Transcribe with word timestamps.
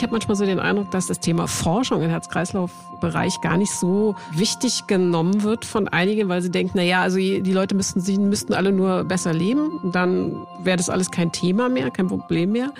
Ich 0.00 0.02
habe 0.02 0.12
manchmal 0.12 0.34
so 0.34 0.46
den 0.46 0.60
Eindruck, 0.60 0.90
dass 0.92 1.08
das 1.08 1.20
Thema 1.20 1.46
Forschung 1.46 2.00
im 2.00 2.08
Herz-Kreislauf-Bereich 2.08 3.42
gar 3.42 3.58
nicht 3.58 3.70
so 3.70 4.16
wichtig 4.30 4.86
genommen 4.86 5.42
wird 5.42 5.66
von 5.66 5.88
einigen, 5.88 6.30
weil 6.30 6.40
sie 6.40 6.50
denken, 6.50 6.72
na 6.76 7.02
also 7.02 7.18
die 7.18 7.52
Leute 7.52 7.74
müssten, 7.74 8.00
sie 8.00 8.16
müssten 8.16 8.54
alle 8.54 8.72
nur 8.72 9.04
besser 9.04 9.34
leben, 9.34 9.78
dann 9.92 10.46
wäre 10.62 10.78
das 10.78 10.88
alles 10.88 11.10
kein 11.10 11.32
Thema 11.32 11.68
mehr, 11.68 11.90
kein 11.90 12.06
Problem 12.06 12.52
mehr. 12.52 12.72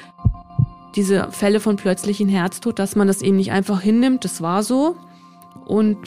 Diese 0.97 1.31
Fälle 1.31 1.61
von 1.61 1.77
plötzlichen 1.77 2.31
Herztod, 2.31 2.79
dass 2.79 2.97
man 2.97 3.07
das 3.07 3.21
eben 3.21 3.37
nicht 3.37 3.53
einfach 3.53 3.83
hinnimmt, 3.83 4.25
das 4.25 4.41
war 4.41 4.63
so 4.63 4.97
und 5.67 5.99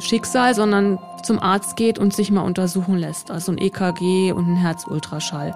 Schicksal, 0.00 0.54
sondern 0.54 0.98
zum 1.24 1.40
Arzt 1.40 1.76
geht 1.76 1.98
und 1.98 2.14
sich 2.14 2.30
mal 2.30 2.40
untersuchen 2.40 2.96
lässt, 2.96 3.30
also 3.30 3.52
ein 3.52 3.58
EKG 3.58 4.32
und 4.32 4.46
ein 4.46 4.56
Herzultraschall. 4.56 5.54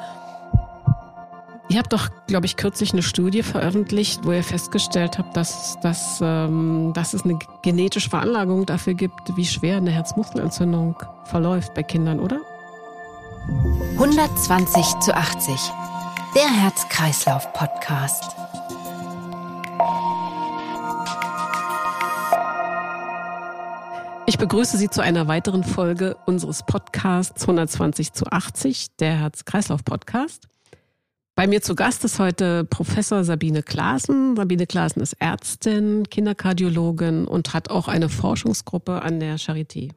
Ihr 1.73 1.79
habt 1.79 1.95
doch, 1.95 2.11
glaube 2.27 2.45
ich, 2.45 2.57
kürzlich 2.57 2.93
eine 2.93 3.03
Studie 3.03 3.43
veröffentlicht, 3.43 4.27
wo 4.27 4.33
ihr 4.33 4.45
festgestellt 4.45 5.17
habt, 5.17 5.35
dass, 5.35 5.81
dass, 5.81 6.21
ähm, 6.21 6.93
dass 6.93 7.15
es 7.15 7.25
eine 7.25 7.39
genetische 7.63 8.11
Veranlagung 8.11 8.67
dafür 8.67 8.93
gibt, 8.93 9.35
wie 9.39 9.47
schwer 9.47 9.79
eine 9.79 9.91
Herzmuskelentzündung 9.91 11.03
verläuft 11.25 11.73
bei 11.73 11.83
Kindern, 11.83 12.21
oder? 12.21 12.43
120 13.93 14.85
zu 15.01 15.17
80. 15.17 15.55
Der 16.35 16.51
Herz-Kreislauf-Podcast. 16.63 18.37
Ich 24.27 24.37
begrüße 24.37 24.77
Sie 24.77 24.91
zu 24.91 25.01
einer 25.01 25.27
weiteren 25.27 25.65
Folge 25.65 26.19
unseres 26.27 26.65
Podcasts 26.65 27.41
120 27.45 28.13
zu 28.13 28.27
80, 28.27 28.89
der 28.99 29.17
Herz-Kreislauf-Podcast. 29.17 30.49
Bei 31.35 31.47
mir 31.47 31.63
zu 31.63 31.75
Gast 31.75 32.05
ist 32.05 32.19
heute 32.19 32.65
Professor 32.65 33.25
Sabine 33.25 33.63
Klaassen. 33.63 34.37
Sabine 34.37 34.67
Klaassen 34.67 35.01
ist 35.01 35.15
Ärztin, 35.15 36.05
Kinderkardiologin 36.11 37.27
und 37.27 37.55
hat 37.55 37.71
auch 37.71 37.89
eine 37.89 38.11
Forschungsgruppe 38.11 39.01
an 39.01 39.19
der 39.19 39.39
Charité. 39.39 39.93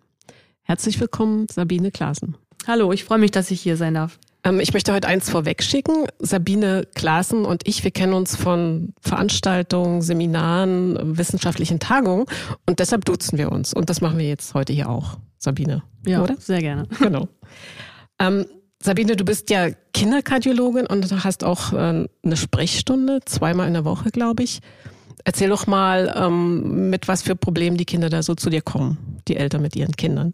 Herzlich 0.62 0.98
willkommen, 1.02 1.48
Sabine 1.52 1.92
Klaassen. 1.92 2.38
Hallo, 2.66 2.94
ich 2.94 3.04
freue 3.04 3.18
mich, 3.18 3.32
dass 3.32 3.52
ich 3.52 3.60
hier 3.60 3.76
sein 3.76 3.96
darf. 3.96 4.18
Ähm, 4.46 4.62
ich 4.62 4.72
möchte 4.72 4.94
heute 4.94 5.10
eins 5.10 5.30
vorwegschicken. 5.30 6.06
Sabine 6.20 6.88
Klaassen 6.96 7.44
und 7.44 7.68
ich, 7.68 7.84
wir 7.84 7.92
kennen 7.92 8.14
uns 8.14 8.38
von 8.38 8.94
Veranstaltungen, 9.02 10.02
Seminaren, 10.02 11.18
wissenschaftlichen 11.18 11.80
Tagungen 11.80 12.28
und 12.66 12.80
deshalb 12.80 13.04
duzen 13.04 13.38
wir 13.38 13.52
uns. 13.52 13.74
Und 13.74 13.90
das 13.90 14.00
machen 14.00 14.18
wir 14.18 14.28
jetzt 14.28 14.54
heute 14.54 14.72
hier 14.72 14.90
auch, 14.90 15.18
Sabine. 15.38 15.84
Ja, 16.08 16.24
oder? 16.24 16.38
Sehr 16.38 16.62
gerne. 16.62 16.88
Genau. 17.00 17.28
Ähm, 18.20 18.46
Sabine, 18.82 19.16
du 19.16 19.26
bist 19.26 19.50
ja 19.50 19.70
Kinderkardiologin 19.94 20.86
und 20.86 21.24
hast 21.24 21.44
auch 21.44 21.74
äh, 21.74 22.08
eine 22.24 22.38
Sprechstunde, 22.38 23.20
zweimal 23.26 23.68
in 23.68 23.74
der 23.74 23.86
Woche, 23.86 24.12
glaube 24.12 24.44
ich. 24.44 24.60
Erzähl 25.24 25.50
doch 25.50 25.66
mal, 25.66 26.14
ähm, 26.16 26.90
mit 26.90 27.08
was 27.08 27.24
für 27.24 27.36
Problemen 27.36 27.78
die 27.78 27.86
Kinder 27.86 28.10
da 28.10 28.22
so 28.22 28.36
zu 28.36 28.50
dir 28.50 28.62
kommen, 28.62 29.22
die 29.28 29.38
Eltern 29.38 29.62
mit 29.62 29.76
ihren 29.76 29.96
Kindern. 29.96 30.34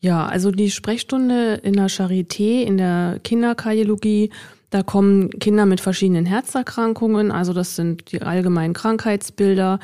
Ja, 0.00 0.26
also 0.26 0.52
die 0.52 0.70
Sprechstunde 0.70 1.54
in 1.54 1.72
der 1.72 1.88
Charité, 1.88 2.62
in 2.62 2.76
der 2.76 3.18
Kinderkardiologie, 3.24 4.30
da 4.70 4.82
kommen 4.82 5.30
Kinder 5.30 5.66
mit 5.66 5.80
verschiedenen 5.80 6.26
Herzerkrankungen. 6.26 7.32
Also 7.32 7.52
das 7.52 7.74
sind 7.74 8.12
die 8.12 8.22
allgemeinen 8.22 8.74
Krankheitsbilder, 8.74 9.80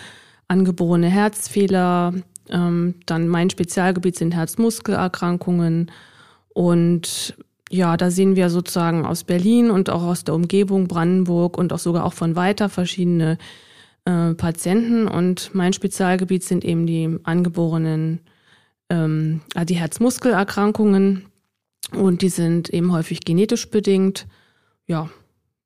angeborene 0.47 1.09
Herzfehler. 1.09 2.15
Ähm, 2.51 2.95
dann 3.07 3.27
mein 3.29 3.49
Spezialgebiet 3.51 4.17
sind 4.17 4.35
Herzmuskelerkrankungen. 4.35 5.91
Und 6.55 7.37
ja, 7.71 7.97
da 7.97 8.11
sehen 8.11 8.37
wir 8.37 8.49
sozusagen 8.49 9.05
aus 9.05 9.25
Berlin 9.25 9.71
und 9.71 9.91
auch 9.91 10.03
aus 10.03 10.25
der 10.25 10.35
Umgebung 10.35 10.87
Brandenburg 10.89 11.59
und 11.59 11.73
auch 11.73 11.79
sogar 11.79 12.05
auch 12.05 12.13
von 12.15 12.37
weiter 12.37 12.69
verschiedene 12.69 13.37
äh, 14.05 14.33
Patienten. 14.35 15.07
Und 15.09 15.55
mein 15.55 15.73
Spezialgebiet 15.73 16.45
sind 16.45 16.65
eben 16.65 16.87
die 16.87 17.19
angeborenen, 17.25 18.21
ähm, 18.89 19.43
also 19.55 19.67
die 19.67 19.77
Herzmuskelerkrankungen. 19.77 21.27
Und 21.93 22.23
die 22.23 22.29
sind 22.29 22.71
eben 22.71 22.93
häufig 22.93 23.21
genetisch 23.21 23.69
bedingt. 23.71 24.27
Ja, 24.87 25.11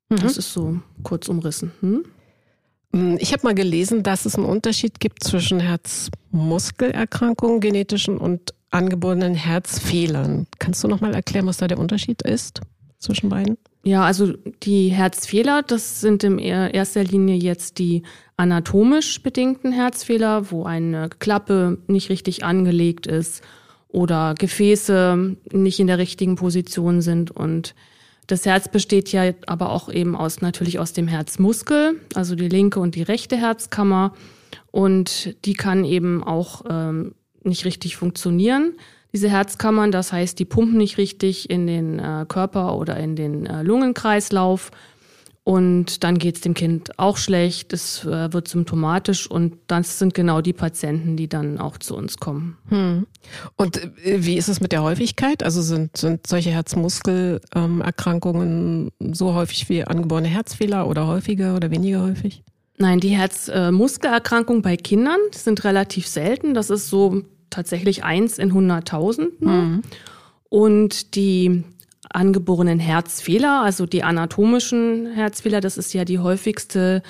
mhm. 0.09 0.17
das 0.17 0.37
ist 0.37 0.53
so 0.53 0.81
kurz 1.03 1.29
umrissen. 1.29 1.73
Hm? 1.81 2.05
Ich 2.93 3.33
habe 3.33 3.45
mal 3.45 3.55
gelesen, 3.55 4.03
dass 4.03 4.25
es 4.25 4.35
einen 4.35 4.47
Unterschied 4.47 4.99
gibt 4.99 5.23
zwischen 5.23 5.61
Herzmuskelerkrankungen, 5.61 7.61
genetischen 7.61 8.19
und 8.19 8.55
angeborenen 8.71 9.35
Herzfehlern. 9.35 10.47
Kannst 10.59 10.83
du 10.83 10.89
noch 10.89 11.01
mal 11.01 11.15
erklären, 11.15 11.47
was 11.47 11.59
da 11.59 11.69
der 11.69 11.79
Unterschied 11.79 12.23
ist 12.23 12.61
zwischen 12.99 13.29
beiden? 13.29 13.59
Ja, 13.85 14.05
also 14.05 14.33
die 14.63 14.89
Herzfehler, 14.89 15.63
das 15.63 16.01
sind 16.01 16.25
in 16.25 16.39
erster 16.39 17.05
Linie 17.05 17.37
jetzt 17.37 17.79
die 17.79 18.03
anatomisch 18.37 19.23
bedingten 19.23 19.73
Herzfehler, 19.73 20.51
wo 20.51 20.65
eine 20.65 21.09
Klappe 21.19 21.79
nicht 21.87 22.11
richtig 22.11 22.45
angelegt 22.45 23.07
ist 23.07 23.43
oder 23.89 24.35
Gefäße 24.39 25.37
nicht 25.53 25.81
in 25.81 25.87
der 25.87 25.99
richtigen 25.99 26.37
Position 26.37 27.01
sind 27.01 27.31
und 27.31 27.75
das 28.29 28.47
Herz 28.47 28.69
besteht 28.69 29.11
ja 29.11 29.33
aber 29.47 29.71
auch 29.71 29.89
eben 29.93 30.15
aus 30.15 30.41
natürlich 30.41 30.79
aus 30.79 30.93
dem 30.93 31.09
Herzmuskel, 31.09 32.01
also 32.15 32.35
die 32.35 32.49
linke 32.49 32.79
und 32.79 32.95
die 32.95 33.03
rechte 33.03 33.37
Herzkammer 33.37 34.13
und 34.71 35.35
die 35.47 35.55
kann 35.55 35.85
eben 35.85 36.23
auch 36.23 36.65
ähm, 36.69 37.15
nicht 37.43 37.65
richtig 37.65 37.97
funktionieren, 37.97 38.75
diese 39.15 39.31
Herzkammern. 39.31 39.91
Das 39.91 40.13
heißt, 40.13 40.39
die 40.39 40.45
pumpen 40.45 40.77
nicht 40.77 40.99
richtig 40.99 41.49
in 41.49 41.67
den 41.67 41.99
äh, 41.99 42.27
Körper 42.29 42.77
oder 42.77 42.99
in 42.99 43.17
den 43.17 43.47
äh, 43.47 43.63
Lungenkreislauf. 43.63 44.71
Und 45.49 46.05
dann 46.05 46.19
geht 46.19 46.35
es 46.35 46.43
dem 46.43 46.53
Kind 46.53 46.99
auch 46.99 47.17
schlecht, 47.17 47.73
es 47.73 48.05
äh, 48.05 48.31
wird 48.35 48.49
symptomatisch 48.49 49.31
und 49.31 49.55
das 49.67 49.99
sind 49.99 50.13
genau 50.13 50.43
die 50.43 50.53
Patienten, 50.53 51.17
die 51.17 51.27
dann 51.27 51.57
auch 51.57 51.79
zu 51.79 51.97
uns 51.97 52.19
kommen. 52.19 52.59
Hm. 52.69 53.07
Und 53.57 53.83
äh, 53.83 54.27
wie 54.27 54.37
ist 54.37 54.49
es 54.49 54.61
mit 54.61 54.73
der 54.73 54.83
Häufigkeit? 54.83 55.43
Also 55.43 55.63
sind, 55.63 55.97
sind 55.97 56.27
solche 56.27 56.51
Herzmuskelerkrankungen 56.51 58.91
so 59.15 59.33
häufig 59.33 59.71
wie 59.71 59.85
angeborene 59.85 60.29
Herzfehler 60.29 60.87
oder 60.87 61.07
häufiger 61.07 61.57
oder 61.57 61.71
weniger 61.71 62.03
häufig? 62.03 62.43
Nein, 62.77 63.01
die 63.01 63.17
Herzmuskelerkrankungen 63.17 64.61
bei 64.61 64.77
Kindern 64.77 65.21
sind 65.31 65.65
relativ 65.65 66.09
selten. 66.09 66.53
Das 66.53 66.69
ist 66.69 66.91
so 66.91 67.23
tatsächlich 67.49 68.05
eins 68.05 68.37
in 68.37 68.53
100.000. 68.53 69.29
Mhm. 69.41 69.81
Und 70.51 71.15
die 71.15 71.65
angeborenen 72.11 72.79
Herzfehler, 72.79 73.63
also 73.63 73.87
die 73.87 74.03
anatomischen 74.03 75.13
Herzfehler, 75.13 75.61
das 75.61 75.79
ist 75.79 75.93
ja 75.93 76.05
die 76.05 76.19
häufigste 76.19 77.03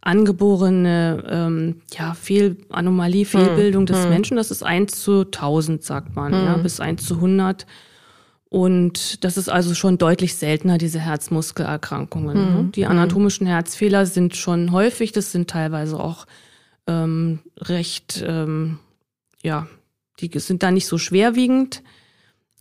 angeborene 0.00 1.24
ähm, 1.28 1.82
ja, 1.92 2.14
Fehl 2.14 2.56
Anomalie, 2.70 3.24
Fehlbildung 3.24 3.82
hm. 3.82 3.86
des 3.86 4.02
hm. 4.04 4.10
Menschen. 4.10 4.36
Das 4.36 4.52
ist 4.52 4.62
eins 4.62 5.02
zu 5.02 5.22
1000, 5.22 5.82
sagt 5.82 6.14
man, 6.14 6.32
hm. 6.32 6.44
ja, 6.44 6.56
bis 6.58 6.78
eins 6.78 7.04
zu 7.04 7.16
100. 7.16 7.66
Und 8.48 9.24
das 9.24 9.36
ist 9.36 9.48
also 9.48 9.74
schon 9.74 9.98
deutlich 9.98 10.36
seltener, 10.36 10.78
diese 10.78 11.00
Herzmuskelerkrankungen. 11.00 12.36
Mhm. 12.36 12.72
Die 12.72 12.86
anatomischen 12.86 13.46
Herzfehler 13.46 14.06
sind 14.06 14.36
schon 14.36 14.70
häufig, 14.70 15.10
das 15.10 15.32
sind 15.32 15.50
teilweise 15.50 15.98
auch 15.98 16.26
ähm, 16.86 17.40
recht, 17.58 18.24
ähm, 18.24 18.78
ja, 19.42 19.66
die 20.20 20.30
sind 20.38 20.62
da 20.62 20.70
nicht 20.70 20.86
so 20.86 20.96
schwerwiegend. 20.96 21.82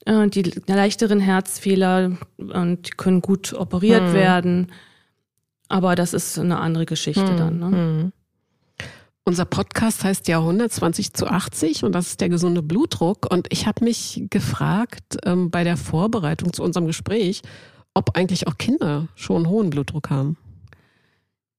Äh, 0.06 0.30
die 0.30 0.44
leichteren 0.68 1.20
Herzfehler 1.20 2.12
und 2.38 2.88
die 2.88 2.92
können 2.92 3.22
gut 3.22 3.54
operiert 3.54 4.10
mhm. 4.10 4.14
werden. 4.14 4.72
Aber 5.68 5.96
das 5.96 6.14
ist 6.14 6.38
eine 6.38 6.60
andere 6.60 6.86
Geschichte 6.86 7.32
mhm. 7.32 7.38
dann. 7.38 7.60
Ne? 7.60 7.66
Mhm. 7.66 8.12
Unser 9.28 9.46
Podcast 9.46 10.04
heißt 10.04 10.28
ja 10.28 10.38
120 10.38 11.14
zu 11.14 11.26
80 11.26 11.84
und 11.84 11.94
das 11.94 12.10
ist 12.10 12.22
der 12.22 12.30
gesunde 12.30 12.62
Blutdruck. 12.62 13.26
Und 13.32 13.48
ich 13.50 13.66
habe 13.66 13.84
mich 13.84 14.24
gefragt 14.30 15.18
ähm, 15.26 15.50
bei 15.50 15.64
der 15.64 15.78
Vorbereitung 15.78 16.54
zu 16.54 16.62
unserem 16.62 16.86
Gespräch, 16.86 17.42
ob 17.96 18.16
eigentlich 18.16 18.48
auch 18.48 18.60
Kinder 18.60 19.08
schon 19.16 19.50
hohen 19.50 19.72
Blutdruck 19.72 20.12
haben. 20.12 20.38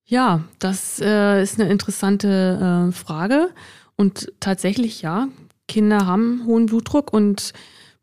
Ja, 0.05 0.45
das 0.61 1.01
äh, 1.01 1.43
ist 1.43 1.61
eine 1.61 1.69
interessante 1.69 2.89
äh, 2.89 2.93
Frage. 2.93 3.51
Und 3.97 4.33
tatsächlich, 4.39 5.03
ja, 5.03 5.27
Kinder 5.67 6.07
haben 6.07 6.45
hohen 6.47 6.67
Blutdruck 6.67 7.13
und 7.13 7.53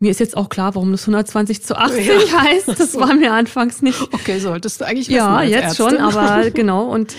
mir 0.03 0.11
ist 0.11 0.19
jetzt 0.19 0.35
auch 0.35 0.49
klar, 0.49 0.75
warum 0.75 0.91
das 0.91 1.03
120 1.03 1.63
zu 1.63 1.77
80 1.77 2.07
ja. 2.07 2.41
heißt. 2.41 2.77
Das 2.77 2.95
war 2.99 3.13
mir 3.15 3.31
anfangs 3.31 3.81
nicht. 3.81 4.01
Okay, 4.11 4.37
solltest 4.37 4.81
du 4.81 4.85
eigentlich 4.85 5.07
wissen. 5.07 5.17
Ja, 5.17 5.41
jetzt 5.41 5.79
Ärztin. 5.79 5.89
schon, 5.91 5.97
aber 5.97 6.49
genau. 6.53 6.91
Und 6.91 7.15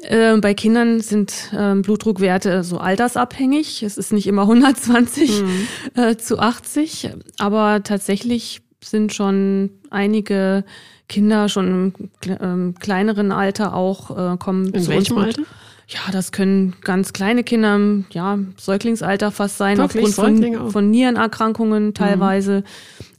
äh, 0.00 0.38
bei 0.38 0.54
Kindern 0.54 1.02
sind 1.02 1.52
äh, 1.52 1.74
Blutdruckwerte 1.74 2.64
so 2.64 2.78
altersabhängig. 2.78 3.82
Es 3.82 3.98
ist 3.98 4.14
nicht 4.14 4.26
immer 4.26 4.42
120 4.42 5.42
mhm. 5.42 5.68
äh, 5.94 6.16
zu 6.16 6.38
80, 6.38 7.10
aber 7.38 7.82
tatsächlich 7.82 8.62
sind 8.82 9.12
schon 9.12 9.68
einige 9.90 10.64
Kinder 11.10 11.50
schon 11.50 11.92
im 12.24 12.36
ähm, 12.40 12.74
kleineren 12.80 13.30
Alter 13.30 13.74
auch 13.74 14.10
äh, 14.10 14.38
kommen 14.38 14.72
In 14.72 14.82
zu 14.82 14.88
welchem 14.88 15.18
uns 15.18 15.26
Alter? 15.26 15.42
Ja, 15.88 16.00
das 16.10 16.32
können 16.32 16.74
ganz 16.82 17.12
kleine 17.12 17.44
Kinder, 17.44 17.78
ja, 18.10 18.38
Säuglingsalter 18.56 19.30
fast 19.30 19.58
sein, 19.58 19.78
Wirklich? 19.78 20.06
aufgrund 20.06 20.44
von, 20.44 20.70
von 20.70 20.90
Nierenerkrankungen 20.90 21.92
teilweise. 21.92 22.64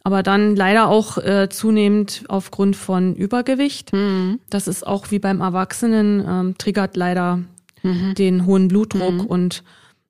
Aber 0.04 0.24
dann 0.24 0.56
leider 0.56 0.88
auch 0.88 1.18
äh, 1.18 1.50
zunehmend 1.50 2.24
aufgrund 2.28 2.76
von 2.76 3.16
Übergewicht. 3.16 3.94
Mhm. 3.94 4.40
Das 4.50 4.68
ist 4.68 4.86
auch 4.86 5.12
wie 5.12 5.20
beim 5.20 5.42
Erwachsenen, 5.42 6.24
ähm, 6.28 6.58
triggert 6.58 6.98
leider 6.98 7.40
den 7.84 8.46
hohen 8.46 8.70
Blutdruck 8.70 9.26
und 9.26 9.64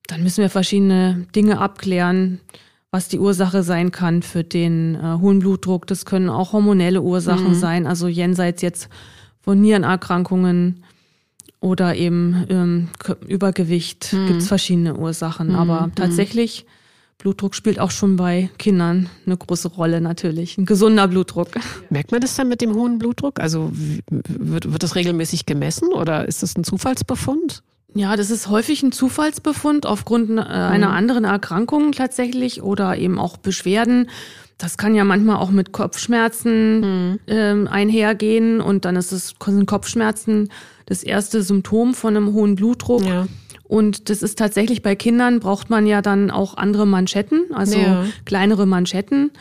dann 0.08 0.22
müssen 0.22 0.42
wir 0.42 0.50
verschiedene 0.50 1.26
Dinge 1.36 1.60
abklären, 1.60 2.40
was 2.92 3.08
die 3.08 3.18
Ursache 3.18 3.64
sein 3.64 3.92
kann 3.92 4.22
für 4.22 4.44
den 4.44 4.96
äh, 4.96 5.18
hohen 5.20 5.40
Blutdruck. 5.40 5.88
Das 5.88 6.06
können 6.06 6.30
auch 6.30 6.54
hormonelle 6.54 7.02
Ursachen 7.02 7.56
sein, 7.56 7.88
also 7.88 8.08
jenseits 8.08 8.62
jetzt 8.62 8.90
von 9.42 9.60
Nierenerkrankungen 9.60 10.84
oder 11.64 11.96
eben 11.96 12.46
ähm, 12.50 12.90
Übergewicht 13.26 14.14
gibt's 14.28 14.48
verschiedene 14.48 14.98
Ursachen. 14.98 15.56
Aber 15.56 15.90
tatsächlich, 15.96 16.66
Blutdruck 17.20 17.56
spielt 17.56 17.80
auch 17.80 17.92
schon 17.92 18.18
bei 18.18 18.50
Kindern 18.60 19.10
eine 19.26 19.38
große 19.38 19.70
Rolle 19.70 20.02
natürlich. 20.02 20.58
Ein 20.58 20.66
gesunder 20.66 21.08
Blutdruck. 21.08 21.48
Merkt 21.90 22.12
man 22.12 22.20
das 22.20 22.36
dann 22.36 22.50
mit 22.50 22.60
dem 22.60 22.76
hohen 22.76 23.00
Blutdruck? 23.00 23.40
Also 23.40 23.72
wird, 24.10 24.74
wird 24.74 24.84
das 24.84 24.96
regelmäßig 24.96 25.46
gemessen 25.46 25.88
oder 25.94 26.28
ist 26.28 26.44
das 26.44 26.58
ein 26.58 26.66
Zufallsbefund? 26.66 27.64
Ja, 27.96 28.18
das 28.18 28.30
ist 28.30 28.50
häufig 28.50 28.84
ein 28.84 28.92
Zufallsbefund 28.92 29.86
aufgrund 29.86 30.32
äh, 30.32 30.42
einer 30.42 30.92
anderen 30.92 31.24
Erkrankung 31.24 31.94
tatsächlich 31.94 32.62
oder 32.62 32.98
eben 32.98 33.20
auch 33.20 33.38
Beschwerden. 33.38 34.10
Das 34.58 34.78
kann 34.78 34.96
ja 34.96 35.04
manchmal 35.04 35.38
auch 35.38 35.52
mit 35.52 35.72
Kopfschmerzen 35.72 37.20
ähm, 37.28 37.68
einhergehen 37.68 38.62
und 38.62 38.86
dann 38.86 38.96
ist 38.96 39.12
es 39.12 39.34
sind 39.46 39.66
Kopfschmerzen 39.66 40.50
das 40.86 41.04
erste 41.04 41.42
Symptom 41.44 41.94
von 41.94 42.16
einem 42.16 42.34
hohen 42.34 42.56
Blutdruck. 42.56 43.06
Ja. 43.06 43.28
Und 43.64 44.10
das 44.10 44.22
ist 44.22 44.38
tatsächlich 44.38 44.84
bei 44.84 44.96
Kindern 44.96 45.40
braucht 45.40 45.70
man 45.70 45.88
ja 45.88 46.02
dann 46.02 46.30
auch 46.30 46.58
andere 46.58 46.86
Manschetten, 46.86 47.46
also 47.54 47.78
Ja. 47.78 48.06
kleinere 48.26 48.66
Manschetten. 48.66 49.32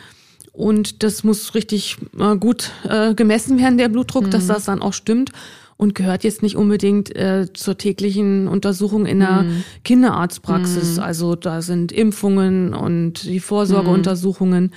Und 0.51 1.03
das 1.03 1.23
muss 1.23 1.55
richtig 1.55 1.97
äh, 2.19 2.35
gut 2.37 2.71
äh, 2.87 3.13
gemessen 3.15 3.59
werden, 3.59 3.77
der 3.77 3.89
Blutdruck, 3.89 4.29
dass 4.31 4.47
das 4.47 4.65
dann 4.65 4.81
auch 4.81 4.93
stimmt. 4.93 5.31
Und 5.75 5.95
gehört 5.95 6.23
jetzt 6.23 6.43
nicht 6.43 6.55
unbedingt 6.55 7.15
äh, 7.15 7.47
zur 7.51 7.77
täglichen 7.77 8.47
Untersuchung 8.47 9.05
in 9.07 9.19
der 9.19 9.45
Kinderarztpraxis. 9.83 10.99
Also 10.99 11.35
da 11.35 11.61
sind 11.61 11.91
Impfungen 11.91 12.73
und 12.73 13.23
die 13.23 13.39
Vorsorgeuntersuchungen. 13.39 14.71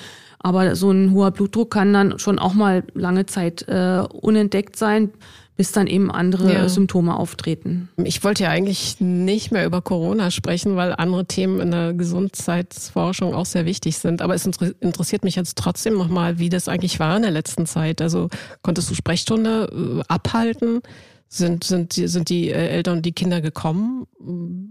Aber 0.47 0.77
so 0.77 0.93
ein 0.93 1.11
hoher 1.11 1.33
Blutdruck 1.33 1.73
kann 1.73 1.93
dann 1.93 2.21
schon 2.21 2.39
auch 2.39 2.55
mal 2.55 2.85
lange 2.95 3.27
Zeit 3.27 3.67
äh, 3.67 4.05
unentdeckt 4.13 4.77
sein, 4.77 5.11
bis 5.57 5.73
dann 5.73 5.89
eben 5.89 6.09
andere 6.09 6.53
Ja. 6.53 6.69
Symptome 6.69 7.17
auftreten. 7.17 7.89
Ich 8.05 8.23
wollte 8.23 8.45
ja 8.45 8.51
eigentlich 8.51 9.01
nicht 9.01 9.51
mehr 9.51 9.67
über 9.67 9.83
Corona 9.83 10.31
sprechen, 10.31 10.77
weil 10.77 10.93
andere 10.97 11.25
Themen 11.27 11.59
in 11.59 11.73
der 11.73 11.95
Gesundheitsforschung 11.95 13.35
auch 13.35 13.47
sehr 13.47 13.67
wichtig 13.67 13.99
sind. 13.99 14.23
Aber 14.23 14.35
es 14.37 14.47
inter- 14.47 14.71
interessiert 14.79 15.25
mich 15.25 15.35
jetzt 15.35 15.59
trotzdem 15.59 15.95
nochmal, 15.95 16.39
wie 16.39 16.49
das 16.49 16.69
eigentlich 16.69 17.01
war 17.01 17.17
in 17.17 17.23
der 17.23 17.33
letzten 17.33 17.67
Zeit. 17.67 18.01
Also 18.01 18.29
konntest 18.63 18.89
du 18.89 18.95
Sprechstunde 18.95 19.69
äh, 19.73 20.03
abhalten? 20.07 20.81
Sind, 21.29 21.65
sind, 21.65 21.97
die- 21.97 22.07
sind 22.07 22.29
die 22.29 22.51
äh, 22.51 22.69
Eltern 22.69 22.99
und 22.99 23.03
die 23.07 23.11
Kinder 23.13 23.41
gekommen? 23.41 24.07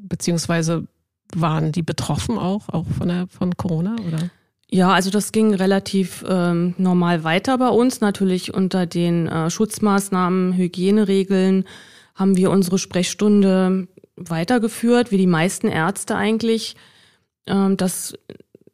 Beziehungsweise 0.08 0.88
waren 1.36 1.74
die 1.74 1.84
betroffen 1.84 2.38
auch, 2.38 2.70
auch 2.70 2.86
von, 2.98 3.10
der, 3.10 3.28
von 3.28 3.58
Corona? 3.58 3.96
Oder? 4.08 4.30
Ja, 4.76 4.92
also 4.92 5.10
das 5.10 5.32
ging 5.32 5.54
relativ 5.54 6.26
ähm, 6.28 6.76
normal 6.78 7.24
weiter 7.24 7.58
bei 7.58 7.70
uns. 7.70 8.02
Natürlich 8.02 8.54
unter 8.54 8.86
den 8.86 9.26
äh, 9.26 9.50
Schutzmaßnahmen, 9.50 10.52
Hygieneregeln 10.58 11.64
haben 12.14 12.36
wir 12.36 12.52
unsere 12.52 12.78
Sprechstunde 12.78 13.88
weitergeführt, 14.18 15.12
wie 15.12 15.18
die 15.18 15.28
meisten 15.28 15.70
Ärzte 15.70 16.18
eigentlich. 16.18 16.76
Ähm, 17.48 17.78
das 17.78 18.16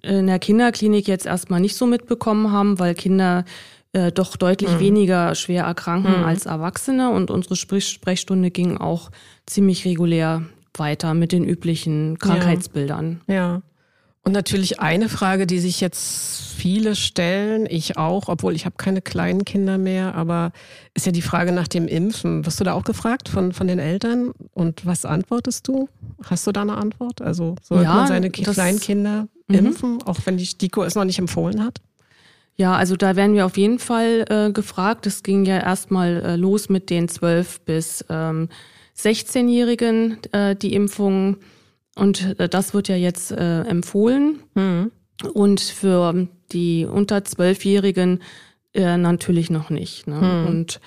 in 0.01 0.25
der 0.25 0.39
Kinderklinik 0.39 1.07
jetzt 1.07 1.27
erstmal 1.27 1.59
nicht 1.59 1.75
so 1.75 1.85
mitbekommen 1.85 2.51
haben, 2.51 2.79
weil 2.79 2.95
Kinder 2.95 3.45
äh, 3.93 4.11
doch 4.11 4.37
deutlich 4.37 4.79
weniger 4.79 5.35
schwer 5.35 5.65
erkranken 5.65 6.15
als 6.23 6.47
Erwachsene 6.47 7.11
und 7.11 7.29
unsere 7.29 7.55
Sprech 7.55 7.87
Sprechstunde 7.87 8.49
ging 8.49 8.77
auch 8.77 9.11
ziemlich 9.45 9.85
regulär 9.85 10.41
weiter 10.75 11.13
mit 11.13 11.31
den 11.31 11.43
üblichen 11.43 12.17
Krankheitsbildern. 12.17 13.21
Ja. 13.27 13.61
Und 14.23 14.33
natürlich 14.33 14.79
eine 14.79 15.09
Frage, 15.09 15.47
die 15.47 15.57
sich 15.59 15.81
jetzt 15.81 16.53
viele 16.55 16.95
stellen, 16.95 17.65
ich 17.67 17.97
auch, 17.97 18.27
obwohl 18.29 18.53
ich 18.55 18.65
habe 18.65 18.75
keine 18.77 19.01
kleinen 19.01 19.45
Kinder 19.45 19.79
mehr, 19.79 20.13
aber 20.13 20.51
ist 20.93 21.07
ja 21.07 21.11
die 21.11 21.23
Frage 21.23 21.51
nach 21.51 21.67
dem 21.67 21.87
Impfen. 21.87 22.45
Wirst 22.45 22.59
du 22.59 22.63
da 22.63 22.73
auch 22.73 22.83
gefragt 22.83 23.29
von, 23.29 23.51
von 23.51 23.67
den 23.67 23.79
Eltern? 23.79 24.31
Und 24.53 24.85
was 24.85 25.05
antwortest 25.05 25.67
du? 25.67 25.89
Hast 26.23 26.45
du 26.45 26.51
da 26.51 26.61
eine 26.61 26.77
Antwort? 26.77 27.19
Also 27.19 27.55
sollte 27.63 27.85
Ja, 27.85 27.95
man 27.95 28.07
seine 28.07 28.29
das- 28.29 28.53
kleinen 28.55 28.79
Kinder 28.79 29.27
impfen, 29.47 30.03
auch 30.03 30.19
wenn 30.25 30.37
die 30.37 30.45
STIKO 30.45 30.83
es 30.83 30.93
noch 30.93 31.03
nicht 31.05 31.17
empfohlen 31.19 31.63
hat? 31.65 31.81
Ja, 32.57 32.75
also 32.75 32.95
da 32.95 33.15
werden 33.15 33.33
wir 33.35 33.47
auf 33.47 33.57
jeden 33.57 33.79
Fall 33.79 34.25
äh, 34.29 34.51
gefragt. 34.51 35.07
Es 35.07 35.23
ging 35.23 35.45
ja 35.45 35.57
erstmal 35.57 36.21
äh, 36.23 36.35
los 36.35 36.69
mit 36.69 36.91
den 36.91 37.07
12 37.07 37.61
bis 37.61 38.05
ähm, 38.07 38.49
16-Jährigen, 38.95 40.17
äh, 40.31 40.55
die 40.55 40.73
Impfung. 40.75 41.37
Und 42.01 42.39
äh, 42.39 42.49
das 42.49 42.73
wird 42.73 42.87
ja 42.87 42.95
jetzt 42.95 43.31
äh, 43.31 43.61
empfohlen. 43.61 44.39
Und 45.33 45.59
für 45.61 46.27
die 46.51 46.85
unter 46.85 47.17
12-Jährigen 47.17 48.23
äh, 48.73 48.97
natürlich 48.97 49.51
noch 49.51 49.69
nicht. 49.69 50.07
Ne? 50.07 50.45
Und 50.47 50.79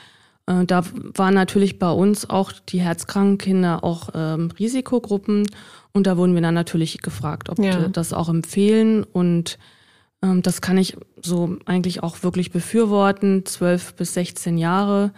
äh, 0.47 0.65
da 0.65 0.83
waren 1.15 1.35
natürlich 1.35 1.79
bei 1.79 1.91
uns 1.91 2.29
auch 2.29 2.51
die 2.53 2.81
herzkranken 2.81 3.39
Kinder 3.39 3.85
auch 3.85 4.09
ähm, 4.13 4.51
Risikogruppen. 4.59 5.47
Und 5.93 6.09
da 6.09 6.17
wurden 6.17 6.35
wir 6.35 6.43
dann 6.43 6.55
natürlich 6.55 7.01
gefragt, 7.01 7.49
ob 7.49 7.59
Ja. 7.61 7.83
wir 7.83 7.89
das 7.91 8.13
auch 8.13 8.29
empfehlen. 8.29 9.05
Und 9.05 9.59
ähm, 10.21 10.43
das 10.43 10.61
kann 10.61 10.77
ich 10.79 10.97
so 11.23 11.57
eigentlich 11.65 12.03
auch 12.03 12.25
wirklich 12.25 12.51
befürworten, 12.51 13.47
12 13.47 13.95
bis 13.95 14.15
16 14.15 14.59
Jahre. 14.59 15.13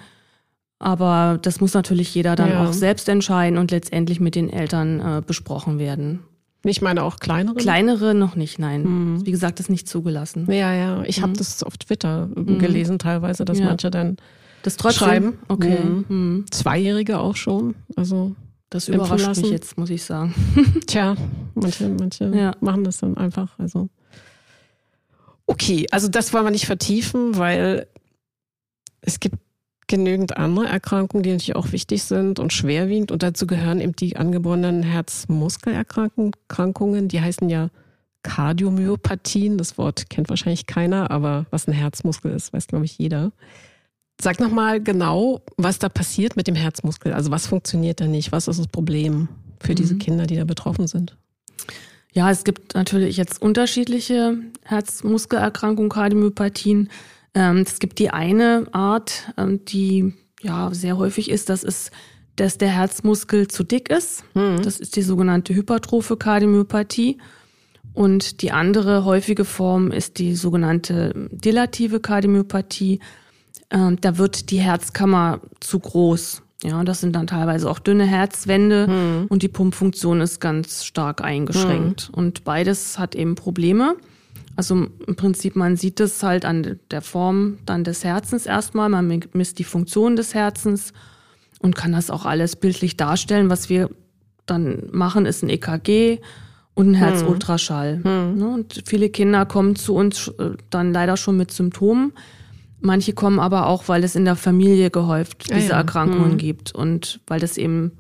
Aber 0.79 1.39
das 1.41 1.61
muss 1.61 1.73
natürlich 1.75 2.15
jeder 2.15 2.37
dann 2.37 2.51
Ja. 2.51 2.65
auch 2.69 2.73
selbst 2.73 3.09
entscheiden 3.09 3.59
und 3.59 3.71
letztendlich 3.71 4.21
mit 4.21 4.35
den 4.35 4.51
Eltern 4.51 5.01
äh, 5.01 5.23
besprochen 5.27 5.79
werden. 5.79 6.21
Ich 6.65 6.83
meine 6.83 7.03
auch 7.05 7.17
kleinere. 7.19 7.55
Kleinere 7.55 8.15
noch 8.15 8.35
nicht, 8.37 8.59
nein. 8.59 8.83
Mhm. 9.15 9.27
Wie 9.27 9.31
gesagt, 9.31 9.61
ist 9.61 9.71
nicht 9.71 9.89
zugelassen. 9.89 10.51
ja, 10.51 10.75
ja. 10.75 11.03
Ich 11.05 11.23
habe 11.23 11.33
das 11.33 11.63
auf 11.63 11.79
Twitter 11.79 12.29
äh, 12.37 12.43
gelesen 12.57 12.99
teilweise, 12.99 13.45
dass 13.45 13.59
Mhm. 13.59 13.63
Ja. 13.65 13.69
manche 13.71 13.91
dann 13.91 14.17
Das 14.65 14.77
trotzdem? 14.77 15.07
schreiben. 15.07 15.39
Okay. 15.49 15.79
Mhm. 15.83 16.05
Mhm. 16.09 16.45
Zweijährige 16.51 17.21
auch 17.21 17.37
schon. 17.37 17.75
Also 17.95 18.35
Das 18.69 18.89
überrascht 18.89 19.25
lassen. 19.27 19.43
mich 19.43 19.51
jetzt, 19.53 19.79
muss 19.79 19.91
ich 19.91 20.03
sagen. 20.03 20.35
Tja, 20.87 21.15
manche, 21.55 21.89
manche 21.89 22.25
Ja. 22.37 22.53
machen 22.61 22.83
das 22.85 22.99
dann 22.99 23.17
einfach. 23.17 23.57
Also 23.59 23.89
okay, 25.47 25.87
also 25.91 26.09
das 26.09 26.33
wollen 26.33 26.45
wir 26.45 26.51
nicht 26.51 26.67
vertiefen, 26.67 27.39
weil 27.39 27.87
es 29.01 29.21
gibt 29.21 29.37
genügend 29.89 30.37
andere 30.37 30.67
Erkrankungen, 30.67 31.23
die 31.23 31.31
natürlich 31.31 31.57
auch 31.57 31.73
wichtig 31.73 32.03
sind 32.03 32.39
und 32.39 32.53
schwerwiegend. 32.53 33.13
Und 33.13 33.23
dazu 33.23 33.47
gehören 33.47 33.81
eben 33.81 33.95
die 33.95 34.17
angeborenen 34.17 34.83
Herzmuskelerkrankungen. 34.83 37.09
Die 37.09 37.21
heißen 37.21 37.49
ja 37.49 37.69
Kardiomyopathien. 38.23 39.59
Das 39.59 39.79
Wort 39.79 40.11
kennt 40.11 40.29
wahrscheinlich 40.29 40.67
keiner, 40.67 41.11
aber 41.11 41.47
was 41.51 41.69
ein 41.69 41.73
Herzmuskel 41.73 42.33
ist, 42.33 42.53
weiß 42.53 42.67
glaube 42.67 42.85
ich 42.85 42.99
jeder. 42.99 43.33
Sag 44.21 44.41
nochmal 44.41 44.83
genau, 44.83 45.43
was 45.57 45.79
da 45.79 45.89
passiert 45.89 46.37
mit 46.37 46.49
dem 46.49 46.55
Herzmuskel. 46.55 47.13
Also 47.13 47.31
was 47.31 47.47
funktioniert 47.47 48.01
da 48.01 48.07
nicht? 48.07 48.33
Was 48.33 48.49
ist 48.49 48.59
das 48.59 48.69
Problem 48.69 49.29
für 49.61 49.75
diese 49.75 49.95
Mhm. 49.95 49.99
Kinder, 49.99 50.27
die 50.27 50.37
da 50.37 50.45
betroffen 50.45 50.87
sind? 50.87 51.17
Ja, 52.13 52.31
es 52.31 52.45
gibt 52.45 52.75
natürlich 52.75 53.19
jetzt 53.19 53.43
unterschiedliche 53.43 54.39
Herzmuskelerkrankungen, 54.65 55.91
Kardiomyopathien. 55.91 56.89
Ähm, 57.37 57.59
es 57.59 57.79
gibt 57.79 57.99
die 57.99 58.11
eine 58.11 58.67
Art, 58.73 59.33
ähm, 59.37 59.65
die 59.67 60.15
ja 60.43 60.71
sehr 60.73 60.97
häufig 60.97 61.31
ist, 61.31 61.51
das 61.51 61.63
ist, 61.63 61.91
dass 62.37 62.59
der 62.59 62.71
Herzmuskel 62.71 63.47
zu 63.47 63.63
dick 63.63 63.91
ist. 63.91 64.25
Das 64.63 64.81
ist 64.81 64.97
die 64.97 65.03
sogenannte 65.03 65.55
hypertrophe 65.55 66.17
Kardiomyopathie. 66.17 67.19
Und 67.95 68.43
die 68.43 68.53
andere 68.53 69.05
häufige 69.05 69.45
Form 69.45 69.91
ist 69.91 70.19
die 70.19 70.35
sogenannte 70.35 71.29
dilative 71.31 72.01
Kardiomyopathie. 72.01 73.01
Ähm, 73.71 73.99
da 74.01 74.19
wird 74.19 74.51
die 74.51 74.61
Herzkammer 74.61 75.41
zu 75.61 75.79
groß. 75.79 76.43
Ja, 76.63 76.85
das 76.85 77.01
sind 77.01 77.15
dann 77.15 77.27
teilweise 77.27 77.71
auch 77.71 77.79
dünne 77.79 78.05
Herzwände 78.07 79.27
und 79.29 79.43
die 79.43 79.49
Pumpfunktion 79.49 80.23
ist 80.23 80.41
ganz 80.41 80.85
stark 80.85 81.23
eingeschränkt. 81.23 82.11
Und 82.13 82.45
beides 82.45 82.99
hat 82.99 83.15
eben 83.15 83.35
Probleme. 83.35 83.97
Also 84.57 84.87
im 85.07 85.17
Prinzip, 85.17 85.55
man 85.55 85.77
sieht 85.77 86.01
es 86.01 86.23
halt 86.23 86.45
an 86.45 86.79
der 86.91 87.03
Form 87.03 87.59
dann 87.67 87.85
des 87.85 88.05
Herzens 88.05 88.47
erstmal. 88.47 88.89
Man 88.89 89.23
misst 89.35 89.59
die 89.59 89.65
Funktion 89.65 90.17
des 90.17 90.35
Herzens 90.35 90.93
und 91.61 91.77
kann 91.77 91.93
das 91.93 92.11
auch 92.11 92.25
alles 92.25 92.57
bildlich 92.57 92.97
darstellen. 92.97 93.51
Was 93.51 93.69
wir 93.69 93.91
dann 94.47 94.89
machen, 94.93 95.27
ist 95.27 95.43
ein 95.43 95.51
EKG 95.51 96.21
und 96.75 96.91
ein 96.91 96.95
Herzultraschall. 96.95 97.99
Ne? 97.99 98.49
Und 98.49 98.83
viele 98.87 99.11
Kinder 99.11 99.45
kommen 99.47 99.77
zu 99.77 99.95
uns 99.95 100.29
äh, 100.39 100.51
dann 100.71 100.93
leider 100.93 101.17
schon 101.17 101.37
mit 101.37 101.51
Symptomen. 101.51 102.13
Manche 102.81 103.15
kommen 103.15 103.41
aber 103.41 103.67
auch, 103.67 103.89
weil 103.89 104.05
es 104.05 104.17
in 104.17 104.25
der 104.25 104.37
Familie 104.37 104.91
gehäuft 104.91 105.49
Ah 105.51 105.55
diese 105.55 105.71
ja. 105.71 105.77
Erkrankungen 105.77 106.33
Mhm. 106.33 106.39
gibt 106.39 106.75
und 106.75 107.21
weil 107.27 107.41
das 107.41 107.57
eben 107.59 107.93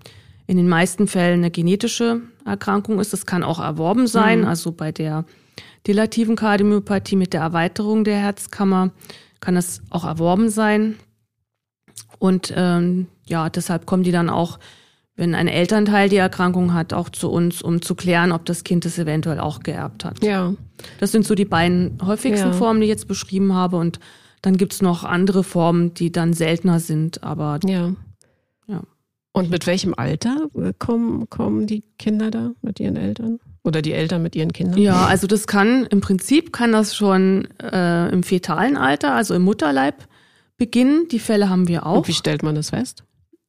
in 0.47 0.57
den 0.57 0.69
meisten 0.69 1.09
Fällen 1.09 1.41
eine 1.41 1.51
genetische 1.51 2.21
Erkrankung 2.45 3.01
ist. 3.01 3.13
Das 3.13 3.27
kann 3.27 3.43
auch 3.43 3.59
erworben 3.59 4.07
sein, 4.07 4.41
mhm. 4.41 4.47
also 4.47 4.73
bei 4.73 4.93
der 4.93 5.25
dilativen 5.87 6.37
Kardiomyopathie 6.37 7.17
mit 7.17 7.33
der 7.33 7.41
Erweiterung 7.41 8.05
der 8.05 8.19
Herzkammer 8.19 8.91
kann 9.41 9.55
das 9.55 9.83
auch 9.91 10.05
erworben 10.05 10.49
sein. 10.49 10.97
Und 12.19 12.53
ähm, 12.57 13.07
ja, 13.27 13.51
deshalb 13.51 13.87
kommen 13.87 14.03
die 14.03 14.13
dann 14.13 14.31
auch, 14.31 14.59
wenn 15.15 15.35
ein 15.35 15.49
Elternteil 15.49 16.09
die 16.09 16.17
Erkrankung 16.17 16.75
hat, 16.75 16.93
auch 16.93 17.09
zu 17.09 17.31
uns, 17.31 17.63
um 17.63 17.81
zu 17.81 17.95
klären, 17.95 18.33
ob 18.33 18.45
das 18.45 18.65
Kind 18.65 18.85
es 18.85 18.99
eventuell 18.99 19.41
auch 19.41 19.61
geerbt 19.61 20.05
hat. 20.05 20.23
Ja. 20.23 20.55
Das 21.01 21.13
sind 21.13 21.27
so 21.27 21.35
die 21.35 21.45
beiden 21.45 21.99
häufigsten 22.05 22.49
ja. 22.49 22.53
Formen, 22.53 22.81
die 22.81 22.87
ich 22.87 22.91
jetzt 22.91 23.09
beschrieben 23.09 23.55
habe. 23.55 23.77
Und 23.77 23.99
dann 24.43 24.57
gibt's 24.57 24.83
noch 24.83 25.05
andere 25.05 25.43
Formen, 25.43 25.95
die 25.95 26.13
dann 26.13 26.33
seltener 26.33 26.81
sind, 26.81 27.23
aber 27.25 27.61
ja. 27.65 27.95
ja. 28.67 28.83
Und 29.33 29.51
mit 29.51 29.67
welchem 29.67 29.95
Alter 29.97 30.49
kommen, 30.79 31.29
kommen 31.31 31.67
die 31.67 31.83
Kinder 31.99 32.31
da 32.31 32.53
mit 32.63 32.81
ihren 32.81 32.97
Eltern? 32.97 33.39
Oder 33.67 33.83
die 33.83 33.93
Eltern 33.93 34.23
mit 34.23 34.37
ihren 34.37 34.53
Kindern? 34.53 34.79
Ja, 34.79 35.07
also 35.07 35.27
das 35.27 35.49
kann, 35.49 35.87
im 35.87 36.01
Prinzip 36.01 36.53
kann 36.53 36.71
das 36.71 36.95
schon 36.95 37.49
äh, 37.61 38.09
im 38.11 38.23
fetalen 38.23 38.77
Alter, 38.77 39.13
also 39.13 39.35
im 39.35 39.43
Mutterleib 39.43 40.07
beginnen. 40.57 41.09
Die 41.11 41.19
Fälle 41.19 41.51
haben 41.51 41.67
wir 41.67 41.85
auch. 41.85 41.99
Und 41.99 42.09
wie 42.09 42.13
stellt 42.13 42.45
man 42.45 42.55
das 42.55 42.71
fest? 42.71 43.03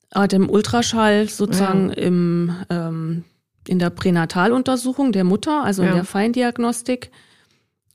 Ah, 0.10 0.26
dem 0.26 0.50
Ultraschall 0.50 1.30
sozusagen 1.30 1.90
ja. 1.90 1.96
im, 1.96 2.56
ähm, 2.72 3.24
in 3.68 3.78
der 3.78 3.92
Pränataluntersuchung 3.92 5.12
der 5.12 5.24
Mutter, 5.24 5.64
also 5.64 5.84
ja. 5.84 5.90
in 5.90 5.96
der 5.96 6.04
Feindiagnostik, 6.04 7.12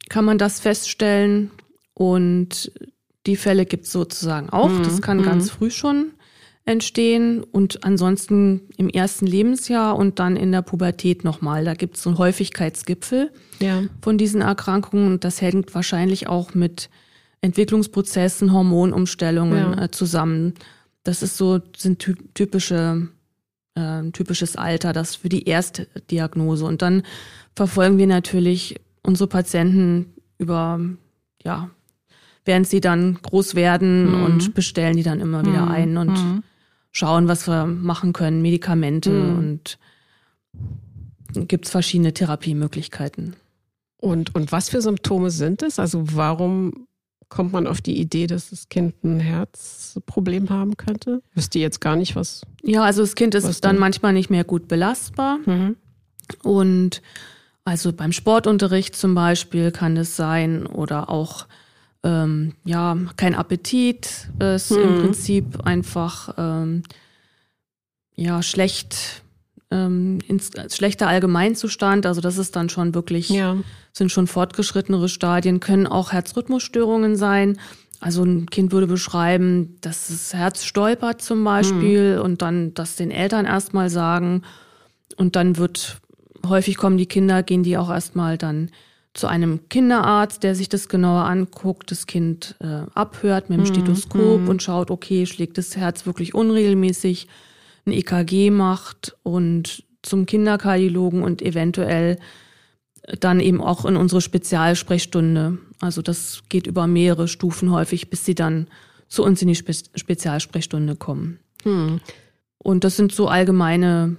kann 0.08 0.24
man 0.24 0.38
das 0.38 0.60
feststellen. 0.60 1.50
Und 1.92 2.70
die 3.26 3.36
Fälle 3.36 3.66
gibt 3.66 3.86
es 3.86 3.92
sozusagen 3.92 4.48
auch. 4.50 4.68
Mhm. 4.68 4.84
Das 4.84 5.02
kann 5.02 5.18
mhm. 5.18 5.24
ganz 5.24 5.50
früh 5.50 5.72
schon 5.72 6.12
entstehen 6.64 7.42
und 7.42 7.82
ansonsten 7.84 8.68
im 8.76 8.88
ersten 8.88 9.26
Lebensjahr 9.26 9.96
und 9.96 10.18
dann 10.18 10.36
in 10.36 10.52
der 10.52 10.62
Pubertät 10.62 11.24
nochmal. 11.24 11.64
Da 11.64 11.74
gibt 11.74 11.96
es 11.96 12.04
so 12.04 12.10
einen 12.10 12.18
Häufigkeitsgipfel 12.18 13.32
ja. 13.58 13.82
von 14.00 14.16
diesen 14.16 14.42
Erkrankungen 14.42 15.12
und 15.12 15.24
das 15.24 15.40
hängt 15.40 15.74
wahrscheinlich 15.74 16.28
auch 16.28 16.54
mit 16.54 16.88
Entwicklungsprozessen, 17.40 18.52
Hormonumstellungen 18.52 19.76
ja. 19.76 19.84
äh, 19.84 19.90
zusammen. 19.90 20.54
Das 21.02 21.24
ist 21.24 21.36
so, 21.36 21.60
sind 21.76 21.98
typische, 22.34 23.08
äh, 23.74 24.10
typisches 24.12 24.54
Alter, 24.54 24.92
das 24.92 25.16
für 25.16 25.28
die 25.28 25.48
Erstdiagnose. 25.48 26.64
Und 26.64 26.80
dann 26.80 27.02
verfolgen 27.56 27.98
wir 27.98 28.06
natürlich 28.06 28.76
unsere 29.02 29.26
Patienten 29.26 30.14
über, 30.38 30.78
ja, 31.42 31.70
während 32.44 32.68
sie 32.68 32.80
dann 32.80 33.18
groß 33.20 33.56
werden 33.56 34.16
mhm. 34.16 34.24
und 34.24 34.54
bestellen 34.54 34.96
die 34.96 35.02
dann 35.02 35.18
immer 35.18 35.44
wieder 35.44 35.66
mhm. 35.66 35.72
ein 35.72 35.96
und 35.96 36.10
mhm 36.10 36.42
schauen, 36.92 37.26
was 37.28 37.48
wir 37.48 37.66
machen 37.66 38.12
können, 38.12 38.42
Medikamente 38.42 39.10
mhm. 39.10 39.38
und 39.38 39.78
gibt 41.48 41.64
es 41.64 41.70
verschiedene 41.70 42.12
Therapiemöglichkeiten. 42.12 43.34
Und, 43.96 44.34
und 44.34 44.52
was 44.52 44.68
für 44.68 44.82
Symptome 44.82 45.30
sind 45.30 45.62
es? 45.62 45.78
Also 45.78 46.04
warum 46.14 46.86
kommt 47.28 47.52
man 47.52 47.66
auf 47.66 47.80
die 47.80 47.98
Idee, 47.98 48.26
dass 48.26 48.50
das 48.50 48.68
Kind 48.68 49.02
ein 49.04 49.18
Herzproblem 49.18 50.50
haben 50.50 50.76
könnte? 50.76 51.22
Wüsste 51.34 51.58
jetzt 51.58 51.80
gar 51.80 51.96
nicht, 51.96 52.14
was. 52.14 52.42
Ja, 52.62 52.82
also 52.82 53.00
das 53.00 53.14
Kind 53.14 53.34
ist 53.34 53.64
dann 53.64 53.78
manchmal 53.78 54.12
nicht 54.12 54.28
mehr 54.28 54.44
gut 54.44 54.68
belastbar. 54.68 55.38
Mhm. 55.46 55.76
Und 56.42 57.00
also 57.64 57.92
beim 57.92 58.12
Sportunterricht 58.12 58.94
zum 58.96 59.14
Beispiel 59.14 59.70
kann 59.70 59.96
es 59.96 60.16
sein 60.16 60.66
oder 60.66 61.08
auch 61.08 61.46
ähm, 62.04 62.54
ja, 62.64 62.96
kein 63.16 63.34
Appetit, 63.34 64.28
ist 64.38 64.70
hm. 64.70 64.82
im 64.82 65.00
Prinzip 65.00 65.64
einfach 65.64 66.34
ähm, 66.36 66.82
ja 68.14 68.42
schlecht, 68.42 69.22
ähm, 69.70 70.18
ins, 70.26 70.50
schlechter 70.74 71.08
Allgemeinzustand. 71.08 72.06
Also 72.06 72.20
das 72.20 72.38
ist 72.38 72.56
dann 72.56 72.68
schon 72.68 72.94
wirklich, 72.94 73.28
ja. 73.28 73.56
sind 73.92 74.10
schon 74.10 74.26
fortgeschrittenere 74.26 75.08
Stadien, 75.08 75.60
können 75.60 75.86
auch 75.86 76.12
Herzrhythmusstörungen 76.12 77.16
sein. 77.16 77.58
Also 78.00 78.24
ein 78.24 78.46
Kind 78.46 78.72
würde 78.72 78.88
beschreiben, 78.88 79.76
dass 79.80 80.08
das 80.08 80.34
Herz 80.34 80.64
stolpert 80.64 81.22
zum 81.22 81.44
Beispiel 81.44 82.16
hm. 82.16 82.22
und 82.22 82.42
dann 82.42 82.74
das 82.74 82.96
den 82.96 83.12
Eltern 83.12 83.46
erstmal 83.46 83.90
sagen. 83.90 84.42
Und 85.16 85.36
dann 85.36 85.56
wird 85.56 86.00
häufig 86.44 86.76
kommen 86.76 86.96
die 86.96 87.06
Kinder, 87.06 87.44
gehen 87.44 87.62
die 87.62 87.78
auch 87.78 87.90
erstmal 87.90 88.38
dann 88.38 88.70
zu 89.14 89.26
einem 89.26 89.68
Kinderarzt, 89.68 90.42
der 90.42 90.54
sich 90.54 90.68
das 90.68 90.88
genauer 90.88 91.24
anguckt, 91.24 91.90
das 91.90 92.06
Kind 92.06 92.56
äh, 92.60 92.86
abhört 92.94 93.50
mit 93.50 93.58
dem 93.58 93.64
mhm. 93.64 93.74
Stethoskop 93.74 94.40
mhm. 94.40 94.48
und 94.48 94.62
schaut, 94.62 94.90
okay, 94.90 95.26
schlägt 95.26 95.58
das 95.58 95.76
Herz 95.76 96.06
wirklich 96.06 96.34
unregelmäßig, 96.34 97.28
ein 97.84 97.92
EKG 97.92 98.50
macht 98.50 99.16
und 99.22 99.84
zum 100.02 100.24
Kinderkardiologen 100.24 101.22
und 101.22 101.42
eventuell 101.42 102.18
dann 103.20 103.40
eben 103.40 103.60
auch 103.60 103.84
in 103.84 103.96
unsere 103.96 104.20
Spezialsprechstunde. 104.20 105.58
Also 105.80 106.02
das 106.02 106.42
geht 106.48 106.66
über 106.66 106.86
mehrere 106.86 107.28
Stufen 107.28 107.70
häufig, 107.70 108.08
bis 108.08 108.24
sie 108.24 108.34
dann 108.34 108.68
zu 109.08 109.24
uns 109.24 109.42
in 109.42 109.48
die 109.48 109.56
Spe 109.56 109.72
Spezialsprechstunde 109.72 110.96
kommen. 110.96 111.38
Mhm. 111.64 112.00
Und 112.58 112.84
das 112.84 112.96
sind 112.96 113.12
so 113.12 113.28
allgemeine 113.28 114.16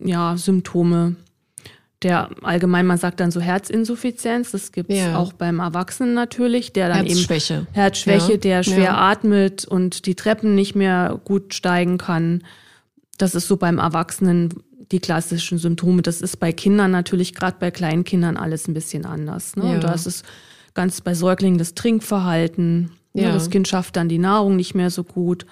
ja, 0.00 0.36
Symptome, 0.36 1.16
der 2.02 2.30
allgemein, 2.42 2.86
man 2.86 2.98
sagt 2.98 3.20
dann 3.20 3.30
so 3.30 3.40
Herzinsuffizienz, 3.40 4.50
das 4.50 4.72
gibt 4.72 4.90
es 4.90 4.98
ja. 4.98 5.16
auch 5.16 5.32
beim 5.32 5.60
Erwachsenen 5.60 6.14
natürlich, 6.14 6.72
der 6.72 6.88
dann 6.88 7.06
Herzschwäche. 7.06 7.54
eben 7.54 7.66
Herzschwäche, 7.72 8.32
ja. 8.32 8.38
der 8.38 8.62
schwer 8.62 8.84
ja. 8.84 9.10
atmet 9.10 9.64
und 9.64 10.06
die 10.06 10.14
Treppen 10.14 10.54
nicht 10.54 10.74
mehr 10.74 11.20
gut 11.24 11.54
steigen 11.54 11.98
kann. 11.98 12.42
Das 13.18 13.34
ist 13.34 13.48
so 13.48 13.56
beim 13.56 13.78
Erwachsenen 13.78 14.50
die 14.90 15.00
klassischen 15.00 15.58
Symptome. 15.58 16.02
Das 16.02 16.20
ist 16.20 16.38
bei 16.38 16.52
Kindern 16.52 16.90
natürlich, 16.90 17.34
gerade 17.34 17.56
bei 17.58 17.70
kleinen 17.70 18.04
Kindern, 18.04 18.36
alles 18.36 18.68
ein 18.68 18.74
bisschen 18.74 19.06
anders. 19.06 19.56
Ne? 19.56 19.64
Und 19.64 19.84
da 19.84 19.92
ist 19.92 20.06
es 20.06 20.22
ganz 20.74 21.00
bei 21.00 21.14
Säuglingen 21.14 21.58
das 21.58 21.74
Trinkverhalten. 21.74 22.90
Ne? 23.14 23.32
Das 23.32 23.50
Kind 23.50 23.68
schafft 23.68 23.96
dann 23.96 24.08
die 24.08 24.18
Nahrung 24.18 24.56
nicht 24.56 24.74
mehr 24.74 24.90
so 24.90 25.02
gut, 25.04 25.46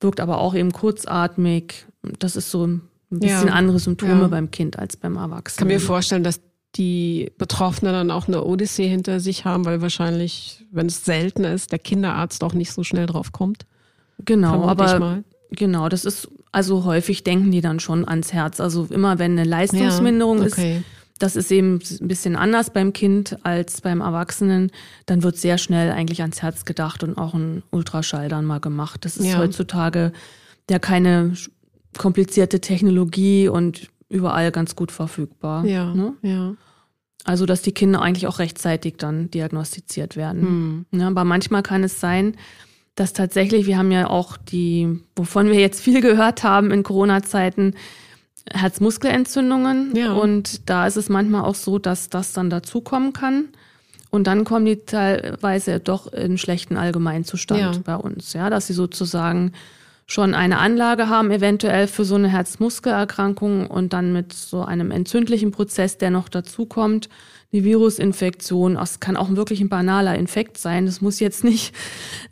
wirkt 0.00 0.20
aber 0.20 0.38
auch 0.38 0.54
eben 0.54 0.72
kurzatmig. 0.72 1.86
Das 2.18 2.36
ist 2.36 2.50
so 2.50 2.78
ein 3.10 3.20
bisschen 3.20 3.48
ja. 3.48 3.54
andere 3.54 3.78
Symptome 3.78 4.22
ja. 4.22 4.28
beim 4.28 4.50
Kind 4.50 4.78
als 4.78 4.96
beim 4.96 5.16
Erwachsenen. 5.16 5.54
Ich 5.54 5.56
kann 5.56 5.68
mir 5.68 5.80
vorstellen, 5.80 6.24
dass 6.24 6.40
die 6.76 7.32
Betroffenen 7.38 7.92
dann 7.92 8.10
auch 8.10 8.28
eine 8.28 8.44
Odyssee 8.44 8.88
hinter 8.88 9.20
sich 9.20 9.44
haben, 9.44 9.64
weil 9.64 9.80
wahrscheinlich, 9.80 10.66
wenn 10.70 10.86
es 10.86 11.04
selten 11.04 11.44
ist, 11.44 11.72
der 11.72 11.78
Kinderarzt 11.78 12.44
auch 12.44 12.52
nicht 12.52 12.72
so 12.72 12.84
schnell 12.84 13.06
drauf 13.06 13.32
kommt. 13.32 13.64
Genau, 14.24 14.64
aber 14.64 15.22
genau, 15.50 15.88
das 15.88 16.04
ist 16.04 16.28
also 16.52 16.84
häufig 16.84 17.24
denken 17.24 17.50
die 17.50 17.60
dann 17.60 17.80
schon 17.80 18.06
ans 18.06 18.32
Herz. 18.32 18.60
Also 18.60 18.86
immer 18.90 19.18
wenn 19.18 19.32
eine 19.32 19.44
Leistungsminderung 19.44 20.38
ja, 20.38 20.46
okay. 20.46 20.76
ist, 20.78 20.84
das 21.18 21.36
ist 21.36 21.50
eben 21.50 21.80
ein 22.00 22.08
bisschen 22.08 22.36
anders 22.36 22.70
beim 22.70 22.92
Kind 22.92 23.38
als 23.42 23.80
beim 23.80 24.00
Erwachsenen, 24.00 24.70
dann 25.06 25.22
wird 25.22 25.36
sehr 25.36 25.58
schnell 25.58 25.90
eigentlich 25.90 26.20
ans 26.20 26.42
Herz 26.42 26.64
gedacht 26.64 27.02
und 27.02 27.18
auch 27.18 27.34
ein 27.34 27.62
Ultraschall 27.70 28.28
dann 28.28 28.44
mal 28.44 28.60
gemacht. 28.60 29.04
Das 29.04 29.16
ist 29.16 29.26
ja. 29.26 29.38
heutzutage 29.38 30.12
ja 30.70 30.78
keine 30.78 31.34
komplizierte 31.96 32.60
Technologie 32.60 33.48
und 33.48 33.88
überall 34.08 34.50
ganz 34.52 34.76
gut 34.76 34.92
verfügbar. 34.92 35.64
Ja, 35.64 35.94
ne? 35.94 36.14
ja. 36.22 36.54
Also, 37.24 37.46
dass 37.46 37.62
die 37.62 37.72
Kinder 37.72 38.00
eigentlich 38.00 38.26
auch 38.26 38.38
rechtzeitig 38.38 38.96
dann 38.96 39.30
diagnostiziert 39.30 40.16
werden. 40.16 40.86
Hm. 40.92 41.00
Ja, 41.00 41.08
aber 41.08 41.24
manchmal 41.24 41.62
kann 41.62 41.84
es 41.84 42.00
sein, 42.00 42.36
dass 42.94 43.12
tatsächlich, 43.12 43.66
wir 43.66 43.76
haben 43.78 43.92
ja 43.92 44.08
auch 44.08 44.36
die, 44.36 45.00
wovon 45.14 45.48
wir 45.48 45.60
jetzt 45.60 45.80
viel 45.80 46.00
gehört 46.00 46.42
haben 46.42 46.70
in 46.70 46.82
Corona-Zeiten, 46.82 47.74
Herzmuskelentzündungen. 48.50 49.94
Ja. 49.94 50.14
Und 50.14 50.68
da 50.70 50.86
ist 50.86 50.96
es 50.96 51.08
manchmal 51.08 51.44
auch 51.44 51.54
so, 51.54 51.78
dass 51.78 52.08
das 52.08 52.32
dann 52.32 52.50
dazukommen 52.50 53.12
kann. 53.12 53.48
Und 54.10 54.26
dann 54.26 54.44
kommen 54.44 54.64
die 54.64 54.76
teilweise 54.86 55.80
doch 55.80 56.12
in 56.12 56.38
schlechten 56.38 56.76
Allgemeinzustand 56.76 57.76
ja. 57.76 57.82
bei 57.84 57.96
uns, 57.96 58.32
ja, 58.32 58.48
dass 58.48 58.66
sie 58.66 58.72
sozusagen 58.72 59.52
schon 60.10 60.34
eine 60.34 60.58
Anlage 60.58 61.10
haben, 61.10 61.30
eventuell 61.30 61.86
für 61.86 62.04
so 62.04 62.14
eine 62.14 62.28
Herzmuskelerkrankung 62.28 63.66
und 63.66 63.92
dann 63.92 64.12
mit 64.12 64.32
so 64.32 64.64
einem 64.64 64.90
entzündlichen 64.90 65.50
Prozess, 65.50 65.98
der 65.98 66.10
noch 66.10 66.30
dazukommt, 66.30 67.10
die 67.52 67.62
Virusinfektion, 67.62 68.74
das 68.74 69.00
kann 69.00 69.16
auch 69.16 69.30
wirklich 69.36 69.60
ein 69.60 69.68
banaler 69.68 70.16
Infekt 70.16 70.58
sein. 70.58 70.86
Das 70.86 71.02
muss 71.02 71.20
jetzt 71.20 71.44
nicht, 71.44 71.74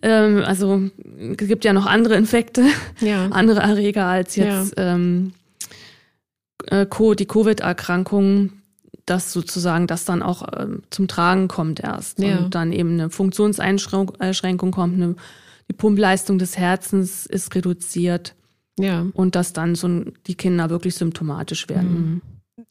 ähm, 0.02 0.42
also 0.44 0.82
es 1.18 1.48
gibt 1.48 1.64
ja 1.64 1.74
noch 1.74 1.86
andere 1.86 2.16
Infekte, 2.16 2.64
ja. 3.00 3.26
andere 3.30 3.60
Erreger 3.60 4.06
als 4.06 4.36
jetzt 4.36 4.78
ja. 4.78 4.94
ähm, 4.94 5.34
äh, 6.66 6.86
die 7.16 7.26
Covid-Erkrankung, 7.26 8.52
dass 9.04 9.32
sozusagen 9.34 9.86
das 9.86 10.06
dann 10.06 10.22
auch 10.22 10.46
ähm, 10.58 10.82
zum 10.90 11.08
Tragen 11.08 11.48
kommt 11.48 11.80
erst 11.80 12.20
ja. 12.20 12.38
und 12.38 12.54
dann 12.54 12.72
eben 12.72 12.92
eine 12.92 13.10
Funktionseinschränkung 13.10 14.70
kommt, 14.70 14.94
eine 14.94 15.14
die 15.68 15.74
Pumpleistung 15.74 16.38
des 16.38 16.56
Herzens 16.56 17.26
ist 17.26 17.54
reduziert. 17.54 18.34
Ja. 18.78 19.06
Und 19.14 19.34
dass 19.34 19.52
dann 19.52 19.74
so 19.74 20.04
die 20.26 20.34
Kinder 20.34 20.70
wirklich 20.70 20.94
symptomatisch 20.94 21.68
werden. 21.68 21.90
Mhm. 21.90 22.22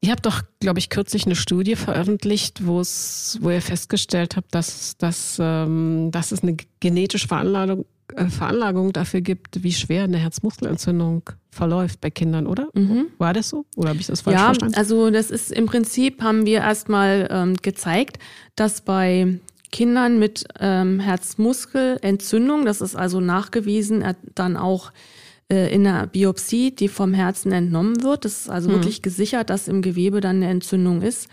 Ihr 0.02 0.12
habt 0.12 0.26
doch, 0.26 0.42
glaube 0.60 0.80
ich, 0.80 0.90
kürzlich 0.90 1.26
eine 1.26 1.36
Studie 1.36 1.76
veröffentlicht, 1.76 2.66
wo 2.66 2.80
es, 2.80 3.38
wo 3.42 3.52
ihr 3.52 3.62
festgestellt 3.62 4.36
habt, 4.36 4.54
dass, 4.54 4.98
dass, 4.98 5.38
ähm, 5.40 6.10
dass 6.12 6.32
es 6.32 6.42
eine 6.42 6.58
genetische 6.80 7.28
Veranlagung, 7.28 7.86
äh, 8.16 8.26
Veranlagung 8.26 8.94
dafür 8.94 9.22
gibt, 9.22 9.64
wie 9.64 9.74
schwer 9.74 10.04
eine 10.04 10.18
Herzmuskelentzündung 10.18 11.30
verläuft 11.52 12.02
bei 12.02 12.10
Kindern, 12.10 12.48
oder? 12.48 12.70
Mhm. 12.74 13.08
War 13.20 13.34
das 13.34 13.50
so? 13.50 13.66
Oder 13.76 13.90
habe 13.90 14.00
ich 14.00 14.08
das 14.08 14.22
falsch 14.22 14.38
ja, 14.38 14.46
verstanden? 14.46 14.74
Ja, 14.74 14.80
also 14.80 15.12
das 15.12 15.30
ist 15.30 15.52
im 15.52 15.68
Prinzip, 15.68 16.22
haben 16.22 16.46
wir 16.48 16.60
erstmal 16.60 17.28
ähm, 17.32 17.56
gezeigt, 17.62 18.18
dass 18.56 18.82
bei 18.82 19.40
Kindern 19.72 20.20
mit 20.20 20.46
ähm, 20.60 21.00
Herzmuskelentzündung, 21.00 22.66
das 22.66 22.82
ist 22.82 22.96
also 22.96 23.20
nachgewiesen, 23.20 24.04
dann 24.34 24.58
auch 24.58 24.92
äh, 25.52 25.74
in 25.74 25.84
der 25.84 26.08
Biopsie, 26.08 26.72
die 26.72 26.88
vom 26.88 27.14
Herzen 27.14 27.52
entnommen 27.52 28.04
wird, 28.04 28.26
das 28.26 28.42
ist 28.42 28.50
also 28.50 28.70
mhm. 28.70 28.74
wirklich 28.74 29.02
gesichert, 29.02 29.50
dass 29.50 29.68
im 29.68 29.82
Gewebe 29.82 30.22
dann 30.22 30.38
eine 30.38 30.50
Entzündung 30.50 31.02
ist, 31.02 31.28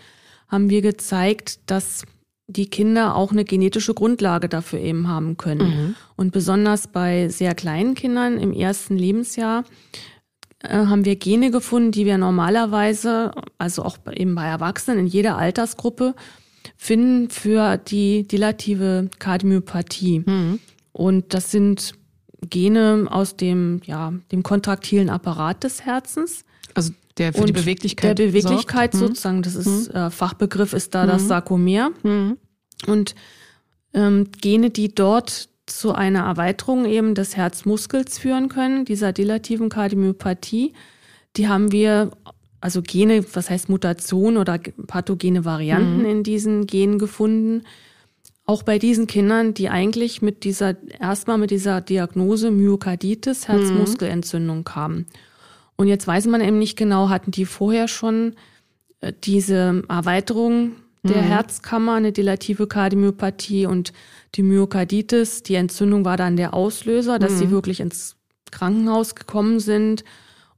haben 0.47 0.69
wir 0.69 0.81
gezeigt, 0.81 1.59
dass 1.65 2.03
die 2.47 2.69
Kinder 2.69 3.15
auch 3.15 3.31
eine 3.31 3.45
genetische 3.45 3.93
Grundlage 3.93 4.49
dafür 4.49 4.79
eben 4.79 5.07
haben 5.07 5.37
können. 5.37 5.67
Mhm. 5.67 5.95
Und 6.15 6.31
besonders 6.31 6.87
bei 6.87 7.29
sehr 7.29 7.55
kleinen 7.55 7.95
Kindern 7.95 8.37
im 8.37 8.53
ersten 8.53 8.97
Lebensjahr 8.97 9.63
äh, 10.59 10.69
haben 10.69 11.05
wir 11.05 11.15
Gene 11.15 11.51
gefunden, 11.51 11.91
die 11.91 12.05
wir 12.05 12.17
normalerweise, 12.17 13.31
also 13.57 13.83
auch 13.83 13.97
eben 14.11 14.35
bei 14.35 14.45
Erwachsenen 14.45 14.99
in 14.99 15.07
jeder 15.07 15.37
Altersgruppe, 15.37 16.15
finden 16.77 17.29
für 17.29 17.77
die 17.77 18.27
dilative 18.27 19.09
Kardiomyopathie. 19.19 20.23
Mhm. 20.25 20.59
Und 20.91 21.33
das 21.33 21.51
sind 21.51 21.93
Gene 22.49 23.07
aus 23.09 23.35
dem, 23.37 23.81
ja, 23.85 24.13
dem 24.31 24.43
kontraktilen 24.43 25.09
Apparat 25.09 25.63
des 25.63 25.85
Herzens. 25.85 26.45
Also 26.73 26.91
der 27.17 27.33
für 27.33 27.41
und 27.41 27.47
die 27.47 27.53
Beweglichkeit. 27.53 28.17
Der 28.17 28.27
Beweglichkeit 28.27 28.93
sorgt. 28.93 29.03
Mhm. 29.03 29.07
sozusagen, 29.07 29.41
das 29.43 29.55
ist 29.55 29.89
mhm. 29.89 29.95
äh, 29.95 30.09
Fachbegriff 30.09 30.73
ist 30.73 30.95
da 30.95 31.05
das 31.05 31.23
mhm. 31.23 31.27
Sarkomer. 31.27 31.91
Mhm. 32.03 32.37
Und 32.87 33.15
ähm, 33.93 34.27
Gene, 34.41 34.69
die 34.69 34.93
dort 34.93 35.49
zu 35.65 35.93
einer 35.93 36.23
Erweiterung 36.23 36.85
eben 36.85 37.15
des 37.15 37.37
Herzmuskels 37.37 38.17
führen 38.17 38.49
können, 38.49 38.85
dieser 38.85 39.13
dilativen 39.13 39.69
Kardiomyopathie, 39.69 40.73
die 41.37 41.47
haben 41.47 41.71
wir, 41.71 42.11
also 42.63 42.81
Gene, 42.81 43.25
was 43.33 43.49
heißt 43.49 43.67
Mutation 43.67 44.37
oder 44.37 44.57
pathogene 44.87 45.43
Varianten 45.43 45.99
mhm. 45.99 46.05
in 46.05 46.23
diesen 46.23 46.65
Genen 46.65 46.97
gefunden. 46.97 47.63
Auch 48.45 48.63
bei 48.63 48.79
diesen 48.79 49.05
Kindern, 49.05 49.53
die 49.53 49.67
eigentlich 49.67 50.21
mit 50.21 50.45
dieser, 50.45 50.77
erstmal 50.97 51.37
mit 51.37 51.51
dieser 51.51 51.81
Diagnose 51.81 52.51
Myokarditis, 52.51 53.49
Herzmuskelentzündung 53.49 54.63
kamen. 54.63 55.07
Und 55.75 55.87
jetzt 55.87 56.07
weiß 56.07 56.27
man 56.27 56.39
eben 56.39 56.57
nicht 56.57 56.77
genau, 56.77 57.09
hatten 57.09 57.31
die 57.31 57.45
vorher 57.45 57.89
schon 57.89 58.35
äh, 59.01 59.11
diese 59.11 59.83
Erweiterung 59.89 60.71
der 61.03 61.21
mhm. 61.21 61.27
Herzkammer, 61.27 61.95
eine 61.95 62.13
dilative 62.13 62.67
Kardiomyopathie 62.67 63.65
und 63.65 63.91
die 64.35 64.43
Myokarditis, 64.43 65.43
die 65.43 65.55
Entzündung 65.55 66.05
war 66.05 66.15
dann 66.15 66.37
der 66.37 66.53
Auslöser, 66.53 67.19
dass 67.19 67.33
mhm. 67.33 67.37
sie 67.37 67.51
wirklich 67.51 67.81
ins 67.81 68.15
Krankenhaus 68.51 69.15
gekommen 69.15 69.59
sind 69.59 70.05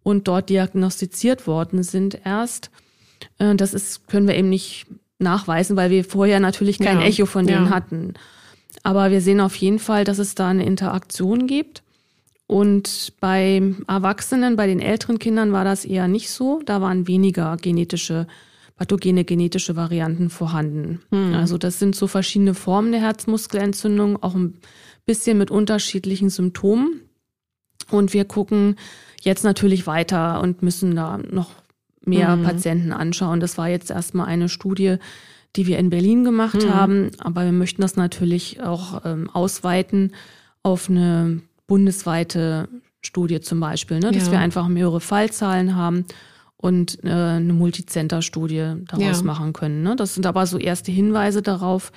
und 0.05 0.27
dort 0.27 0.49
diagnostiziert 0.49 1.47
worden 1.47 1.81
sind 1.81 2.19
erst. 2.23 2.69
Äh, 3.39 3.55
das 3.55 3.73
ist, 3.73 4.07
können 4.07 4.27
wir 4.27 4.35
eben 4.35 4.49
nicht 4.49 4.85
nachweisen, 5.17 5.75
weil 5.75 5.89
wir 5.89 6.05
vorher 6.05 6.39
natürlich 6.39 6.77
kein 6.77 6.99
ja. 6.99 7.07
Echo 7.07 7.25
von 7.25 7.47
denen 7.47 7.65
ja. 7.65 7.71
hatten. 7.71 8.13
Aber 8.83 9.09
wir 9.09 9.19
sehen 9.19 9.39
auf 9.39 9.55
jeden 9.55 9.79
Fall, 9.79 10.03
dass 10.03 10.19
es 10.19 10.35
da 10.35 10.49
eine 10.49 10.63
Interaktion 10.63 11.47
gibt. 11.47 11.81
Und 12.45 13.13
bei 13.19 13.63
Erwachsenen, 13.87 14.55
bei 14.55 14.67
den 14.67 14.79
älteren 14.79 15.17
Kindern 15.17 15.51
war 15.51 15.65
das 15.65 15.85
eher 15.85 16.07
nicht 16.07 16.29
so. 16.29 16.61
Da 16.63 16.81
waren 16.81 17.07
weniger 17.07 17.57
genetische, 17.57 18.27
pathogene 18.77 19.23
genetische 19.25 19.75
Varianten 19.75 20.29
vorhanden. 20.29 21.01
Hm. 21.09 21.33
Also 21.33 21.57
das 21.57 21.79
sind 21.79 21.95
so 21.95 22.05
verschiedene 22.05 22.53
Formen 22.53 22.91
der 22.91 23.01
Herzmuskelentzündung, 23.01 24.21
auch 24.21 24.35
ein 24.35 24.53
bisschen 25.07 25.39
mit 25.39 25.49
unterschiedlichen 25.49 26.29
Symptomen. 26.29 27.01
Und 27.89 28.13
wir 28.13 28.25
gucken 28.25 28.75
jetzt 29.21 29.43
natürlich 29.43 29.87
weiter 29.87 30.41
und 30.41 30.61
müssen 30.61 30.95
da 30.95 31.17
noch 31.17 31.51
mehr 32.05 32.35
mhm. 32.35 32.43
Patienten 32.43 32.91
anschauen. 32.91 33.39
Das 33.39 33.57
war 33.57 33.69
jetzt 33.69 33.91
erstmal 33.91 34.27
eine 34.27 34.49
Studie, 34.49 34.97
die 35.55 35.67
wir 35.67 35.79
in 35.79 35.89
Berlin 35.89 36.23
gemacht 36.23 36.63
mhm. 36.63 36.73
haben, 36.73 37.11
aber 37.19 37.45
wir 37.45 37.51
möchten 37.51 37.81
das 37.81 37.95
natürlich 37.95 38.61
auch 38.61 39.05
ähm, 39.05 39.29
ausweiten 39.31 40.13
auf 40.63 40.89
eine 40.89 41.41
bundesweite 41.67 42.67
Studie 43.01 43.39
zum 43.39 43.59
Beispiel, 43.59 43.99
ne? 43.99 44.11
dass 44.11 44.27
ja. 44.27 44.33
wir 44.33 44.39
einfach 44.39 44.67
mehrere 44.67 44.99
Fallzahlen 44.99 45.75
haben 45.75 46.05
und 46.57 47.03
äh, 47.03 47.09
eine 47.09 47.53
Multicenter-Studie 47.53 48.73
daraus 48.87 49.19
ja. 49.19 49.23
machen 49.23 49.53
können. 49.53 49.83
Ne? 49.83 49.95
Das 49.95 50.15
sind 50.15 50.25
aber 50.25 50.45
so 50.45 50.57
erste 50.57 50.91
Hinweise 50.91 51.41
darauf, 51.41 51.91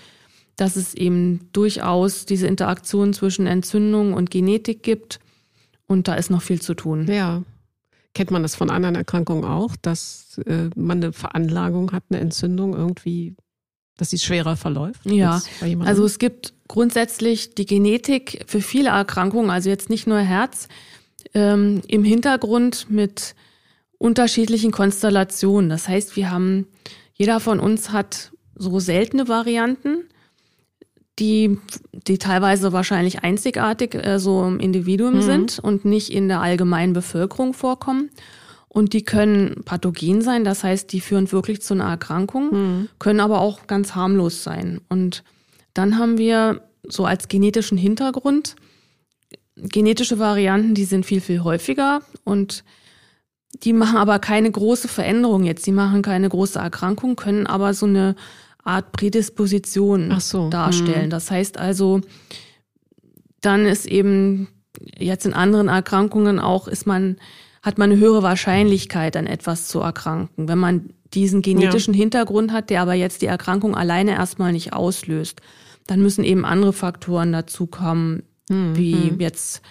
dass 0.57 0.77
es 0.77 0.95
eben 0.95 1.49
durchaus 1.53 2.27
diese 2.27 2.47
Interaktion 2.47 3.13
zwischen 3.13 3.47
Entzündung 3.47 4.13
und 4.13 4.31
Genetik 4.31 4.83
gibt. 4.83 5.21
Und 5.89 6.07
da 6.07 6.15
ist 6.15 6.31
noch 6.31 6.43
viel 6.43 6.63
zu 6.63 6.75
tun. 6.75 7.09
Ja. 7.09 7.43
Kennt 8.15 8.31
man 8.31 8.43
das 8.43 8.55
von 8.55 8.71
anderen 8.71 8.95
Erkrankungen 8.95 9.45
auch, 9.45 9.75
dass 9.77 10.41
äh, 10.47 10.71
man 10.77 11.03
eine 11.03 11.13
Veranlagung 11.13 11.91
hat, 11.91 12.05
eine 12.11 12.21
Entzündung 12.21 12.75
irgendwie 12.75 13.35
dass 13.99 14.11
sie 14.11 14.19
schwerer 14.19 14.57
verläuft? 14.57 15.05
Ja, 15.05 15.43
also 15.81 16.05
es 16.07 16.19
gibt 16.19 16.55
grundsätzlich 16.69 17.55
die 17.55 17.67
Genetik 17.67 18.45
für 18.47 18.63
viele 18.63 18.91
Erkrankungen, 18.91 19.51
also 19.51 19.69
jetzt 19.69 19.91
nicht 19.91 20.07
nur 20.07 20.21
Herz, 20.21 20.69
ähm, 21.35 21.83
im 21.87 22.05
Hintergrund 22.05 22.87
mit 22.89 23.35
unterschiedlichen 23.99 24.71
Konstellationen. 24.71 25.69
Das 25.69 25.89
heißt, 25.89 26.17
wir 26.17 26.31
haben, 26.31 26.69
jeder 27.13 27.41
von 27.41 27.59
uns 27.59 27.91
hat 27.91 28.31
so 28.55 28.79
seltene 28.79 29.29
Varianten, 29.29 30.05
die, 31.19 31.59
die 31.93 32.19
teilweise 32.19 32.73
wahrscheinlich 32.73 33.23
einzigartig 33.23 33.95
äh, 33.95 34.19
so 34.19 34.45
im 34.45 34.61
Individuum 34.61 35.17
mhm. 35.17 35.23
sind 35.23 35.59
und 35.59 35.85
nicht 35.85 36.13
in 36.13 36.29
der 36.29 36.41
allgemeinen 36.41 36.93
Bevölkerung 36.93 37.55
vorkommen. 37.55 38.11
Und 38.69 38.93
die 38.93 39.03
können 39.03 39.63
pathogen 39.65 40.21
sein, 40.21 40.45
das 40.45 40.63
heißt, 40.63 40.93
die 40.93 41.01
führen 41.01 41.33
wirklich 41.33 41.63
zu 41.63 41.75
einer 41.75 41.89
Erkrankung, 41.89 42.51
mhm. 42.53 42.89
können 42.99 43.21
aber 43.21 43.41
auch 43.41 43.67
ganz 43.67 43.95
harmlos 43.95 44.45
sein. 44.45 44.81
Und 44.89 45.25
dann 45.75 45.99
haben 45.99 46.19
wir 46.19 46.63
so 46.87 47.05
als 47.05 47.29
genetischen 47.29 47.79
Hintergrund 47.79 48.57
genetische 49.61 50.19
Varianten, 50.19 50.75
die 50.75 50.85
sind 50.85 51.07
viel, 51.07 51.21
viel 51.21 51.43
häufiger 51.43 52.01
und 52.25 52.65
die 53.63 53.73
machen 53.73 53.97
aber 53.97 54.19
keine 54.19 54.51
große 54.51 54.89
Veränderung 54.89 55.45
jetzt. 55.45 55.67
Die 55.67 55.73
machen 55.73 56.03
keine 56.03 56.29
große 56.29 56.59
Erkrankung, 56.59 57.17
können 57.17 57.47
aber 57.47 57.75
so 57.75 57.87
eine 57.87 58.15
Art 58.65 58.93
Prädisposition 58.93 60.15
so. 60.21 60.49
darstellen. 60.51 61.07
Mhm. 61.07 61.11
Das 61.11 61.31
heißt 61.31 61.59
also, 61.59 62.01
dann 63.41 63.67
ist 63.67 63.87
eben 63.87 64.49
jetzt 64.99 65.27
in 65.27 65.33
anderen 65.33 65.69
Erkrankungen 65.69 66.39
auch, 66.39 66.69
ist 66.69 66.87
man 66.87 67.17
hat 67.63 67.77
man 67.77 67.91
eine 67.91 68.01
höhere 68.01 68.23
Wahrscheinlichkeit, 68.23 69.17
an 69.17 69.27
etwas 69.27 69.69
zu 69.69 69.81
erkranken. 69.81 70.49
Wenn 70.49 70.59
man 70.59 70.91
diesen 71.15 71.43
genetischen 71.43 71.95
ja. 71.95 71.99
Hintergrund 71.99 72.53
hat, 72.53 72.71
der 72.71 72.83
aber 72.83 72.95
jetzt 72.95 73.23
die 73.23 73.27
Erkrankung 73.27 73.75
alleine 73.75 74.13
erstmal 74.13 74.53
nicht 74.53 74.73
auslöst, 74.73 75.41
dann 75.87 76.01
müssen 76.01 76.25
eben 76.25 76.45
andere 76.45 76.73
Faktoren 76.73 77.33
dazukommen, 77.33 78.23
mhm. 78.49 78.77
wie 78.77 79.11
hm. 79.11 79.21
jetzt 79.21 79.63